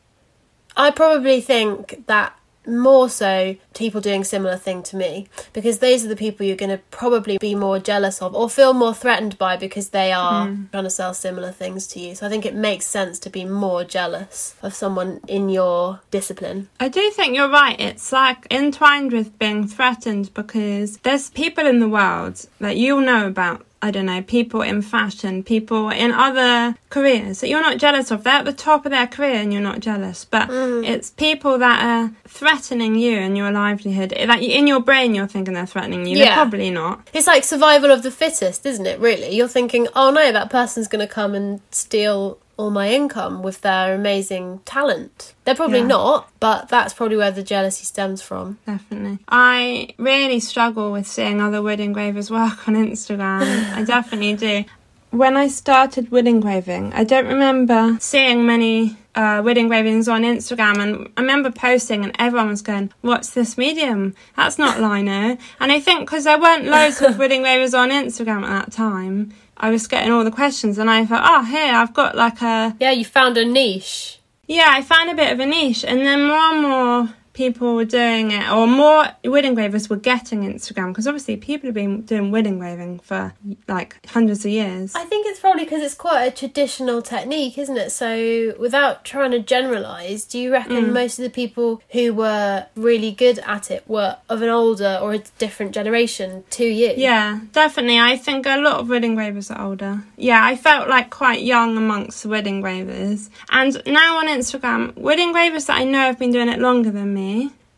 I 0.76 0.90
probably 0.90 1.40
think 1.40 2.06
that 2.06 2.37
more 2.68 3.08
so 3.08 3.56
people 3.74 4.00
doing 4.00 4.24
similar 4.24 4.56
thing 4.56 4.82
to 4.82 4.96
me 4.96 5.28
because 5.52 5.78
those 5.78 6.04
are 6.04 6.08
the 6.08 6.16
people 6.16 6.44
you're 6.44 6.56
going 6.56 6.70
to 6.70 6.82
probably 6.90 7.38
be 7.38 7.54
more 7.54 7.78
jealous 7.78 8.20
of 8.20 8.34
or 8.34 8.48
feel 8.50 8.74
more 8.74 8.94
threatened 8.94 9.38
by 9.38 9.56
because 9.56 9.90
they 9.90 10.12
are 10.12 10.46
hmm. 10.46 10.64
trying 10.70 10.84
to 10.84 10.90
sell 10.90 11.14
similar 11.14 11.50
things 11.50 11.86
to 11.86 12.00
you. 12.00 12.14
So 12.14 12.26
I 12.26 12.28
think 12.28 12.44
it 12.44 12.54
makes 12.54 12.86
sense 12.86 13.18
to 13.20 13.30
be 13.30 13.44
more 13.44 13.84
jealous 13.84 14.54
of 14.62 14.74
someone 14.74 15.20
in 15.26 15.48
your 15.48 16.00
discipline. 16.10 16.68
I 16.78 16.88
do 16.88 17.10
think 17.10 17.34
you're 17.34 17.50
right. 17.50 17.78
It's 17.80 18.12
like 18.12 18.46
entwined 18.50 19.12
with 19.12 19.38
being 19.38 19.66
threatened 19.66 20.34
because 20.34 20.98
there's 20.98 21.30
people 21.30 21.66
in 21.66 21.80
the 21.80 21.88
world 21.88 22.46
that 22.60 22.76
you'll 22.76 23.00
know 23.00 23.26
about. 23.26 23.64
I 23.80 23.90
don't 23.92 24.06
know, 24.06 24.22
people 24.22 24.62
in 24.62 24.82
fashion, 24.82 25.44
people 25.44 25.90
in 25.90 26.10
other 26.10 26.76
careers 26.90 27.40
that 27.40 27.48
you're 27.48 27.60
not 27.60 27.78
jealous 27.78 28.10
of. 28.10 28.24
They're 28.24 28.34
at 28.34 28.44
the 28.44 28.52
top 28.52 28.84
of 28.84 28.90
their 28.90 29.06
career 29.06 29.34
and 29.34 29.52
you're 29.52 29.62
not 29.62 29.80
jealous. 29.80 30.24
But 30.24 30.48
mm. 30.48 30.84
it's 30.84 31.10
people 31.10 31.58
that 31.58 31.84
are 31.84 32.12
threatening 32.26 32.96
you 32.96 33.16
and 33.18 33.36
your 33.36 33.52
livelihood. 33.52 34.12
Like 34.26 34.42
in 34.42 34.66
your 34.66 34.80
brain, 34.80 35.14
you're 35.14 35.28
thinking 35.28 35.54
they're 35.54 35.66
threatening 35.66 36.06
you. 36.06 36.16
They're 36.16 36.26
Yeah. 36.26 36.34
probably 36.34 36.70
not. 36.70 37.08
It's 37.12 37.28
like 37.28 37.44
survival 37.44 37.90
of 37.92 38.02
the 38.02 38.10
fittest, 38.10 38.66
isn't 38.66 38.86
it, 38.86 38.98
really? 38.98 39.30
You're 39.30 39.48
thinking, 39.48 39.86
oh 39.94 40.10
no, 40.10 40.32
that 40.32 40.50
person's 40.50 40.88
going 40.88 41.06
to 41.06 41.12
come 41.12 41.34
and 41.34 41.60
steal 41.70 42.38
all 42.58 42.70
my 42.70 42.90
income 42.90 43.42
with 43.42 43.60
their 43.62 43.94
amazing 43.94 44.60
talent. 44.66 45.32
They're 45.44 45.54
probably 45.54 45.78
Yeah. 45.78 45.86
not, 45.86 46.28
but 46.40 46.68
that's 46.68 46.92
probably 46.92 47.16
where 47.16 47.30
the 47.30 47.42
jealousy 47.42 47.84
stems 47.84 48.20
from. 48.20 48.58
Definitely. 48.66 49.20
I 49.28 49.90
really 49.96 50.40
struggle 50.40 50.92
with 50.92 51.06
seeing 51.06 51.40
other 51.40 51.62
wood 51.62 51.80
engravers 51.80 52.30
work 52.30 52.68
on 52.68 52.74
Instagram. 52.74 53.72
I 53.74 53.82
definitely 53.84 54.34
do. 54.34 54.64
When 55.10 55.36
I 55.36 55.48
started 55.48 56.10
wood 56.10 56.26
engraving, 56.26 56.92
I 56.92 57.04
don't 57.04 57.26
remember 57.26 57.96
seeing 58.00 58.44
many 58.46 58.96
uh, 59.14 59.40
wood 59.42 59.56
engravings 59.56 60.06
on 60.06 60.22
Instagram, 60.22 60.78
and 60.78 61.10
I 61.16 61.22
remember 61.22 61.50
posting, 61.50 62.04
and 62.04 62.14
everyone 62.18 62.48
was 62.48 62.60
going, 62.62 62.92
"What's 63.00 63.30
this 63.30 63.56
medium? 63.56 64.14
That's 64.36 64.58
not 64.58 64.80
lino." 64.80 65.38
And 65.60 65.72
I 65.72 65.80
think 65.80 66.00
because 66.00 66.24
there 66.24 66.38
weren't 66.38 66.66
loads 66.66 67.00
of 67.00 67.18
wood 67.20 67.32
engravers 67.32 67.72
on 67.72 67.88
Instagram 67.90 68.42
at 68.44 68.66
that 68.66 68.72
time, 68.72 69.32
I 69.56 69.70
was 69.70 69.86
getting 69.86 70.12
all 70.12 70.24
the 70.24 70.30
questions, 70.30 70.76
and 70.78 70.90
I 70.90 71.06
thought, 71.06 71.24
"Oh, 71.24 71.44
here 71.44 71.72
I've 71.74 71.94
got 71.94 72.14
like 72.14 72.42
a 72.42 72.76
Yeah, 72.78 72.90
you 72.92 73.04
found 73.06 73.38
a 73.38 73.46
niche. 73.46 74.18
yeah, 74.46 74.68
I 74.68 74.82
found 74.82 75.08
a 75.10 75.14
bit 75.14 75.32
of 75.32 75.40
a 75.40 75.46
niche, 75.46 75.84
and 75.84 76.00
then 76.00 76.26
more 76.26 76.36
and 76.52 76.62
more 76.62 77.08
people 77.38 77.76
were 77.76 77.84
doing 77.84 78.32
it, 78.32 78.50
or 78.50 78.66
more 78.66 79.06
wood 79.24 79.44
engravers 79.44 79.88
were 79.88 79.96
getting 79.96 80.42
Instagram 80.42 80.88
because 80.88 81.06
obviously 81.06 81.36
people 81.36 81.68
have 81.68 81.74
been 81.74 82.02
doing 82.02 82.32
wood 82.32 82.48
engraving 82.48 82.98
for 82.98 83.32
like 83.68 84.04
hundreds 84.08 84.44
of 84.44 84.50
years. 84.50 84.92
I 84.96 85.04
think 85.04 85.24
it's 85.28 85.38
probably 85.38 85.62
because 85.62 85.80
it's 85.80 85.94
quite 85.94 86.24
a 86.24 86.32
traditional 86.32 87.00
technique, 87.00 87.56
isn't 87.56 87.76
it? 87.76 87.90
So, 87.90 88.54
without 88.58 89.04
trying 89.04 89.30
to 89.30 89.38
generalise, 89.38 90.24
do 90.24 90.36
you 90.36 90.50
reckon 90.52 90.86
mm. 90.86 90.92
most 90.92 91.20
of 91.20 91.22
the 91.22 91.30
people 91.30 91.80
who 91.90 92.12
were 92.12 92.66
really 92.74 93.12
good 93.12 93.38
at 93.46 93.70
it 93.70 93.88
were 93.88 94.16
of 94.28 94.42
an 94.42 94.48
older 94.48 94.98
or 95.00 95.14
a 95.14 95.18
different 95.38 95.72
generation 95.72 96.42
to 96.50 96.64
you? 96.64 96.92
Yeah, 96.96 97.38
definitely. 97.52 98.00
I 98.00 98.16
think 98.16 98.46
a 98.46 98.56
lot 98.56 98.80
of 98.80 98.88
wood 98.88 99.04
engravers 99.04 99.48
are 99.52 99.64
older. 99.64 100.02
Yeah, 100.16 100.44
I 100.44 100.56
felt 100.56 100.88
like 100.88 101.10
quite 101.10 101.42
young 101.42 101.76
amongst 101.76 102.24
the 102.24 102.30
wood 102.30 102.48
engravers. 102.48 103.30
And 103.48 103.80
now 103.86 104.18
on 104.18 104.26
Instagram, 104.26 104.96
wood 104.96 105.20
engravers 105.20 105.66
that 105.66 105.78
I 105.78 105.84
know 105.84 106.00
have 106.00 106.18
been 106.18 106.32
doing 106.32 106.48
it 106.48 106.58
longer 106.58 106.90
than 106.90 107.14
me, 107.14 107.27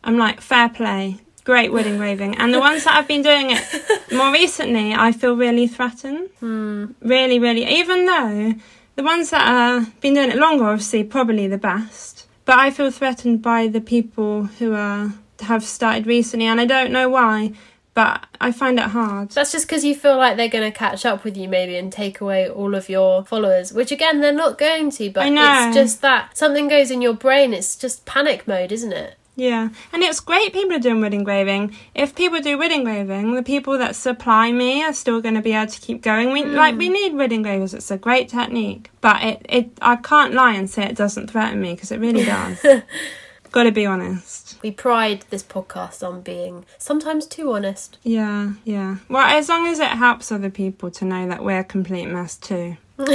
I'm 0.03 0.17
like, 0.17 0.41
fair 0.41 0.69
play. 0.69 1.17
Great 1.43 1.71
wood 1.71 1.87
engraving. 1.87 2.37
And 2.37 2.53
the 2.53 2.59
ones 2.67 2.83
that 2.83 2.95
I've 2.95 3.07
been 3.07 3.21
doing 3.21 3.51
it 3.51 3.63
more 4.11 4.31
recently, 4.31 4.93
I 4.93 5.11
feel 5.11 5.35
really 5.35 5.67
threatened. 5.67 6.29
Hmm. 6.39 6.85
Really, 7.01 7.39
really. 7.39 7.65
Even 7.79 8.05
though 8.05 8.53
the 8.95 9.03
ones 9.03 9.29
that 9.31 9.47
have 9.47 9.99
been 10.01 10.13
doing 10.13 10.31
it 10.31 10.37
longer, 10.37 10.65
obviously, 10.65 11.03
probably 11.03 11.47
the 11.47 11.57
best. 11.57 12.27
But 12.45 12.59
I 12.59 12.71
feel 12.71 12.91
threatened 12.91 13.41
by 13.41 13.67
the 13.67 13.81
people 13.81 14.45
who 14.59 14.73
are 14.73 15.13
have 15.41 15.63
started 15.63 16.05
recently, 16.05 16.45
and 16.45 16.61
I 16.61 16.65
don't 16.65 16.91
know 16.91 17.09
why. 17.09 17.53
But 17.93 18.25
I 18.39 18.53
find 18.53 18.79
it 18.79 18.85
hard. 18.85 19.31
That's 19.31 19.51
just 19.51 19.67
because 19.67 19.83
you 19.83 19.95
feel 19.95 20.15
like 20.15 20.37
they're 20.37 20.47
going 20.47 20.71
to 20.71 20.77
catch 20.77 21.05
up 21.05 21.25
with 21.25 21.35
you, 21.35 21.49
maybe, 21.49 21.75
and 21.75 21.91
take 21.91 22.21
away 22.21 22.49
all 22.49 22.73
of 22.73 22.87
your 22.87 23.25
followers, 23.25 23.73
which 23.73 23.91
again, 23.91 24.21
they're 24.21 24.31
not 24.31 24.57
going 24.57 24.91
to, 24.91 25.11
but 25.11 25.27
it's 25.27 25.75
just 25.75 26.01
that 26.01 26.37
something 26.37 26.69
goes 26.69 26.89
in 26.89 27.01
your 27.01 27.13
brain. 27.13 27.53
It's 27.53 27.75
just 27.75 28.05
panic 28.05 28.47
mode, 28.47 28.71
isn't 28.71 28.93
it? 28.93 29.17
Yeah, 29.41 29.69
and 29.91 30.03
it's 30.03 30.19
great 30.19 30.53
people 30.53 30.75
are 30.75 30.79
doing 30.79 31.01
wood 31.01 31.15
engraving. 31.15 31.75
If 31.95 32.13
people 32.13 32.41
do 32.41 32.59
wood 32.59 32.71
engraving, 32.71 33.33
the 33.33 33.41
people 33.41 33.75
that 33.79 33.95
supply 33.95 34.51
me 34.51 34.83
are 34.83 34.93
still 34.93 35.19
going 35.19 35.33
to 35.33 35.41
be 35.41 35.53
able 35.53 35.71
to 35.71 35.81
keep 35.81 36.03
going. 36.03 36.31
We 36.31 36.43
hmm. 36.43 36.53
like 36.53 36.77
we 36.77 36.89
need 36.89 37.15
wood 37.15 37.33
engravers. 37.33 37.73
It's 37.73 37.89
a 37.89 37.97
great 37.97 38.29
technique, 38.29 38.91
but 39.01 39.23
it 39.23 39.43
it 39.49 39.71
I 39.81 39.95
can't 39.95 40.35
lie 40.35 40.53
and 40.53 40.69
say 40.69 40.83
it 40.83 40.95
doesn't 40.95 41.31
threaten 41.31 41.59
me 41.59 41.73
because 41.73 41.91
it 41.91 41.99
really 41.99 42.23
does. 42.23 42.63
Got 43.51 43.63
to 43.63 43.71
be 43.71 43.87
honest. 43.87 44.59
We 44.61 44.69
pride 44.69 45.25
this 45.31 45.41
podcast 45.41 46.07
on 46.07 46.21
being 46.21 46.63
sometimes 46.77 47.25
too 47.25 47.51
honest. 47.51 47.97
Yeah, 48.03 48.53
yeah. 48.63 48.97
Well, 49.09 49.25
as 49.25 49.49
long 49.49 49.65
as 49.65 49.79
it 49.79 49.89
helps 49.89 50.31
other 50.31 50.51
people 50.51 50.91
to 50.91 51.03
know 51.03 51.27
that 51.27 51.43
we're 51.43 51.59
a 51.59 51.63
complete 51.63 52.05
mess 52.05 52.37
too. 52.37 52.77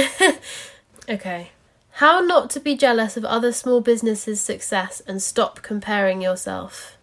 Okay. 1.09 1.51
How 1.97 2.19
not 2.19 2.51
to 2.51 2.59
be 2.59 2.77
jealous 2.77 3.17
of 3.17 3.25
other 3.25 3.51
small 3.51 3.81
businesses' 3.81 4.39
success 4.39 5.01
and 5.07 5.19
stop 5.19 5.63
comparing 5.63 6.21
yourself. 6.21 6.95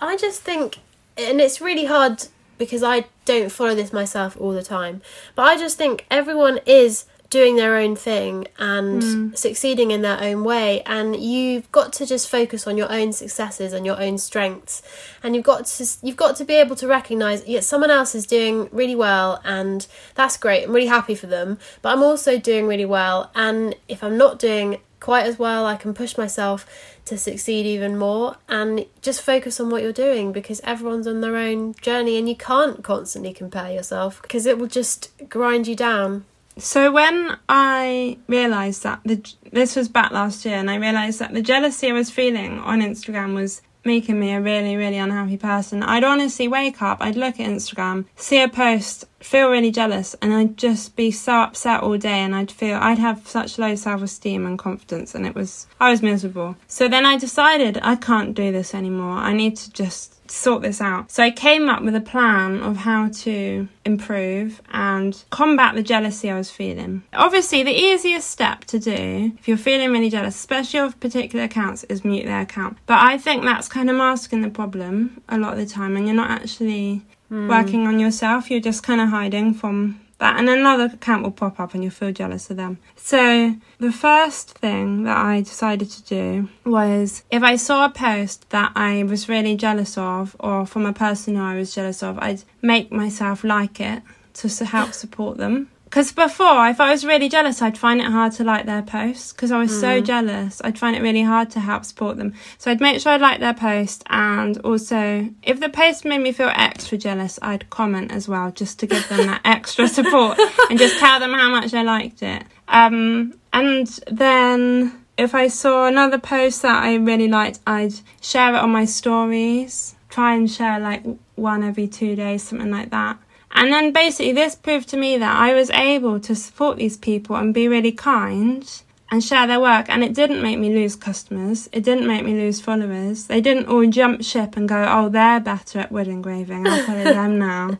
I 0.00 0.16
just 0.16 0.40
think, 0.40 0.78
and 1.16 1.40
it's 1.40 1.60
really 1.60 1.84
hard 1.84 2.26
because 2.58 2.82
I 2.82 3.04
don't 3.24 3.52
follow 3.52 3.76
this 3.76 3.92
myself 3.92 4.36
all 4.40 4.50
the 4.50 4.64
time, 4.64 5.00
but 5.36 5.42
I 5.42 5.56
just 5.56 5.78
think 5.78 6.06
everyone 6.10 6.58
is 6.66 7.04
doing 7.32 7.56
their 7.56 7.76
own 7.76 7.96
thing 7.96 8.46
and 8.58 9.02
hmm. 9.02 9.34
succeeding 9.34 9.90
in 9.90 10.02
their 10.02 10.22
own 10.22 10.44
way 10.44 10.82
and 10.82 11.16
you've 11.16 11.72
got 11.72 11.90
to 11.90 12.04
just 12.04 12.28
focus 12.28 12.66
on 12.66 12.76
your 12.76 12.92
own 12.92 13.10
successes 13.10 13.72
and 13.72 13.86
your 13.86 13.98
own 13.98 14.18
strengths. 14.18 14.82
And 15.22 15.34
you've 15.34 15.42
got 15.44 15.64
to 15.64 15.86
you've 16.02 16.18
got 16.18 16.36
to 16.36 16.44
be 16.44 16.52
able 16.52 16.76
to 16.76 16.86
recognize 16.86 17.42
yeah 17.46 17.60
someone 17.60 17.90
else 17.90 18.14
is 18.14 18.26
doing 18.26 18.68
really 18.70 18.94
well 18.94 19.40
and 19.44 19.86
that's 20.14 20.36
great 20.36 20.64
I'm 20.64 20.74
really 20.74 20.88
happy 20.88 21.14
for 21.14 21.26
them 21.26 21.58
but 21.80 21.94
I'm 21.94 22.02
also 22.02 22.38
doing 22.38 22.66
really 22.66 22.84
well 22.84 23.30
and 23.34 23.74
if 23.88 24.04
I'm 24.04 24.18
not 24.18 24.38
doing 24.38 24.80
quite 25.00 25.24
as 25.24 25.38
well 25.38 25.64
I 25.64 25.76
can 25.76 25.94
push 25.94 26.18
myself 26.18 26.66
to 27.06 27.16
succeed 27.16 27.64
even 27.64 27.96
more. 27.96 28.36
And 28.46 28.84
just 29.00 29.22
focus 29.22 29.58
on 29.58 29.70
what 29.70 29.82
you're 29.82 29.92
doing 29.94 30.32
because 30.32 30.60
everyone's 30.64 31.06
on 31.06 31.22
their 31.22 31.36
own 31.36 31.72
journey 31.80 32.18
and 32.18 32.28
you 32.28 32.36
can't 32.36 32.84
constantly 32.84 33.32
compare 33.32 33.72
yourself 33.72 34.20
because 34.20 34.44
it 34.44 34.58
will 34.58 34.66
just 34.66 35.10
grind 35.30 35.66
you 35.66 35.74
down 35.74 36.26
So 36.58 36.92
when 36.92 37.38
I 37.48 38.18
realised 38.28 38.82
that 38.82 39.00
the 39.04 39.22
this 39.52 39.76
was 39.76 39.88
back 39.88 40.12
last 40.12 40.44
year, 40.44 40.56
and 40.56 40.70
I 40.70 40.76
realised 40.76 41.18
that 41.18 41.34
the 41.34 41.42
jealousy 41.42 41.90
I 41.90 41.92
was 41.92 42.10
feeling 42.10 42.58
on 42.60 42.80
Instagram 42.80 43.34
was 43.34 43.62
making 43.84 44.18
me 44.20 44.32
a 44.32 44.40
really, 44.40 44.76
really 44.76 44.96
unhappy 44.96 45.36
person. 45.36 45.82
I'd 45.82 46.04
honestly 46.04 46.48
wake 46.48 46.80
up, 46.80 46.98
I'd 47.00 47.16
look 47.16 47.40
at 47.40 47.50
Instagram, 47.50 48.04
see 48.16 48.40
a 48.40 48.48
post, 48.48 49.04
feel 49.24 49.50
really 49.50 49.70
jealous, 49.70 50.14
and 50.20 50.32
I'd 50.32 50.56
just 50.56 50.96
be 50.96 51.10
so 51.10 51.32
upset 51.32 51.82
all 51.82 51.96
day, 51.96 52.20
and 52.20 52.34
I'd 52.34 52.50
feel 52.50 52.76
I'd 52.76 52.98
have 52.98 53.26
such 53.26 53.58
low 53.58 53.74
self 53.74 54.02
esteem 54.02 54.46
and 54.46 54.58
confidence, 54.58 55.14
and 55.14 55.26
it 55.26 55.34
was 55.34 55.66
I 55.80 55.90
was 55.90 56.02
miserable. 56.02 56.56
So 56.66 56.88
then 56.88 57.06
I 57.06 57.16
decided 57.18 57.78
I 57.82 57.96
can't 57.96 58.34
do 58.34 58.52
this 58.52 58.74
anymore. 58.74 59.18
I 59.18 59.32
need 59.32 59.56
to 59.56 59.70
just 59.72 60.18
sort 60.30 60.62
this 60.62 60.80
out. 60.80 61.10
So 61.10 61.22
I 61.22 61.30
came 61.30 61.68
up 61.68 61.82
with 61.82 61.94
a 61.94 62.00
plan 62.00 62.60
of 62.60 62.78
how 62.78 63.08
to 63.08 63.68
improve 63.84 64.62
and 64.72 65.22
combat 65.30 65.74
the 65.74 65.82
jealousy 65.82 66.30
I 66.30 66.38
was 66.38 66.50
feeling. 66.50 67.02
Obviously, 67.12 67.62
the 67.62 67.70
easiest 67.70 68.30
step 68.30 68.64
to 68.66 68.78
do 68.78 69.32
if 69.38 69.46
you're 69.46 69.56
feeling 69.56 69.90
really 69.92 70.10
jealous, 70.10 70.34
especially 70.34 70.80
of 70.80 70.98
particular 71.00 71.44
accounts, 71.44 71.84
is 71.84 72.04
mute 72.04 72.24
their 72.24 72.40
account. 72.40 72.78
But 72.86 73.00
I 73.02 73.18
think 73.18 73.44
that's 73.44 73.68
kind 73.68 73.90
of 73.90 73.96
masking 73.96 74.42
the 74.42 74.50
problem 74.50 75.20
a 75.28 75.38
lot 75.38 75.52
of 75.52 75.58
the 75.58 75.66
time, 75.66 75.96
and 75.96 76.06
you're 76.06 76.16
not 76.16 76.30
actually 76.30 77.02
Hmm. 77.32 77.48
working 77.48 77.86
on 77.86 77.98
yourself. 77.98 78.50
You're 78.50 78.60
just 78.60 78.82
kind 78.82 79.00
of 79.00 79.08
hiding 79.08 79.54
from 79.54 79.98
that, 80.18 80.38
and 80.38 80.50
another 80.50 80.84
account 80.84 81.22
will 81.22 81.30
pop 81.30 81.58
up 81.58 81.72
and 81.72 81.82
you'll 81.82 81.90
feel 81.90 82.12
jealous 82.12 82.50
of 82.50 82.58
them. 82.58 82.76
So, 82.94 83.56
the 83.78 83.90
first 83.90 84.50
thing 84.50 85.04
that 85.04 85.16
I 85.16 85.40
decided 85.40 85.88
to 85.92 86.02
do 86.02 86.50
was 86.66 87.22
if 87.30 87.42
I 87.42 87.56
saw 87.56 87.86
a 87.86 87.88
post 87.88 88.50
that 88.50 88.72
I 88.76 89.04
was 89.04 89.30
really 89.30 89.56
jealous 89.56 89.96
of, 89.96 90.36
or 90.40 90.66
from 90.66 90.84
a 90.84 90.92
person 90.92 91.36
who 91.36 91.42
I 91.42 91.54
was 91.54 91.74
jealous 91.74 92.02
of, 92.02 92.18
I'd 92.18 92.42
make 92.60 92.92
myself 92.92 93.44
like 93.44 93.80
it 93.80 94.02
to 94.34 94.64
help 94.66 94.92
support 94.92 95.38
them. 95.38 95.70
Because 95.92 96.10
before, 96.10 96.68
if 96.68 96.80
I 96.80 96.90
was 96.90 97.04
really 97.04 97.28
jealous, 97.28 97.60
I'd 97.60 97.76
find 97.76 98.00
it 98.00 98.06
hard 98.06 98.32
to 98.32 98.44
like 98.44 98.64
their 98.64 98.80
posts 98.80 99.34
because 99.34 99.52
I 99.52 99.58
was 99.58 99.70
mm. 99.70 99.78
so 99.78 100.00
jealous. 100.00 100.62
I'd 100.64 100.78
find 100.78 100.96
it 100.96 101.02
really 101.02 101.20
hard 101.20 101.50
to 101.50 101.60
help 101.60 101.84
support 101.84 102.16
them. 102.16 102.32
So 102.56 102.70
I'd 102.70 102.80
make 102.80 102.98
sure 102.98 103.12
I'd 103.12 103.20
like 103.20 103.40
their 103.40 103.52
post, 103.52 104.02
and 104.08 104.56
also 104.64 105.28
if 105.42 105.60
the 105.60 105.68
post 105.68 106.06
made 106.06 106.20
me 106.20 106.32
feel 106.32 106.50
extra 106.54 106.96
jealous, 106.96 107.38
I'd 107.42 107.68
comment 107.68 108.10
as 108.10 108.26
well 108.26 108.50
just 108.52 108.78
to 108.78 108.86
give 108.86 109.06
them 109.10 109.26
that 109.26 109.42
extra 109.44 109.86
support 109.86 110.38
and 110.70 110.78
just 110.78 110.98
tell 110.98 111.20
them 111.20 111.34
how 111.34 111.50
much 111.50 111.74
I 111.74 111.82
liked 111.82 112.22
it. 112.22 112.42
Um, 112.68 113.38
and 113.52 113.86
then 114.10 114.98
if 115.18 115.34
I 115.34 115.48
saw 115.48 115.88
another 115.88 116.18
post 116.18 116.62
that 116.62 116.82
I 116.82 116.94
really 116.94 117.28
liked, 117.28 117.60
I'd 117.66 117.92
share 118.22 118.54
it 118.54 118.58
on 118.60 118.70
my 118.70 118.86
stories. 118.86 119.94
Try 120.08 120.36
and 120.36 120.50
share 120.50 120.80
like 120.80 121.04
one 121.34 121.62
every 121.62 121.86
two 121.86 122.16
days, 122.16 122.44
something 122.44 122.70
like 122.70 122.88
that. 122.92 123.18
And 123.52 123.72
then 123.72 123.92
basically, 123.92 124.32
this 124.32 124.54
proved 124.54 124.88
to 124.90 124.96
me 124.96 125.18
that 125.18 125.36
I 125.36 125.54
was 125.54 125.70
able 125.70 126.18
to 126.20 126.34
support 126.34 126.78
these 126.78 126.96
people 126.96 127.36
and 127.36 127.52
be 127.52 127.68
really 127.68 127.92
kind 127.92 128.68
and 129.10 129.22
share 129.22 129.46
their 129.46 129.60
work. 129.60 129.90
And 129.90 130.02
it 130.02 130.14
didn't 130.14 130.42
make 130.42 130.58
me 130.58 130.74
lose 130.74 130.96
customers. 130.96 131.68
It 131.70 131.84
didn't 131.84 132.06
make 132.06 132.24
me 132.24 132.32
lose 132.32 132.62
followers. 132.62 133.26
They 133.26 133.42
didn't 133.42 133.66
all 133.66 133.86
jump 133.86 134.24
ship 134.24 134.56
and 134.56 134.66
go, 134.66 134.86
oh, 134.88 135.10
they're 135.10 135.38
better 135.38 135.80
at 135.80 135.92
wood 135.92 136.08
engraving. 136.08 136.66
I'll 136.66 136.82
follow 136.84 137.04
them 137.20 137.38
now. 137.38 137.78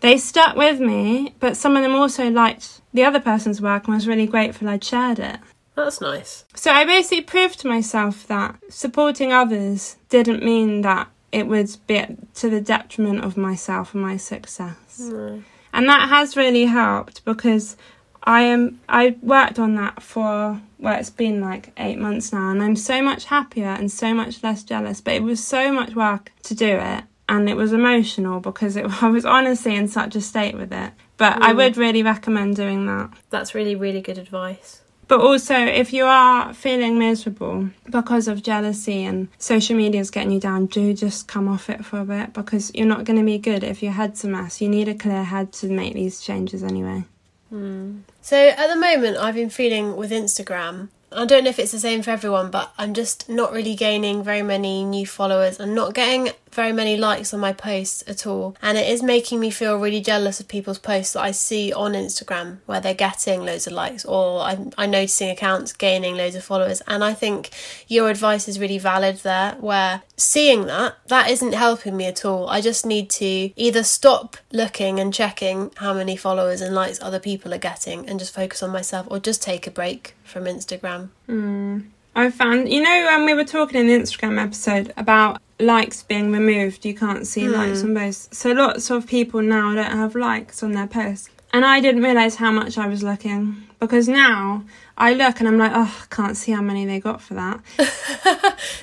They 0.00 0.18
stuck 0.18 0.56
with 0.56 0.80
me, 0.80 1.34
but 1.38 1.56
some 1.56 1.76
of 1.76 1.82
them 1.82 1.94
also 1.94 2.28
liked 2.28 2.80
the 2.92 3.04
other 3.04 3.20
person's 3.20 3.62
work 3.62 3.86
and 3.86 3.94
was 3.94 4.08
really 4.08 4.26
grateful 4.26 4.68
I'd 4.68 4.82
shared 4.82 5.20
it. 5.20 5.38
That's 5.76 6.00
nice. 6.00 6.44
So 6.54 6.72
I 6.72 6.84
basically 6.84 7.22
proved 7.22 7.60
to 7.60 7.68
myself 7.68 8.26
that 8.26 8.56
supporting 8.68 9.32
others 9.32 9.96
didn't 10.08 10.44
mean 10.44 10.82
that 10.82 11.08
it 11.30 11.46
would 11.46 11.74
be 11.86 12.04
to 12.34 12.50
the 12.50 12.60
detriment 12.60 13.24
of 13.24 13.36
myself 13.36 13.94
and 13.94 14.02
my 14.02 14.16
success. 14.16 14.76
Mm. 15.00 15.42
And 15.72 15.88
that 15.88 16.08
has 16.08 16.36
really 16.36 16.66
helped 16.66 17.24
because 17.24 17.76
I 18.24 18.42
am 18.42 18.80
I 18.88 19.16
worked 19.22 19.58
on 19.58 19.74
that 19.76 20.02
for 20.02 20.60
well 20.78 20.98
it's 20.98 21.10
been 21.10 21.40
like 21.40 21.72
8 21.76 21.98
months 21.98 22.32
now 22.32 22.50
and 22.50 22.62
I'm 22.62 22.76
so 22.76 23.02
much 23.02 23.24
happier 23.26 23.68
and 23.68 23.90
so 23.90 24.14
much 24.14 24.42
less 24.42 24.62
jealous 24.62 25.00
but 25.00 25.14
it 25.14 25.22
was 25.22 25.44
so 25.44 25.72
much 25.72 25.94
work 25.94 26.30
to 26.44 26.54
do 26.54 26.76
it 26.76 27.04
and 27.28 27.48
it 27.48 27.56
was 27.56 27.72
emotional 27.72 28.40
because 28.40 28.76
it, 28.76 28.86
I 29.02 29.08
was 29.08 29.24
honestly 29.24 29.74
in 29.74 29.88
such 29.88 30.14
a 30.14 30.20
state 30.20 30.56
with 30.56 30.72
it 30.72 30.92
but 31.16 31.38
mm. 31.38 31.42
I 31.42 31.52
would 31.52 31.76
really 31.76 32.02
recommend 32.02 32.56
doing 32.56 32.86
that. 32.86 33.10
That's 33.30 33.54
really 33.54 33.74
really 33.74 34.00
good 34.00 34.18
advice. 34.18 34.81
But 35.12 35.20
also, 35.20 35.54
if 35.54 35.92
you 35.92 36.06
are 36.06 36.54
feeling 36.54 36.98
miserable 36.98 37.68
because 37.84 38.28
of 38.28 38.42
jealousy 38.42 39.04
and 39.04 39.28
social 39.36 39.76
media 39.76 40.00
is 40.00 40.10
getting 40.10 40.30
you 40.30 40.40
down, 40.40 40.64
do 40.64 40.94
just 40.94 41.28
come 41.28 41.48
off 41.48 41.68
it 41.68 41.84
for 41.84 42.00
a 42.00 42.04
bit 42.06 42.32
because 42.32 42.70
you're 42.74 42.86
not 42.86 43.04
going 43.04 43.18
to 43.18 43.22
be 43.22 43.36
good 43.36 43.62
if 43.62 43.82
your 43.82 43.92
head's 43.92 44.24
a 44.24 44.28
mess. 44.28 44.62
You 44.62 44.70
need 44.70 44.88
a 44.88 44.94
clear 44.94 45.22
head 45.22 45.52
to 45.52 45.68
make 45.68 45.92
these 45.92 46.22
changes 46.22 46.62
anyway. 46.62 47.04
Mm. 47.52 48.04
So, 48.22 48.38
at 48.38 48.68
the 48.68 48.74
moment, 48.74 49.18
I've 49.18 49.34
been 49.34 49.50
feeling 49.50 49.96
with 49.96 50.12
Instagram 50.12 50.88
I 51.14 51.24
don't 51.24 51.44
know 51.44 51.50
if 51.50 51.58
it's 51.58 51.72
the 51.72 51.78
same 51.78 52.02
for 52.02 52.10
everyone, 52.10 52.50
but 52.50 52.72
I'm 52.78 52.94
just 52.94 53.28
not 53.28 53.52
really 53.52 53.74
gaining 53.74 54.22
very 54.22 54.42
many 54.42 54.84
new 54.84 55.06
followers 55.06 55.60
and 55.60 55.74
not 55.74 55.94
getting 55.94 56.30
very 56.52 56.72
many 56.72 56.96
likes 56.96 57.32
on 57.32 57.40
my 57.40 57.52
posts 57.52 58.04
at 58.06 58.26
all. 58.26 58.56
And 58.60 58.76
it 58.76 58.88
is 58.88 59.02
making 59.02 59.40
me 59.40 59.50
feel 59.50 59.78
really 59.78 60.00
jealous 60.00 60.38
of 60.38 60.48
people's 60.48 60.78
posts 60.78 61.14
that 61.14 61.22
I 61.22 61.30
see 61.30 61.72
on 61.72 61.92
Instagram 61.92 62.58
where 62.66 62.80
they're 62.80 62.94
getting 62.94 63.44
loads 63.44 63.66
of 63.66 63.72
likes 63.72 64.04
or 64.04 64.42
I'm, 64.42 64.70
I'm 64.76 64.90
noticing 64.90 65.30
accounts 65.30 65.72
gaining 65.72 66.16
loads 66.16 66.36
of 66.36 66.44
followers. 66.44 66.82
And 66.86 67.02
I 67.02 67.14
think 67.14 67.50
your 67.88 68.10
advice 68.10 68.48
is 68.48 68.60
really 68.60 68.78
valid 68.78 69.16
there, 69.18 69.56
where 69.60 70.02
seeing 70.16 70.66
that, 70.66 70.96
that 71.08 71.30
isn't 71.30 71.54
helping 71.54 71.96
me 71.96 72.06
at 72.06 72.24
all. 72.24 72.48
I 72.48 72.60
just 72.60 72.84
need 72.84 73.08
to 73.10 73.50
either 73.56 73.82
stop 73.82 74.36
looking 74.52 75.00
and 75.00 75.12
checking 75.12 75.72
how 75.76 75.94
many 75.94 76.16
followers 76.16 76.60
and 76.60 76.74
likes 76.74 77.00
other 77.00 77.18
people 77.18 77.54
are 77.54 77.58
getting 77.58 78.08
and 78.08 78.18
just 78.18 78.34
focus 78.34 78.62
on 78.62 78.70
myself 78.70 79.06
or 79.10 79.18
just 79.18 79.42
take 79.42 79.66
a 79.66 79.70
break 79.70 80.14
from 80.32 80.44
Instagram. 80.44 81.10
Mm. 81.28 81.84
I 82.14 82.30
found, 82.30 82.68
you 82.68 82.82
know, 82.82 83.06
when 83.06 83.24
we 83.24 83.34
were 83.34 83.44
talking 83.44 83.80
in 83.80 83.86
the 83.86 83.94
Instagram 83.94 84.42
episode 84.42 84.92
about 84.96 85.40
likes 85.58 86.02
being 86.02 86.32
removed, 86.32 86.84
you 86.84 86.94
can't 86.94 87.26
see 87.26 87.42
mm. 87.42 87.52
likes 87.52 87.82
on 87.82 87.94
posts. 87.94 88.36
So 88.36 88.52
lots 88.52 88.90
of 88.90 89.06
people 89.06 89.40
now 89.42 89.74
don't 89.74 89.92
have 89.92 90.14
likes 90.14 90.62
on 90.62 90.72
their 90.72 90.86
posts. 90.86 91.30
And 91.54 91.64
I 91.64 91.80
didn't 91.80 92.02
realise 92.02 92.36
how 92.36 92.50
much 92.50 92.78
I 92.78 92.86
was 92.86 93.02
looking 93.02 93.66
because 93.78 94.08
now 94.08 94.64
I 94.96 95.12
look 95.12 95.38
and 95.40 95.48
I'm 95.48 95.58
like, 95.58 95.72
oh, 95.74 96.02
I 96.02 96.14
can't 96.14 96.36
see 96.36 96.52
how 96.52 96.62
many 96.62 96.86
they 96.86 96.98
got 96.98 97.20
for 97.20 97.34
that. 97.34 97.60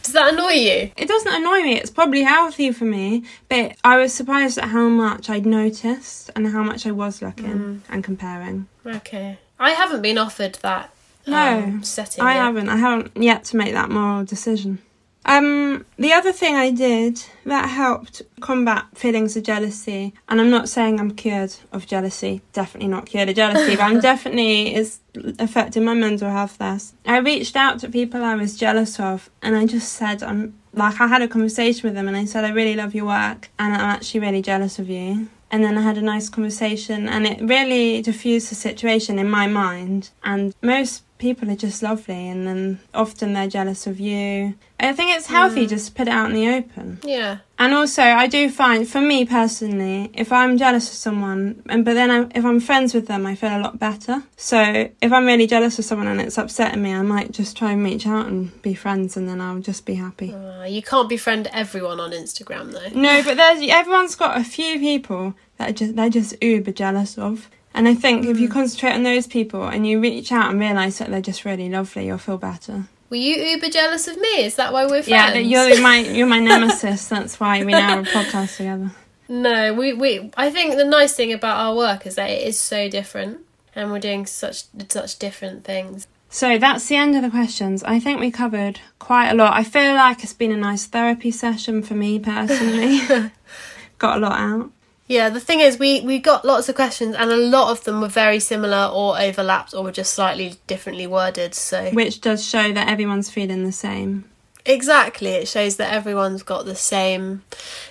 Does 0.04 0.14
that 0.14 0.34
annoy 0.34 0.52
you? 0.52 0.92
It 0.96 1.08
doesn't 1.08 1.34
annoy 1.34 1.62
me. 1.62 1.78
It's 1.78 1.90
probably 1.90 2.22
healthy 2.24 2.72
for 2.72 2.86
me, 2.86 3.24
but 3.48 3.76
I 3.84 3.98
was 3.98 4.14
surprised 4.14 4.60
at 4.60 4.66
how 4.66 4.88
much 4.88 5.30
I'd 5.30 5.48
noticed 5.48 6.30
and 6.36 6.48
how 6.48 6.62
much 6.62 6.86
I 6.86 6.92
was 6.92 7.22
looking 7.22 7.46
mm. 7.46 7.80
and 7.90 8.04
comparing. 8.04 8.68
Okay. 8.86 9.40
I 9.60 9.72
haven't 9.72 10.02
been 10.02 10.18
offered 10.18 10.56
that 10.62 10.94
no, 11.28 11.60
um, 11.60 11.84
setting. 11.84 12.24
I 12.24 12.34
haven't. 12.34 12.70
I 12.70 12.78
haven't 12.78 13.16
yet 13.16 13.44
to 13.46 13.58
make 13.58 13.74
that 13.74 13.90
moral 13.90 14.26
decision. 14.26 14.80
Um, 15.26 15.86
the 15.98 16.14
other 16.14 16.32
thing 16.32 16.56
I 16.56 16.72
did 16.72 17.22
that 17.46 17.70
helped 17.70 18.22
combat 18.40 18.86
feelings 18.96 19.36
of 19.36 19.44
jealousy, 19.44 20.14
and 20.28 20.40
I'm 20.40 20.50
not 20.50 20.70
saying 20.70 21.00
I'm 21.00 21.12
cured 21.12 21.56
of 21.72 21.86
jealousy, 21.86 22.42
definitely 22.54 22.88
not 22.88 23.06
cured 23.06 23.30
of 23.30 23.36
jealousy, 23.36 23.76
but 23.76 23.84
I'm 23.84 24.00
definitely 24.12 24.74
is 24.74 25.00
affecting 25.38 25.84
my 25.84 25.94
mental 25.94 26.32
health 26.32 26.60
less. 26.60 26.94
I 27.06 27.18
reached 27.18 27.56
out 27.56 27.80
to 27.80 27.90
people 27.90 28.24
I 28.24 28.36
was 28.36 28.58
jealous 28.58 29.00
of, 29.00 29.30
and 29.42 29.56
I 29.56 29.66
just 29.66 29.94
said, 29.94 30.24
I'm 30.24 30.58
like, 30.74 31.00
I 31.00 31.08
had 31.08 31.22
a 31.22 31.28
conversation 31.28 31.88
with 31.88 31.96
them, 31.96 32.08
and 32.08 32.16
I 32.18 32.26
said, 32.26 32.46
I 32.46 32.50
really 32.50 32.76
love 32.76 32.96
your 32.96 33.06
work, 33.06 33.50
and 33.60 33.74
I'm 33.74 33.82
actually 33.82 34.22
really 34.22 34.42
jealous 34.42 34.80
of 34.80 34.90
you 34.90 35.30
and 35.52 35.64
then 35.64 35.78
I 35.80 35.82
had 35.82 35.98
a 35.98 36.02
nice 36.04 36.30
conversation 36.30 37.10
and 37.10 37.26
it 37.26 37.42
really 37.42 38.04
diffused 38.04 38.52
the 38.52 38.56
situation 38.56 39.18
in 39.18 39.30
my 39.30 39.48
mind 39.48 40.12
and 40.24 40.54
most 40.62 41.04
people 41.20 41.52
are 41.52 41.56
just 41.56 41.84
lovely 41.84 42.30
and 42.30 42.48
then 42.48 42.80
often 42.94 43.34
they're 43.34 43.48
jealous 43.48 43.86
of 43.86 44.00
you. 44.00 44.56
I 44.80 44.94
think 44.94 45.16
it's 45.16 45.28
healthy 45.28 45.66
mm. 45.66 45.70
just 45.70 45.88
to 45.88 45.94
put 45.94 46.08
it 46.08 46.12
out 46.12 46.30
in 46.30 46.36
the 46.36 46.48
open. 46.48 47.00
Yeah. 47.04 47.40
And 47.60 47.74
also 47.74 48.02
I 48.02 48.28
do 48.28 48.50
find 48.50 48.88
for 48.88 49.02
me 49.02 49.26
personally, 49.26 50.10
if 50.14 50.32
I'm 50.32 50.58
jealous 50.58 50.90
of 50.90 50.96
someone 50.96 51.62
and 51.68 51.84
but 51.84 51.94
then 51.94 52.10
I, 52.10 52.28
if 52.34 52.46
I'm 52.46 52.62
friends 52.62 52.94
with 52.94 53.08
them 53.08 53.26
I 53.26 53.36
feel 53.36 53.56
a 53.56 53.60
lot 53.60 53.78
better. 53.78 54.24
So 54.38 54.90
if 55.02 55.12
I'm 55.12 55.26
really 55.26 55.46
jealous 55.46 55.78
of 55.78 55.86
someone 55.86 56.08
and 56.08 56.22
it's 56.22 56.38
upsetting 56.38 56.82
me, 56.82 56.94
I 56.94 57.02
might 57.02 57.32
just 57.32 57.58
try 57.58 57.74
and 57.74 57.84
reach 57.84 58.08
out 58.08 58.28
and 58.28 58.60
be 58.62 58.74
friends 58.74 59.18
and 59.18 59.28
then 59.28 59.42
I'll 59.42 59.60
just 59.60 59.86
be 59.86 59.96
happy. 59.96 60.34
Uh, 60.34 60.64
you 60.64 60.82
can't 60.82 61.10
befriend 61.10 61.48
everyone 61.48 62.00
on 62.00 62.12
Instagram 62.12 62.72
though. 62.72 62.98
No, 63.00 63.22
but 63.24 63.36
there's 63.36 63.62
everyone's 63.70 64.16
got 64.16 64.40
a 64.40 64.44
few 64.44 64.80
people 64.80 65.36
that 65.58 65.70
are 65.70 65.74
just 65.74 65.98
they're 65.98 66.10
just 66.10 66.42
uber 66.42 66.72
jealous 66.72 67.18
of. 67.18 67.50
And 67.80 67.88
I 67.88 67.96
think 67.96 68.26
mm. 68.26 68.32
if 68.32 68.42
you 68.42 68.48
hmm. 68.48 68.54
concentrate 68.56 68.92
on 68.92 69.04
those 69.04 69.26
people 69.26 69.64
and 69.66 69.88
you 69.88 70.02
reach 70.02 70.34
out 70.34 70.52
and 70.52 70.60
realise 70.60 70.98
that 70.98 71.10
they're 71.10 71.22
just 71.22 71.46
really 71.46 71.70
lovely, 71.70 72.08
you'll 72.08 72.18
feel 72.18 72.38
better. 72.38 72.90
Were 73.10 73.16
you 73.16 73.38
uber 73.38 73.70
jealous 73.70 74.06
of 74.06 74.20
me? 74.20 74.44
Is 74.44 74.58
that 74.58 74.74
why 74.74 74.84
we're 74.84 75.02
friends? 75.02 75.08
Yeah, 75.08 75.36
you're 75.36 75.82
my 75.82 76.00
you're 76.00 76.28
my 76.28 76.40
nemesis. 76.42 77.08
That's 77.08 77.40
why 77.40 77.64
we 77.64 77.72
now 77.72 78.04
have 78.04 78.06
a 78.06 78.10
podcast 78.10 78.58
together. 78.58 78.92
No, 79.30 79.74
we, 79.74 79.94
we 79.94 80.30
I 80.36 80.50
think 80.50 80.76
the 80.76 80.84
nice 80.84 81.14
thing 81.14 81.32
about 81.32 81.56
our 81.56 81.74
work 81.74 82.06
is 82.06 82.16
that 82.16 82.30
it 82.30 82.46
is 82.46 82.60
so 82.60 82.90
different 82.90 83.40
and 83.74 83.92
we're 83.92 84.00
doing 84.00 84.26
such 84.26 84.66
such 84.90 85.18
different 85.18 85.64
things. 85.64 86.06
So 86.28 86.58
that's 86.58 86.86
the 86.90 86.98
end 86.98 87.16
of 87.16 87.22
the 87.22 87.30
questions. 87.30 87.82
I 87.86 88.02
think 88.02 88.20
we 88.20 88.30
covered 88.30 88.82
quite 89.00 89.30
a 89.30 89.36
lot. 89.36 89.54
I 89.54 89.64
feel 89.64 89.96
like 89.96 90.22
it's 90.22 90.34
been 90.34 90.52
a 90.52 90.58
nice 90.58 90.86
therapy 90.86 91.32
session 91.32 91.82
for 91.82 91.94
me 91.94 92.20
personally. 92.20 93.00
Got 94.00 94.18
a 94.18 94.20
lot 94.20 94.38
out. 94.38 94.72
Yeah, 95.10 95.30
the 95.30 95.40
thing 95.40 95.60
is, 95.60 95.80
we, 95.80 96.02
we 96.02 96.20
got 96.20 96.46
lots 96.46 96.70
of 96.70 96.76
questions, 96.76 97.16
and 97.16 97.32
a 97.32 97.36
lot 97.36 97.72
of 97.72 97.84
them 97.84 98.00
were 98.00 98.08
very 98.08 98.40
similar 98.40 98.92
or 98.94 99.20
overlapped 99.20 99.74
or 99.74 99.84
were 99.84 99.92
just 99.92 100.14
slightly 100.14 100.54
differently 100.68 101.08
worded. 101.08 101.56
So, 101.56 101.90
which 101.90 102.22
does 102.22 102.48
show 102.48 102.72
that 102.72 102.88
everyone's 102.88 103.30
feeling 103.30 103.64
the 103.64 103.72
same. 103.72 104.26
Exactly, 104.68 105.30
it 105.32 105.48
shows 105.48 105.78
that 105.78 105.92
everyone's 105.92 106.44
got 106.44 106.66
the 106.66 106.76
same 106.76 107.42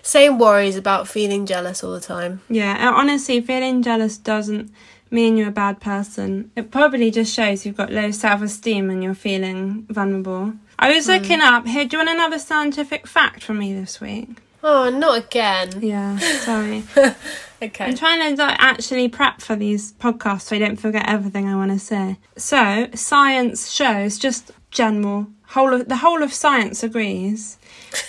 same 0.00 0.38
worries 0.38 0.76
about 0.76 1.08
feeling 1.08 1.44
jealous 1.44 1.82
all 1.82 1.90
the 1.90 2.00
time. 2.00 2.40
Yeah, 2.48 2.92
honestly, 2.94 3.40
feeling 3.40 3.82
jealous 3.82 4.16
doesn't 4.16 4.72
mean 5.10 5.36
you're 5.36 5.48
a 5.48 5.52
bad 5.52 5.80
person. 5.80 6.52
It 6.54 6.70
probably 6.70 7.10
just 7.10 7.34
shows 7.34 7.66
you've 7.66 7.76
got 7.76 7.90
low 7.90 8.12
self 8.12 8.42
esteem 8.42 8.90
and 8.90 9.02
you're 9.02 9.14
feeling 9.14 9.86
vulnerable. 9.90 10.52
I 10.78 10.94
was 10.94 11.08
mm. 11.08 11.20
looking 11.20 11.40
up 11.40 11.66
here. 11.66 11.84
Do 11.84 11.96
you 11.96 12.04
want 12.04 12.16
another 12.16 12.38
scientific 12.38 13.08
fact 13.08 13.42
from 13.42 13.58
me 13.58 13.74
this 13.74 14.00
week? 14.00 14.36
Oh, 14.62 14.90
not 14.90 15.26
again. 15.26 15.80
Yeah, 15.80 16.18
sorry. 16.18 16.84
okay. 17.62 17.84
I'm 17.84 17.94
trying 17.94 18.36
to 18.36 18.42
like, 18.42 18.56
actually 18.58 19.08
prep 19.08 19.40
for 19.40 19.56
these 19.56 19.92
podcasts 19.92 20.42
so 20.42 20.56
I 20.56 20.58
don't 20.58 20.76
forget 20.76 21.08
everything 21.08 21.48
I 21.48 21.54
want 21.56 21.70
to 21.72 21.78
say. 21.78 22.18
So, 22.36 22.88
science 22.94 23.70
shows 23.70 24.18
just 24.18 24.50
general 24.70 25.28
whole 25.48 25.72
of 25.72 25.88
the 25.88 25.96
whole 25.96 26.22
of 26.22 26.32
science 26.32 26.82
agrees 26.82 27.58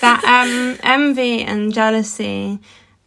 that 0.01 0.23
um, 0.25 0.77
envy 0.83 1.41
and 1.41 1.73
jealousy 1.73 2.59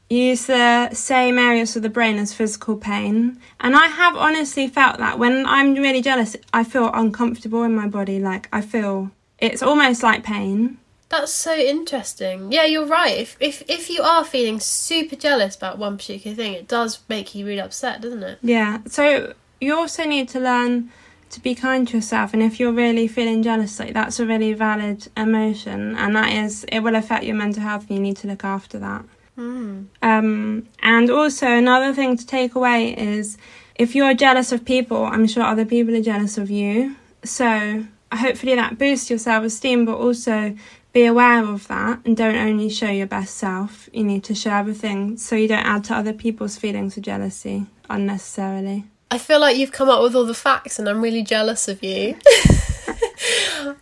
use 0.08 0.46
the 0.46 0.92
same 0.92 1.38
areas 1.38 1.74
of 1.74 1.82
the 1.82 1.88
brain 1.88 2.18
as 2.18 2.34
physical 2.34 2.76
pain. 2.76 3.40
And 3.60 3.74
I 3.74 3.86
have 3.86 4.14
honestly 4.16 4.68
felt 4.68 4.98
that 4.98 5.18
when 5.18 5.46
I'm 5.46 5.74
really 5.74 6.02
jealous, 6.02 6.36
I 6.52 6.64
feel 6.64 6.90
uncomfortable 6.92 7.62
in 7.62 7.74
my 7.74 7.86
body. 7.86 8.20
Like 8.20 8.48
I 8.52 8.60
feel 8.60 9.10
it's 9.38 9.62
almost 9.62 10.02
like 10.02 10.22
pain. 10.22 10.78
That's 11.12 11.30
so 11.32 11.54
interesting. 11.54 12.50
Yeah, 12.50 12.64
you're 12.64 12.86
right. 12.86 13.16
If 13.18 13.36
if 13.38 13.62
if 13.68 13.90
you 13.90 14.02
are 14.02 14.24
feeling 14.24 14.58
super 14.60 15.14
jealous 15.14 15.54
about 15.54 15.76
one 15.78 15.98
particular 15.98 16.34
thing, 16.34 16.54
it 16.54 16.66
does 16.66 17.00
make 17.08 17.34
you 17.34 17.46
really 17.46 17.60
upset, 17.60 18.00
doesn't 18.00 18.22
it? 18.22 18.38
Yeah. 18.42 18.78
So 18.86 19.34
you 19.60 19.76
also 19.76 20.04
need 20.04 20.28
to 20.30 20.40
learn 20.40 20.90
to 21.28 21.40
be 21.40 21.54
kind 21.54 21.86
to 21.88 21.96
yourself 21.96 22.34
and 22.34 22.42
if 22.42 22.60
you're 22.60 22.72
really 22.72 23.08
feeling 23.08 23.42
jealous 23.42 23.78
like 23.78 23.94
that's 23.94 24.20
a 24.20 24.26
really 24.26 24.52
valid 24.52 25.08
emotion 25.16 25.96
and 25.96 26.14
that 26.14 26.30
is 26.30 26.64
it 26.64 26.80
will 26.80 26.94
affect 26.94 27.24
your 27.24 27.34
mental 27.34 27.62
health 27.62 27.88
and 27.88 27.96
you 27.96 28.02
need 28.02 28.16
to 28.16 28.26
look 28.26 28.44
after 28.44 28.78
that 28.78 29.04
Mm. 29.38 29.86
um, 30.02 30.68
and 30.82 31.10
also 31.10 31.46
another 31.46 31.94
thing 31.94 32.18
to 32.18 32.26
take 32.26 32.54
away 32.54 32.94
is 32.94 33.38
if 33.76 33.94
you're 33.94 34.12
jealous 34.12 34.52
of 34.52 34.62
people 34.66 35.06
i'm 35.06 35.26
sure 35.26 35.42
other 35.42 35.64
people 35.64 35.96
are 35.96 36.02
jealous 36.02 36.36
of 36.36 36.50
you 36.50 36.96
so 37.24 37.82
hopefully 38.12 38.54
that 38.54 38.78
boosts 38.78 39.08
your 39.08 39.18
self-esteem 39.18 39.86
but 39.86 39.96
also 39.96 40.54
be 40.92 41.04
aware 41.04 41.44
of 41.44 41.66
that 41.68 42.00
and 42.04 42.16
don't 42.16 42.36
only 42.36 42.68
show 42.68 42.90
your 42.90 43.06
best 43.06 43.36
self 43.36 43.88
you 43.92 44.04
need 44.04 44.24
to 44.24 44.34
show 44.34 44.50
everything 44.50 45.16
so 45.16 45.34
you 45.36 45.48
don't 45.48 45.66
add 45.66 45.84
to 45.84 45.94
other 45.94 46.12
people's 46.12 46.56
feelings 46.56 46.96
of 46.96 47.02
jealousy 47.02 47.66
unnecessarily 47.88 48.84
I 49.12 49.18
feel 49.18 49.40
like 49.40 49.58
you've 49.58 49.72
come 49.72 49.90
up 49.90 50.02
with 50.02 50.14
all 50.14 50.24
the 50.24 50.32
facts, 50.32 50.78
and 50.78 50.88
I'm 50.88 51.02
really 51.02 51.22
jealous 51.22 51.68
of 51.68 51.82
you. 51.82 52.16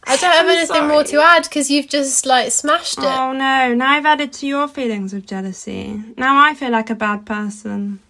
I 0.04 0.16
don't 0.16 0.32
have 0.32 0.44
I'm 0.44 0.48
anything 0.48 0.88
more 0.88 1.04
to 1.04 1.20
add 1.20 1.44
because 1.44 1.70
you've 1.70 1.88
just 1.88 2.26
like 2.26 2.50
smashed 2.50 2.98
it. 2.98 3.04
Oh 3.04 3.32
no, 3.32 3.72
now 3.72 3.92
I've 3.92 4.06
added 4.06 4.32
to 4.32 4.46
your 4.48 4.66
feelings 4.66 5.14
of 5.14 5.26
jealousy. 5.26 6.02
Now 6.16 6.44
I 6.44 6.54
feel 6.54 6.70
like 6.70 6.90
a 6.90 6.96
bad 6.96 7.26
person. 7.26 8.00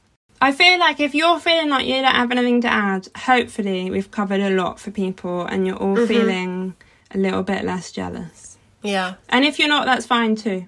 I 0.41 0.53
feel 0.53 0.79
like 0.79 0.99
if 0.99 1.15
you're 1.15 1.39
feeling 1.39 1.69
like 1.69 1.87
you 1.87 1.97
don't 1.97 2.07
have 2.07 2.31
anything 2.33 2.63
to 2.63 2.69
add, 2.69 3.09
hopefully 3.15 3.91
we've 3.91 4.11
covered 4.11 4.41
a 4.41 4.49
lot 4.49 4.81
for 4.81 4.91
people 4.91 5.45
and 5.45 5.67
you're 5.67 5.77
all 5.77 5.97
mm-hmm. 5.97 6.07
feeling 6.07 6.75
a 7.11 7.19
little 7.19 7.43
bit 7.43 7.67
less 7.67 7.93
jealous. 7.93 8.50
Yeah. 8.83 9.15
And 9.29 9.45
if 9.45 9.59
you're 9.59 9.69
not, 9.69 9.85
that's 9.87 10.07
fine 10.07 10.37
too. 10.37 10.67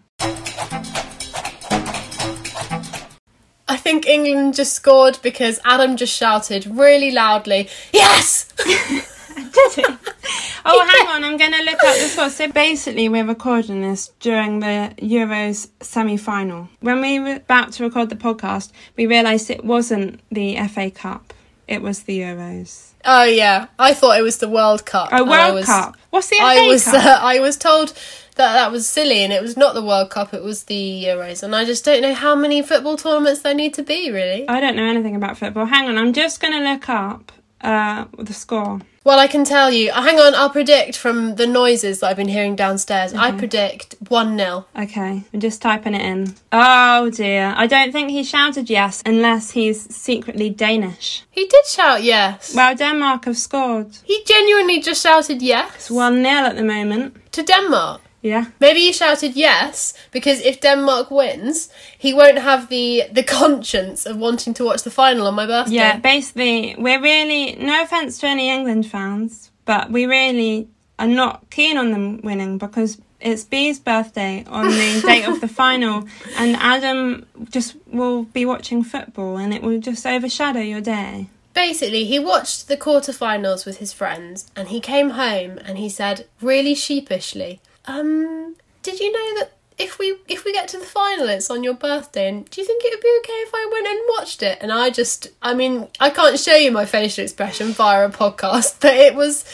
I 3.68 3.76
think 3.76 4.06
England 4.06 4.54
just 4.54 4.74
scored 4.74 5.18
because 5.22 5.58
Adam 5.64 5.96
just 5.96 6.14
shouted 6.14 6.66
really 6.66 7.10
loudly, 7.10 7.68
Yes! 7.92 8.52
Did 8.64 9.78
it? 9.78 9.98
oh, 10.64 10.86
hang 10.86 11.08
on, 11.08 11.24
I'm 11.24 11.36
going 11.36 11.52
to 11.52 11.62
look 11.62 11.82
up 11.84 11.94
the 11.96 12.08
score. 12.08 12.30
So 12.30 12.48
basically, 12.52 13.08
we're 13.08 13.26
recording 13.26 13.80
this 13.82 14.08
during 14.20 14.60
the 14.60 14.92
Euros 14.98 15.68
semi 15.80 16.16
final. 16.16 16.68
When 16.80 17.00
we 17.00 17.18
were 17.18 17.36
about 17.36 17.72
to 17.72 17.84
record 17.84 18.10
the 18.10 18.16
podcast, 18.16 18.72
we 18.96 19.06
realised 19.06 19.50
it 19.50 19.64
wasn't 19.64 20.20
the 20.30 20.56
FA 20.68 20.90
Cup, 20.90 21.32
it 21.72 21.82
was 21.82 22.02
the 22.04 22.20
Euros. 22.20 22.90
Oh, 23.04 23.24
yeah. 23.24 23.66
I 23.78 23.94
thought 23.94 24.18
it 24.18 24.22
was 24.22 24.38
the 24.38 24.48
World 24.48 24.84
Cup. 24.86 25.08
Oh, 25.10 25.24
World 25.24 25.54
was- 25.54 25.66
Cup. 25.66 25.96
What's 26.10 26.28
the 26.28 26.36
FA 26.36 26.44
I 26.44 26.66
was 26.68 26.84
Cup? 26.84 26.94
uh, 26.94 27.18
I 27.22 27.40
was 27.40 27.56
told 27.56 27.88
that 28.36 28.52
that 28.54 28.70
was 28.70 28.86
silly 28.88 29.24
and 29.24 29.32
it 29.32 29.42
was 29.42 29.56
not 29.56 29.74
the 29.74 29.82
World 29.82 30.10
Cup, 30.10 30.32
it 30.34 30.42
was 30.42 30.64
the 30.64 31.04
Euros. 31.04 31.42
And 31.42 31.54
I 31.56 31.64
just 31.64 31.84
don't 31.84 32.02
know 32.02 32.14
how 32.14 32.34
many 32.34 32.62
football 32.62 32.96
tournaments 32.96 33.40
there 33.42 33.54
need 33.54 33.74
to 33.74 33.82
be, 33.82 34.10
really. 34.10 34.48
I 34.48 34.60
don't 34.60 34.76
know 34.76 34.84
anything 34.84 35.16
about 35.16 35.36
football. 35.38 35.66
Hang 35.66 35.88
on, 35.88 35.98
I'm 35.98 36.12
just 36.12 36.40
going 36.40 36.52
to 36.52 36.60
look 36.60 36.88
up 36.88 37.32
uh, 37.62 38.04
the 38.18 38.32
score. 38.34 38.80
Well, 39.04 39.18
I 39.18 39.26
can 39.26 39.44
tell 39.44 39.68
you. 39.72 39.90
Hang 39.92 40.20
on, 40.20 40.32
I'll 40.36 40.48
predict 40.50 40.96
from 40.96 41.34
the 41.34 41.46
noises 41.46 41.98
that 42.00 42.06
I've 42.10 42.16
been 42.16 42.28
hearing 42.28 42.54
downstairs. 42.54 43.12
I 43.14 43.32
predict 43.32 43.96
1 44.08 44.38
0. 44.38 44.64
Okay, 44.78 45.24
I'm 45.34 45.40
just 45.40 45.60
typing 45.60 45.94
it 45.94 46.02
in. 46.02 46.34
Oh 46.52 47.10
dear, 47.10 47.52
I 47.56 47.66
don't 47.66 47.90
think 47.92 48.10
he 48.10 48.22
shouted 48.22 48.70
yes 48.70 49.02
unless 49.04 49.50
he's 49.52 49.92
secretly 49.94 50.50
Danish. 50.50 51.24
He 51.30 51.46
did 51.46 51.66
shout 51.66 52.04
yes. 52.04 52.54
Well, 52.54 52.76
Denmark 52.76 53.24
have 53.24 53.36
scored. 53.36 53.88
He 54.04 54.22
genuinely 54.24 54.80
just 54.80 55.02
shouted 55.02 55.42
yes 55.42 55.74
It's 55.74 55.90
1 55.90 56.22
0 56.22 56.26
at 56.46 56.54
the 56.56 56.62
moment. 56.64 57.16
to 57.32 57.42
Denmark. 57.42 58.00
Yeah. 58.22 58.46
Maybe 58.60 58.80
he 58.80 58.92
shouted 58.92 59.34
yes 59.34 59.94
because 60.12 60.40
if 60.40 60.60
Denmark 60.60 61.10
wins, 61.10 61.68
he 61.98 62.14
won't 62.14 62.38
have 62.38 62.68
the 62.68 63.04
the 63.12 63.24
conscience 63.24 64.06
of 64.06 64.16
wanting 64.16 64.54
to 64.54 64.64
watch 64.64 64.84
the 64.84 64.90
final 64.90 65.26
on 65.26 65.34
my 65.34 65.46
birthday. 65.46 65.74
Yeah, 65.74 65.98
basically, 65.98 66.76
we're 66.78 67.02
really, 67.02 67.56
no 67.56 67.82
offence 67.82 68.18
to 68.20 68.28
any 68.28 68.48
England 68.48 68.86
fans, 68.86 69.50
but 69.64 69.90
we 69.90 70.06
really 70.06 70.68
are 70.98 71.08
not 71.08 71.50
keen 71.50 71.76
on 71.76 71.90
them 71.90 72.20
winning 72.22 72.58
because 72.58 72.98
it's 73.20 73.44
Bea's 73.44 73.80
birthday 73.80 74.44
on 74.46 74.66
the 74.66 75.02
date 75.06 75.24
of 75.24 75.40
the 75.40 75.48
final, 75.48 76.04
and 76.36 76.56
Adam 76.56 77.26
just 77.50 77.76
will 77.86 78.24
be 78.24 78.44
watching 78.44 78.84
football 78.84 79.36
and 79.36 79.52
it 79.52 79.62
will 79.62 79.80
just 79.80 80.06
overshadow 80.06 80.60
your 80.60 80.80
day. 80.80 81.28
Basically, 81.54 82.04
he 82.04 82.18
watched 82.18 82.68
the 82.68 82.76
quarterfinals 82.76 83.66
with 83.66 83.78
his 83.78 83.92
friends 83.92 84.50
and 84.56 84.68
he 84.68 84.80
came 84.80 85.10
home 85.10 85.58
and 85.58 85.76
he 85.76 85.88
said 85.88 86.26
really 86.40 86.74
sheepishly, 86.74 87.60
"Um, 87.86 88.56
did 88.82 89.00
you 89.00 89.12
know 89.12 89.40
that 89.40 89.52
if 89.78 89.98
we 89.98 90.16
if 90.28 90.44
we 90.44 90.52
get 90.52 90.68
to 90.68 90.78
the 90.78 90.84
final 90.84 91.28
it's 91.28 91.50
on 91.50 91.64
your 91.64 91.74
birthday 91.74 92.28
and 92.28 92.48
do 92.50 92.60
you 92.60 92.66
think 92.66 92.84
it 92.84 92.94
would 92.94 93.00
be 93.00 93.18
okay 93.20 93.40
if 93.46 93.50
I 93.54 93.68
went 93.72 93.86
and 93.86 94.00
watched 94.16 94.42
it?" 94.42 94.58
And 94.60 94.72
I 94.72 94.90
just 94.90 95.28
I 95.40 95.54
mean, 95.54 95.88
I 96.00 96.10
can't 96.10 96.38
show 96.38 96.54
you 96.54 96.70
my 96.70 96.84
facial 96.84 97.24
expression 97.24 97.72
via 97.72 98.06
a 98.06 98.10
podcast, 98.10 98.76
but 98.80 98.94
it 98.94 99.14
was 99.14 99.44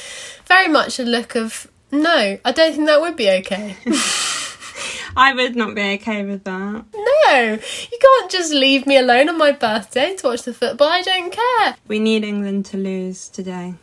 very 0.47 0.69
much 0.69 0.99
a 0.99 1.05
look 1.05 1.35
of 1.37 1.69
no, 1.91 2.39
I 2.45 2.53
don't 2.53 2.75
think 2.75 2.87
that 2.87 3.01
would 3.01 3.17
be 3.17 3.31
okay. 3.31 3.77
I 5.17 5.33
would 5.35 5.57
not 5.57 5.75
be 5.75 5.83
okay 5.95 6.23
with 6.25 6.45
that. 6.45 6.85
No, 6.95 7.59
you 7.59 7.99
can't 8.01 8.31
just 8.31 8.53
leave 8.53 8.87
me 8.87 8.97
alone 8.97 9.29
on 9.29 9.39
my 9.39 9.53
birthday 9.53 10.15
to 10.17 10.27
watch 10.29 10.43
the 10.43 10.55
football. 10.55 10.89
I 10.89 11.03
don't 11.03 11.33
care. 11.33 11.77
We 11.89 11.99
need 11.99 12.25
England 12.25 12.67
to 12.67 12.77
lose 12.77 13.29
today. 13.29 13.75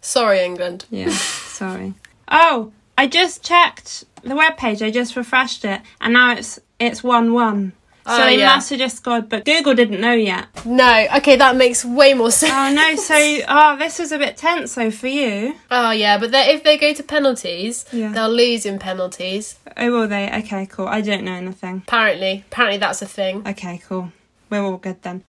Sorry, 0.00 0.44
England. 0.44 0.84
Yeah, 0.90 1.10
sorry. 1.10 1.94
Oh, 2.30 2.72
I 2.96 3.06
just 3.06 3.42
checked 3.42 4.04
the 4.22 4.34
webpage. 4.34 4.84
I 4.84 4.90
just 4.90 5.16
refreshed 5.16 5.64
it, 5.64 5.80
and 6.00 6.12
now 6.12 6.32
it's 6.34 6.60
it's 6.78 7.02
one 7.02 7.32
one. 7.32 7.72
Oh, 8.06 8.16
so 8.18 8.22
Oh, 8.22 8.26
they 8.26 8.38
yeah. 8.38 8.54
must 8.56 8.68
have 8.68 8.78
just 8.78 8.96
scored, 8.98 9.30
but 9.30 9.46
Google 9.46 9.74
didn't 9.74 9.98
know 9.98 10.12
yet. 10.12 10.46
No, 10.66 11.06
okay, 11.16 11.36
that 11.36 11.56
makes 11.56 11.86
way 11.86 12.12
more 12.12 12.30
sense. 12.30 12.52
Oh 12.52 12.72
no! 12.74 12.96
So 12.96 13.14
oh, 13.48 13.76
this 13.78 13.98
was 13.98 14.12
a 14.12 14.18
bit 14.18 14.36
tense 14.36 14.74
though 14.74 14.90
for 14.90 15.06
you. 15.08 15.54
Oh 15.70 15.90
yeah, 15.90 16.18
but 16.18 16.30
if 16.34 16.62
they 16.64 16.76
go 16.76 16.92
to 16.92 17.02
penalties, 17.02 17.86
Yeah. 17.92 18.12
they'll 18.12 18.28
lose 18.32 18.66
in 18.66 18.78
penalties. 18.78 19.58
Oh, 19.76 19.90
will 19.90 20.08
they? 20.08 20.30
Okay, 20.40 20.66
cool. 20.66 20.86
I 20.86 21.00
don't 21.00 21.24
know 21.24 21.32
anything. 21.32 21.82
Apparently, 21.86 22.44
apparently 22.50 22.78
that's 22.78 23.00
a 23.02 23.06
thing. 23.06 23.42
Okay, 23.48 23.80
cool. 23.88 24.12
We're 24.50 24.62
all 24.62 24.76
good 24.76 25.00
then. 25.02 25.24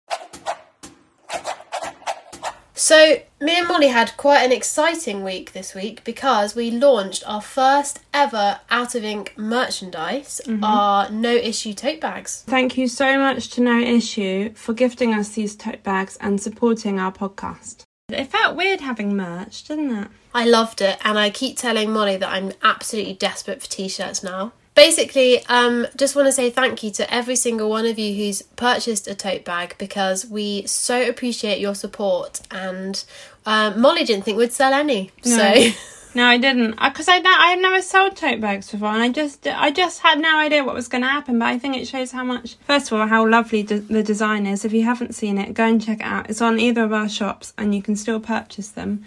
So 2.80 3.20
me 3.42 3.58
and 3.58 3.68
Molly 3.68 3.88
had 3.88 4.16
quite 4.16 4.42
an 4.42 4.52
exciting 4.52 5.22
week 5.22 5.52
this 5.52 5.74
week 5.74 6.02
because 6.02 6.54
we 6.54 6.70
launched 6.70 7.22
our 7.26 7.42
first 7.42 8.00
ever 8.14 8.60
out 8.70 8.94
of 8.94 9.04
ink 9.04 9.34
merchandise, 9.36 10.40
mm-hmm. 10.46 10.64
our 10.64 11.10
no 11.10 11.30
issue 11.30 11.74
tote 11.74 12.00
bags. 12.00 12.42
Thank 12.46 12.78
you 12.78 12.88
so 12.88 13.18
much 13.18 13.50
to 13.50 13.60
No 13.60 13.78
Issue 13.78 14.54
for 14.54 14.72
gifting 14.72 15.12
us 15.12 15.28
these 15.28 15.54
tote 15.56 15.82
bags 15.82 16.16
and 16.22 16.40
supporting 16.40 16.98
our 16.98 17.12
podcast. 17.12 17.82
It 18.08 18.28
felt 18.28 18.56
weird 18.56 18.80
having 18.80 19.14
merch, 19.14 19.64
didn't 19.64 19.94
it? 19.94 20.08
I 20.32 20.46
loved 20.46 20.80
it, 20.80 20.96
and 21.04 21.18
I 21.18 21.28
keep 21.28 21.58
telling 21.58 21.92
Molly 21.92 22.16
that 22.16 22.32
I'm 22.32 22.52
absolutely 22.62 23.12
desperate 23.12 23.60
for 23.60 23.68
t-shirts 23.68 24.22
now. 24.22 24.54
Basically, 24.74 25.44
um, 25.46 25.86
just 25.96 26.14
want 26.16 26.26
to 26.26 26.32
say 26.32 26.48
thank 26.48 26.82
you 26.82 26.90
to 26.92 27.12
every 27.12 27.36
single 27.36 27.68
one 27.68 27.86
of 27.86 27.98
you 27.98 28.14
who's 28.14 28.42
purchased 28.42 29.08
a 29.08 29.14
tote 29.14 29.44
bag 29.44 29.74
because 29.78 30.26
we 30.26 30.64
so 30.66 31.06
appreciate 31.08 31.58
your 31.58 31.74
support. 31.74 32.40
And 32.50 33.02
um, 33.46 33.80
Molly 33.80 34.04
didn't 34.04 34.24
think 34.24 34.38
we'd 34.38 34.52
sell 34.52 34.72
any, 34.72 35.10
No. 35.24 35.36
so 35.36 35.70
No, 36.12 36.24
I 36.26 36.38
didn't, 36.38 36.72
because 36.72 37.06
I 37.08 37.18
I 37.24 37.50
had 37.50 37.60
never 37.60 37.80
sold 37.80 38.16
tote 38.16 38.40
bags 38.40 38.68
before, 38.68 38.88
and 38.88 39.00
I 39.00 39.10
just 39.10 39.46
I 39.46 39.70
just 39.70 40.00
had 40.00 40.18
no 40.18 40.38
idea 40.38 40.64
what 40.64 40.74
was 40.74 40.88
going 40.88 41.02
to 41.02 41.08
happen. 41.08 41.38
But 41.38 41.46
I 41.46 41.58
think 41.58 41.76
it 41.76 41.86
shows 41.86 42.10
how 42.10 42.24
much, 42.24 42.56
first 42.66 42.90
of 42.90 42.98
all, 42.98 43.06
how 43.06 43.28
lovely 43.28 43.62
de- 43.62 43.78
the 43.78 44.02
design 44.02 44.44
is. 44.44 44.64
If 44.64 44.72
you 44.72 44.82
haven't 44.82 45.14
seen 45.14 45.38
it, 45.38 45.54
go 45.54 45.64
and 45.64 45.80
check 45.80 46.00
it 46.00 46.04
out. 46.04 46.28
It's 46.28 46.40
on 46.42 46.58
either 46.58 46.82
of 46.82 46.92
our 46.92 47.08
shops, 47.08 47.52
and 47.56 47.72
you 47.76 47.80
can 47.80 47.94
still 47.94 48.18
purchase 48.18 48.68
them. 48.70 49.04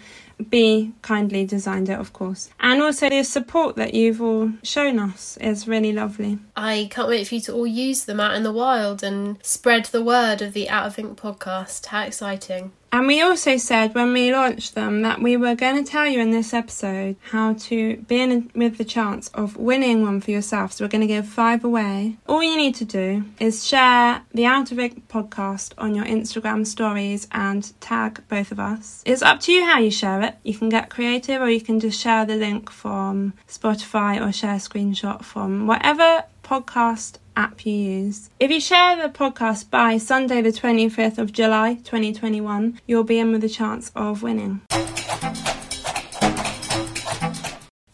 Bea 0.50 0.92
kindly 1.02 1.44
designed 1.44 1.88
it, 1.88 1.98
of 1.98 2.12
course, 2.12 2.50
and 2.60 2.82
also 2.82 3.08
the 3.08 3.22
support 3.22 3.76
that 3.76 3.94
you've 3.94 4.20
all 4.20 4.52
shown 4.62 4.98
us 4.98 5.36
is 5.38 5.68
really 5.68 5.92
lovely. 5.92 6.38
I 6.56 6.88
can't 6.90 7.08
wait 7.08 7.26
for 7.26 7.34
you 7.34 7.40
to 7.42 7.52
all 7.52 7.66
use 7.66 8.04
them 8.04 8.20
out 8.20 8.34
in 8.34 8.44
the 8.44 8.52
wild 8.52 9.02
and 9.02 9.38
spread 9.44 9.86
the 9.86 10.04
word 10.04 10.40
of 10.40 10.52
the 10.52 10.68
Out 10.68 10.86
of 10.86 10.98
Ink 10.98 11.18
podcast. 11.18 11.86
How 11.86 12.02
exciting! 12.02 12.72
And 12.94 13.08
we 13.08 13.20
also 13.22 13.56
said 13.56 13.92
when 13.96 14.12
we 14.12 14.32
launched 14.32 14.76
them 14.76 15.02
that 15.02 15.20
we 15.20 15.36
were 15.36 15.56
going 15.56 15.82
to 15.82 15.90
tell 15.90 16.06
you 16.06 16.20
in 16.20 16.30
this 16.30 16.54
episode 16.54 17.16
how 17.22 17.54
to 17.54 17.96
be 17.96 18.20
in 18.20 18.52
with 18.54 18.78
the 18.78 18.84
chance 18.84 19.26
of 19.30 19.56
winning 19.56 20.02
one 20.02 20.20
for 20.20 20.30
yourself. 20.30 20.72
So 20.72 20.84
we're 20.84 20.90
going 20.90 21.00
to 21.00 21.08
give 21.08 21.26
five 21.26 21.64
away. 21.64 22.18
All 22.28 22.40
you 22.40 22.56
need 22.56 22.76
to 22.76 22.84
do 22.84 23.24
is 23.40 23.66
share 23.66 24.22
the 24.32 24.46
Out 24.46 24.70
of 24.70 24.78
Ink 24.78 25.08
podcast 25.08 25.72
on 25.76 25.96
your 25.96 26.04
Instagram 26.04 26.64
stories 26.64 27.26
and 27.32 27.72
tag 27.80 28.22
both 28.28 28.52
of 28.52 28.60
us. 28.60 29.02
It's 29.04 29.22
up 29.22 29.40
to 29.40 29.52
you 29.52 29.64
how 29.64 29.80
you 29.80 29.90
share 29.90 30.22
it. 30.22 30.36
You 30.44 30.56
can 30.56 30.68
get 30.68 30.88
creative 30.88 31.42
or 31.42 31.50
you 31.50 31.60
can 31.60 31.80
just 31.80 32.00
share 32.00 32.24
the 32.24 32.36
link 32.36 32.70
from 32.70 33.32
Spotify 33.48 34.24
or 34.24 34.30
share 34.30 34.54
a 34.54 34.58
screenshot 34.58 35.24
from 35.24 35.66
whatever 35.66 36.22
podcast 36.44 37.16
app 37.36 37.66
you 37.66 37.72
use. 37.72 38.30
If 38.38 38.50
you 38.50 38.60
share 38.60 38.96
the 38.96 39.08
podcast 39.08 39.70
by 39.70 39.98
Sunday, 39.98 40.42
the 40.42 40.52
25th 40.52 41.18
of 41.18 41.32
July 41.32 41.74
2021, 41.74 42.80
you'll 42.86 43.04
be 43.04 43.18
in 43.18 43.32
with 43.32 43.42
a 43.42 43.48
chance 43.48 43.90
of 43.96 44.22
winning. 44.22 44.60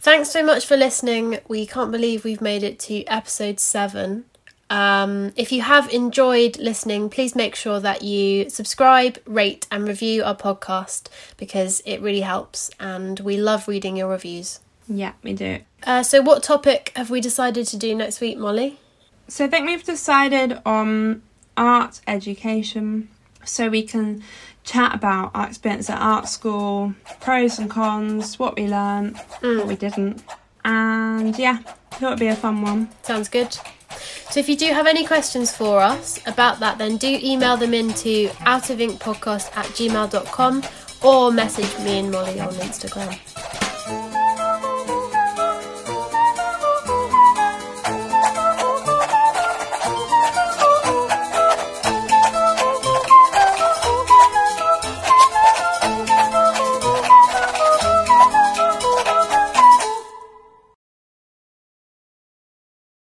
Thanks 0.01 0.31
so 0.31 0.43
much 0.45 0.67
for 0.67 0.77
listening. 0.77 1.39
We 1.49 1.67
can't 1.67 1.93
believe 1.93 2.25
we've 2.25 2.41
made 2.41 2.63
it 2.63 2.79
to 2.81 3.05
episode 3.05 3.61
seven. 3.61 4.25
Um, 4.71 5.33
if 5.37 5.51
you 5.51 5.63
have 5.63 5.93
enjoyed 5.93 6.59
listening, 6.59 7.11
please 7.11 7.35
make 7.35 7.57
sure 7.57 7.81
that 7.81 8.03
you 8.03 8.49
subscribe, 8.49 9.19
rate, 9.27 9.67
and 9.71 9.87
review 9.87 10.23
our 10.23 10.37
podcast 10.37 11.09
because 11.37 11.81
it 11.85 12.01
really 12.01 12.21
helps 12.21 12.71
and 12.79 13.19
we 13.21 13.37
love 13.37 13.67
reading 13.67 13.97
your 13.97 14.09
reviews. 14.09 14.61
Yeah, 14.93 15.13
we 15.23 15.33
do. 15.35 15.61
Uh, 15.85 16.03
so, 16.03 16.21
what 16.21 16.43
topic 16.43 16.93
have 16.97 17.11
we 17.11 17.21
decided 17.21 17.67
to 17.69 17.77
do 17.77 17.95
next 17.95 18.21
week, 18.21 18.37
Molly? 18.37 18.81
So, 19.29 19.45
I 19.45 19.49
think 19.49 19.67
we've 19.67 19.85
decided 19.85 20.61
on 20.67 21.23
art 21.57 22.01
education 22.09 23.09
so 23.45 23.69
we 23.69 23.85
can 23.85 24.23
chat 24.65 24.95
about 24.95 25.31
our 25.35 25.47
experience 25.47 25.89
at 25.89 26.01
art 26.01 26.29
school, 26.29 26.95
pros 27.21 27.59
and 27.59 27.71
cons, 27.71 28.39
what 28.39 28.57
we 28.57 28.67
learned, 28.67 29.17
what 29.41 29.67
we 29.67 29.77
didn't. 29.77 30.23
And 30.65 31.39
yeah, 31.39 31.59
thought 31.93 32.09
it'd 32.09 32.19
be 32.19 32.27
a 32.27 32.37
fun 32.37 32.61
one. 32.63 32.91
Sounds 33.03 33.29
good. 33.29 33.57
So 34.31 34.39
if 34.41 34.49
you 34.49 34.57
do 34.57 34.67
have 34.73 34.87
any 34.87 35.07
questions 35.07 35.55
for 35.55 35.81
us 35.81 36.21
about 36.27 36.61
that, 36.61 36.79
then 36.79 36.97
do 36.97 37.19
email 37.23 37.57
them 37.57 37.75
in 37.75 37.91
into 37.91 38.29
outofinkpodcast 38.45 39.57
at 39.57 39.67
gmail.com 39.67 40.63
or 41.03 41.33
message 41.33 41.85
me 41.85 41.99
and 42.01 42.11
Molly 42.11 42.39
on 42.41 42.53
Instagram. 42.55 43.70